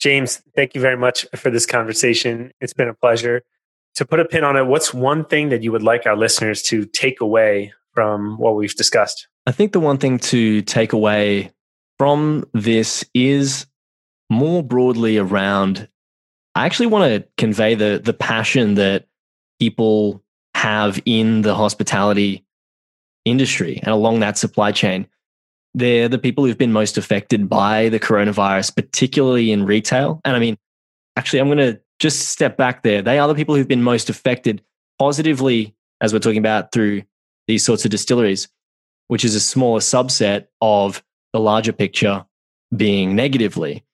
James, 0.00 0.42
thank 0.54 0.74
you 0.74 0.80
very 0.80 0.96
much 0.96 1.26
for 1.36 1.50
this 1.50 1.66
conversation. 1.66 2.52
It's 2.60 2.72
been 2.72 2.88
a 2.88 2.94
pleasure. 2.94 3.42
To 3.96 4.04
put 4.04 4.20
a 4.20 4.24
pin 4.24 4.42
on 4.42 4.56
it, 4.56 4.64
what's 4.64 4.92
one 4.92 5.24
thing 5.24 5.50
that 5.50 5.62
you 5.62 5.70
would 5.72 5.82
like 5.82 6.06
our 6.06 6.16
listeners 6.16 6.62
to 6.64 6.84
take 6.86 7.20
away 7.20 7.72
from 7.92 8.38
what 8.38 8.56
we've 8.56 8.74
discussed? 8.74 9.28
I 9.46 9.52
think 9.52 9.72
the 9.72 9.80
one 9.80 9.98
thing 9.98 10.18
to 10.18 10.62
take 10.62 10.92
away 10.92 11.52
from 11.98 12.44
this 12.52 13.04
is 13.14 13.66
more 14.30 14.62
broadly 14.62 15.18
around 15.18 15.88
I 16.54 16.66
actually 16.66 16.86
want 16.86 17.04
to 17.04 17.28
convey 17.38 17.74
the 17.74 18.00
the 18.02 18.12
passion 18.12 18.74
that 18.74 19.06
people 19.60 20.22
have 20.54 21.00
in 21.04 21.42
the 21.42 21.54
hospitality 21.54 22.44
industry 23.24 23.78
and 23.82 23.88
along 23.88 24.20
that 24.20 24.38
supply 24.38 24.72
chain. 24.72 25.06
They're 25.74 26.08
the 26.08 26.18
people 26.18 26.44
who've 26.44 26.58
been 26.58 26.72
most 26.72 26.98
affected 26.98 27.48
by 27.48 27.88
the 27.88 28.00
coronavirus, 28.00 28.76
particularly 28.76 29.52
in 29.52 29.64
retail. 29.64 30.20
And 30.24 30.36
I 30.36 30.38
mean, 30.38 30.58
actually, 31.16 31.40
I'm 31.40 31.48
going 31.48 31.58
to 31.58 31.80
just 31.98 32.28
step 32.28 32.56
back 32.56 32.82
there. 32.82 33.00
They 33.00 33.18
are 33.18 33.28
the 33.28 33.34
people 33.34 33.54
who've 33.54 33.68
been 33.68 33.82
most 33.82 34.10
affected 34.10 34.62
positively, 34.98 35.74
as 36.00 36.12
we're 36.12 36.18
talking 36.18 36.38
about 36.38 36.72
through 36.72 37.02
these 37.46 37.64
sorts 37.64 37.84
of 37.84 37.90
distilleries, 37.90 38.48
which 39.08 39.24
is 39.24 39.34
a 39.34 39.40
smaller 39.40 39.80
subset 39.80 40.46
of 40.60 41.02
the 41.32 41.40
larger 41.40 41.72
picture 41.72 42.26
being 42.76 43.16
negatively. 43.16 43.84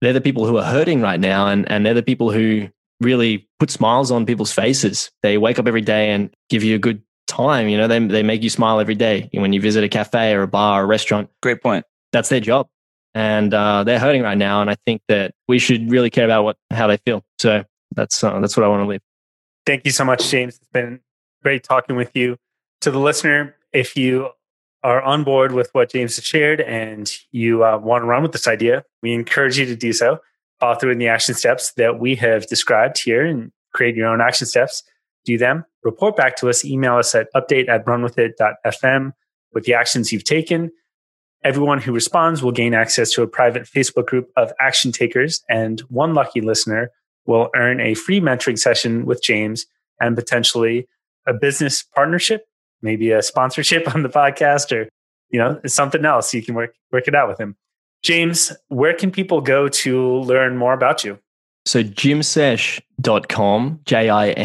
They're 0.00 0.12
the 0.12 0.20
people 0.20 0.46
who 0.46 0.58
are 0.58 0.64
hurting 0.64 1.00
right 1.00 1.20
now, 1.20 1.46
and, 1.46 1.70
and 1.70 1.86
they're 1.86 1.94
the 1.94 2.02
people 2.02 2.32
who 2.32 2.68
really 3.02 3.48
put 3.58 3.70
smiles 3.70 4.10
on 4.10 4.26
people's 4.26 4.52
faces. 4.52 5.10
They 5.22 5.38
wake 5.38 5.58
up 5.58 5.66
every 5.66 5.80
day 5.80 6.10
and 6.10 6.34
give 6.48 6.64
you 6.64 6.74
a 6.74 6.78
good 6.78 7.02
time. 7.26 7.68
You 7.68 7.78
know, 7.78 7.88
they, 7.88 7.98
they 7.98 8.22
make 8.22 8.42
you 8.42 8.50
smile 8.50 8.80
every 8.80 8.94
day 8.94 9.28
when 9.32 9.52
you 9.52 9.60
visit 9.60 9.84
a 9.84 9.88
cafe 9.88 10.34
or 10.34 10.42
a 10.42 10.48
bar 10.48 10.80
or 10.80 10.84
a 10.84 10.86
restaurant. 10.86 11.30
Great 11.42 11.62
point. 11.62 11.84
That's 12.12 12.28
their 12.28 12.40
job. 12.40 12.68
And 13.14 13.52
uh, 13.52 13.84
they're 13.84 13.98
hurting 13.98 14.22
right 14.22 14.38
now. 14.38 14.60
And 14.60 14.70
I 14.70 14.76
think 14.86 15.02
that 15.08 15.34
we 15.48 15.58
should 15.58 15.90
really 15.90 16.10
care 16.10 16.24
about 16.24 16.44
what 16.44 16.56
how 16.70 16.86
they 16.86 16.96
feel. 16.98 17.22
So 17.38 17.64
that's 17.94 18.24
uh, 18.24 18.38
that's 18.40 18.56
what 18.56 18.64
I 18.64 18.68
want 18.68 18.84
to 18.84 18.88
leave. 18.88 19.02
Thank 19.66 19.84
you 19.84 19.92
so 19.92 20.04
much, 20.04 20.28
James. 20.30 20.56
It's 20.56 20.68
been 20.72 21.00
great 21.42 21.62
talking 21.62 21.96
with 21.96 22.10
you. 22.14 22.36
To 22.80 22.90
the 22.90 22.98
listener, 22.98 23.54
if 23.72 23.96
you 23.96 24.30
are 24.82 25.00
on 25.02 25.24
board 25.24 25.52
with 25.52 25.70
what 25.72 25.90
James 25.90 26.16
has 26.16 26.24
shared 26.24 26.60
and 26.60 27.12
you 27.30 27.64
uh, 27.64 27.78
want 27.78 28.02
to 28.02 28.06
run 28.06 28.22
with 28.22 28.32
this 28.32 28.48
idea, 28.48 28.84
we 29.02 29.12
encourage 29.12 29.58
you 29.58 29.66
to 29.66 29.76
do 29.76 29.92
so. 29.92 30.18
Follow 30.62 30.76
through 30.76 30.92
in 30.92 30.98
the 30.98 31.08
action 31.08 31.34
steps 31.34 31.72
that 31.72 31.98
we 31.98 32.14
have 32.14 32.46
described 32.46 33.02
here 33.02 33.26
and 33.26 33.50
create 33.74 33.96
your 33.96 34.06
own 34.06 34.20
action 34.20 34.46
steps. 34.46 34.84
Do 35.24 35.36
them, 35.36 35.64
report 35.82 36.16
back 36.16 36.36
to 36.36 36.48
us, 36.48 36.64
email 36.64 36.96
us 36.96 37.14
at 37.14 37.26
update 37.34 37.68
at 37.68 37.84
runwithit.fm 37.84 39.12
with 39.52 39.64
the 39.64 39.74
actions 39.74 40.12
you've 40.12 40.24
taken. 40.24 40.70
Everyone 41.42 41.80
who 41.80 41.92
responds 41.92 42.42
will 42.42 42.52
gain 42.52 42.74
access 42.74 43.10
to 43.12 43.22
a 43.22 43.26
private 43.26 43.64
Facebook 43.64 44.06
group 44.06 44.30
of 44.36 44.52
action 44.60 44.92
takers, 44.92 45.42
and 45.48 45.80
one 45.82 46.14
lucky 46.14 46.40
listener 46.40 46.92
will 47.26 47.50
earn 47.56 47.80
a 47.80 47.94
free 47.94 48.20
mentoring 48.20 48.58
session 48.58 49.04
with 49.04 49.22
James 49.22 49.66
and 50.00 50.16
potentially 50.16 50.86
a 51.26 51.34
business 51.34 51.82
partnership 51.82 52.46
maybe 52.82 53.12
a 53.12 53.22
sponsorship 53.22 53.94
on 53.94 54.02
the 54.02 54.08
podcast 54.08 54.76
or 54.76 54.88
you 55.30 55.38
know 55.38 55.58
something 55.66 56.04
else 56.04 56.34
you 56.34 56.42
can 56.42 56.54
work 56.54 56.74
work 56.90 57.08
it 57.08 57.14
out 57.14 57.28
with 57.28 57.40
him 57.40 57.56
james 58.02 58.52
where 58.68 58.94
can 58.94 59.10
people 59.10 59.40
go 59.40 59.68
to 59.68 60.18
learn 60.20 60.56
more 60.56 60.72
about 60.72 61.04
you 61.04 61.18
so 61.64 61.82
jimsesh.com 61.82 63.80
j-i-m-s-e-s-h 63.84 64.38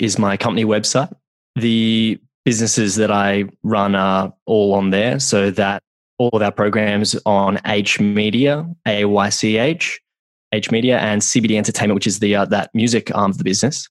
is 0.00 0.18
my 0.18 0.36
company 0.36 0.64
website 0.64 1.12
the 1.56 2.18
businesses 2.44 2.96
that 2.96 3.10
i 3.10 3.44
run 3.62 3.94
are 3.94 4.32
all 4.46 4.74
on 4.74 4.90
there 4.90 5.20
so 5.20 5.50
that 5.50 5.82
all 6.22 6.30
of 6.32 6.42
our 6.42 6.52
programs 6.52 7.16
on 7.26 7.56
AYCH 7.64 7.98
Media, 8.00 8.64
A 8.86 9.04
Y 9.04 9.28
C 9.30 9.56
H, 9.56 10.00
AYCH 10.54 10.70
Media, 10.70 10.98
and 11.00 11.20
CBD 11.20 11.56
Entertainment, 11.56 11.96
which 11.96 12.06
is 12.06 12.20
the 12.20 12.36
uh, 12.36 12.44
that 12.46 12.70
music 12.74 13.14
arm 13.14 13.32
of 13.32 13.38
the 13.38 13.44
business. 13.44 13.88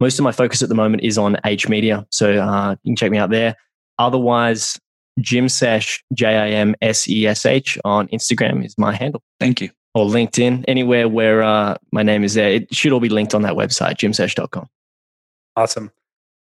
Most 0.00 0.18
of 0.18 0.22
my 0.24 0.32
focus 0.32 0.62
at 0.62 0.70
the 0.70 0.74
moment 0.74 1.02
is 1.02 1.18
on 1.18 1.36
AYCH 1.44 1.68
Media, 1.68 2.06
so 2.10 2.32
uh, 2.38 2.76
you 2.82 2.90
can 2.90 2.96
check 2.96 3.10
me 3.10 3.18
out 3.18 3.30
there. 3.30 3.56
Otherwise, 3.98 4.78
Jim 5.20 5.48
Sesh, 5.48 6.02
J 6.14 6.26
I 6.26 6.48
M 6.50 6.74
S 6.82 7.08
E 7.08 7.26
S 7.26 7.46
H 7.46 7.78
on 7.84 8.08
Instagram 8.08 8.64
is 8.64 8.76
my 8.78 8.94
handle. 8.94 9.22
Thank 9.40 9.60
you. 9.60 9.70
Or 9.94 10.06
LinkedIn, 10.06 10.64
anywhere 10.68 11.08
where 11.08 11.42
uh, 11.42 11.76
my 11.90 12.02
name 12.02 12.22
is 12.22 12.34
there. 12.34 12.50
It 12.50 12.74
should 12.74 12.92
all 12.92 13.00
be 13.00 13.08
linked 13.08 13.34
on 13.34 13.42
that 13.42 13.54
website, 13.54 13.94
jimsesh.com. 13.94 14.66
Awesome. 15.56 15.90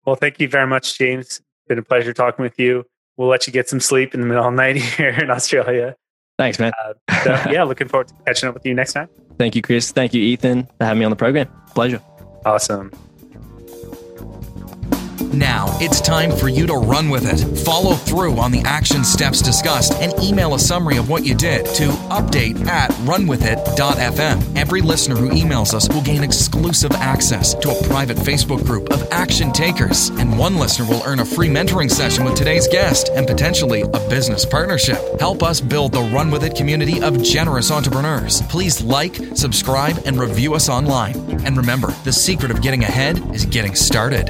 Well, 0.05 0.15
thank 0.15 0.39
you 0.39 0.47
very 0.47 0.67
much, 0.67 0.97
James. 0.97 1.25
It's 1.25 1.41
been 1.67 1.79
a 1.79 1.83
pleasure 1.83 2.13
talking 2.13 2.43
with 2.43 2.59
you. 2.59 2.85
We'll 3.17 3.27
let 3.27 3.47
you 3.47 3.53
get 3.53 3.67
some 3.67 3.79
sleep 3.79 4.13
in 4.13 4.21
the 4.21 4.27
middle 4.27 4.45
of 4.45 4.51
the 4.53 4.55
night 4.61 4.75
here 4.75 5.09
in 5.09 5.31
Australia. 5.31 5.95
Thanks, 6.37 6.59
man. 6.59 6.71
Uh, 6.83 6.93
so, 7.23 7.31
yeah, 7.51 7.63
looking 7.63 7.87
forward 7.87 8.07
to 8.09 8.13
catching 8.25 8.47
up 8.47 8.55
with 8.55 8.65
you 8.65 8.73
next 8.73 8.93
time. 8.93 9.09
Thank 9.37 9.55
you, 9.55 9.61
Chris. 9.61 9.91
Thank 9.91 10.13
you, 10.13 10.21
Ethan, 10.21 10.67
for 10.77 10.85
having 10.85 10.99
me 10.99 11.05
on 11.05 11.11
the 11.11 11.17
program. 11.17 11.49
Pleasure. 11.73 12.01
Awesome. 12.45 12.91
Now 15.33 15.77
it's 15.79 16.01
time 16.01 16.31
for 16.31 16.49
you 16.49 16.65
to 16.67 16.73
run 16.73 17.09
with 17.09 17.25
it. 17.25 17.59
Follow 17.59 17.93
through 17.93 18.37
on 18.39 18.51
the 18.51 18.61
action 18.61 19.03
steps 19.03 19.41
discussed 19.41 19.93
and 19.93 20.11
email 20.23 20.55
a 20.55 20.59
summary 20.59 20.97
of 20.97 21.07
what 21.07 21.25
you 21.25 21.35
did 21.35 21.65
to 21.75 21.87
update 22.09 22.65
at 22.65 22.89
runwithit.fm. 23.05 24.57
Every 24.57 24.81
listener 24.81 25.15
who 25.15 25.29
emails 25.29 25.73
us 25.73 25.87
will 25.87 26.01
gain 26.01 26.23
exclusive 26.23 26.91
access 26.93 27.53
to 27.55 27.69
a 27.69 27.83
private 27.87 28.17
Facebook 28.17 28.65
group 28.65 28.91
of 28.91 29.07
action 29.11 29.51
takers. 29.51 30.09
And 30.09 30.37
one 30.37 30.57
listener 30.57 30.87
will 30.87 31.03
earn 31.05 31.19
a 31.19 31.25
free 31.25 31.47
mentoring 31.47 31.91
session 31.91 32.25
with 32.25 32.35
today's 32.35 32.67
guest 32.67 33.09
and 33.13 33.27
potentially 33.27 33.81
a 33.81 34.09
business 34.09 34.45
partnership. 34.45 34.97
Help 35.19 35.43
us 35.43 35.61
build 35.61 35.91
the 35.91 36.01
Run 36.01 36.31
With 36.31 36.43
It 36.43 36.55
community 36.55 37.01
of 37.01 37.21
generous 37.21 37.71
entrepreneurs. 37.71 38.41
Please 38.43 38.81
like, 38.81 39.15
subscribe, 39.35 40.01
and 40.05 40.19
review 40.19 40.55
us 40.55 40.69
online. 40.69 41.15
And 41.45 41.55
remember, 41.55 41.91
the 42.03 42.13
secret 42.13 42.51
of 42.51 42.61
getting 42.61 42.83
ahead 42.83 43.19
is 43.35 43.45
getting 43.45 43.75
started. 43.75 44.29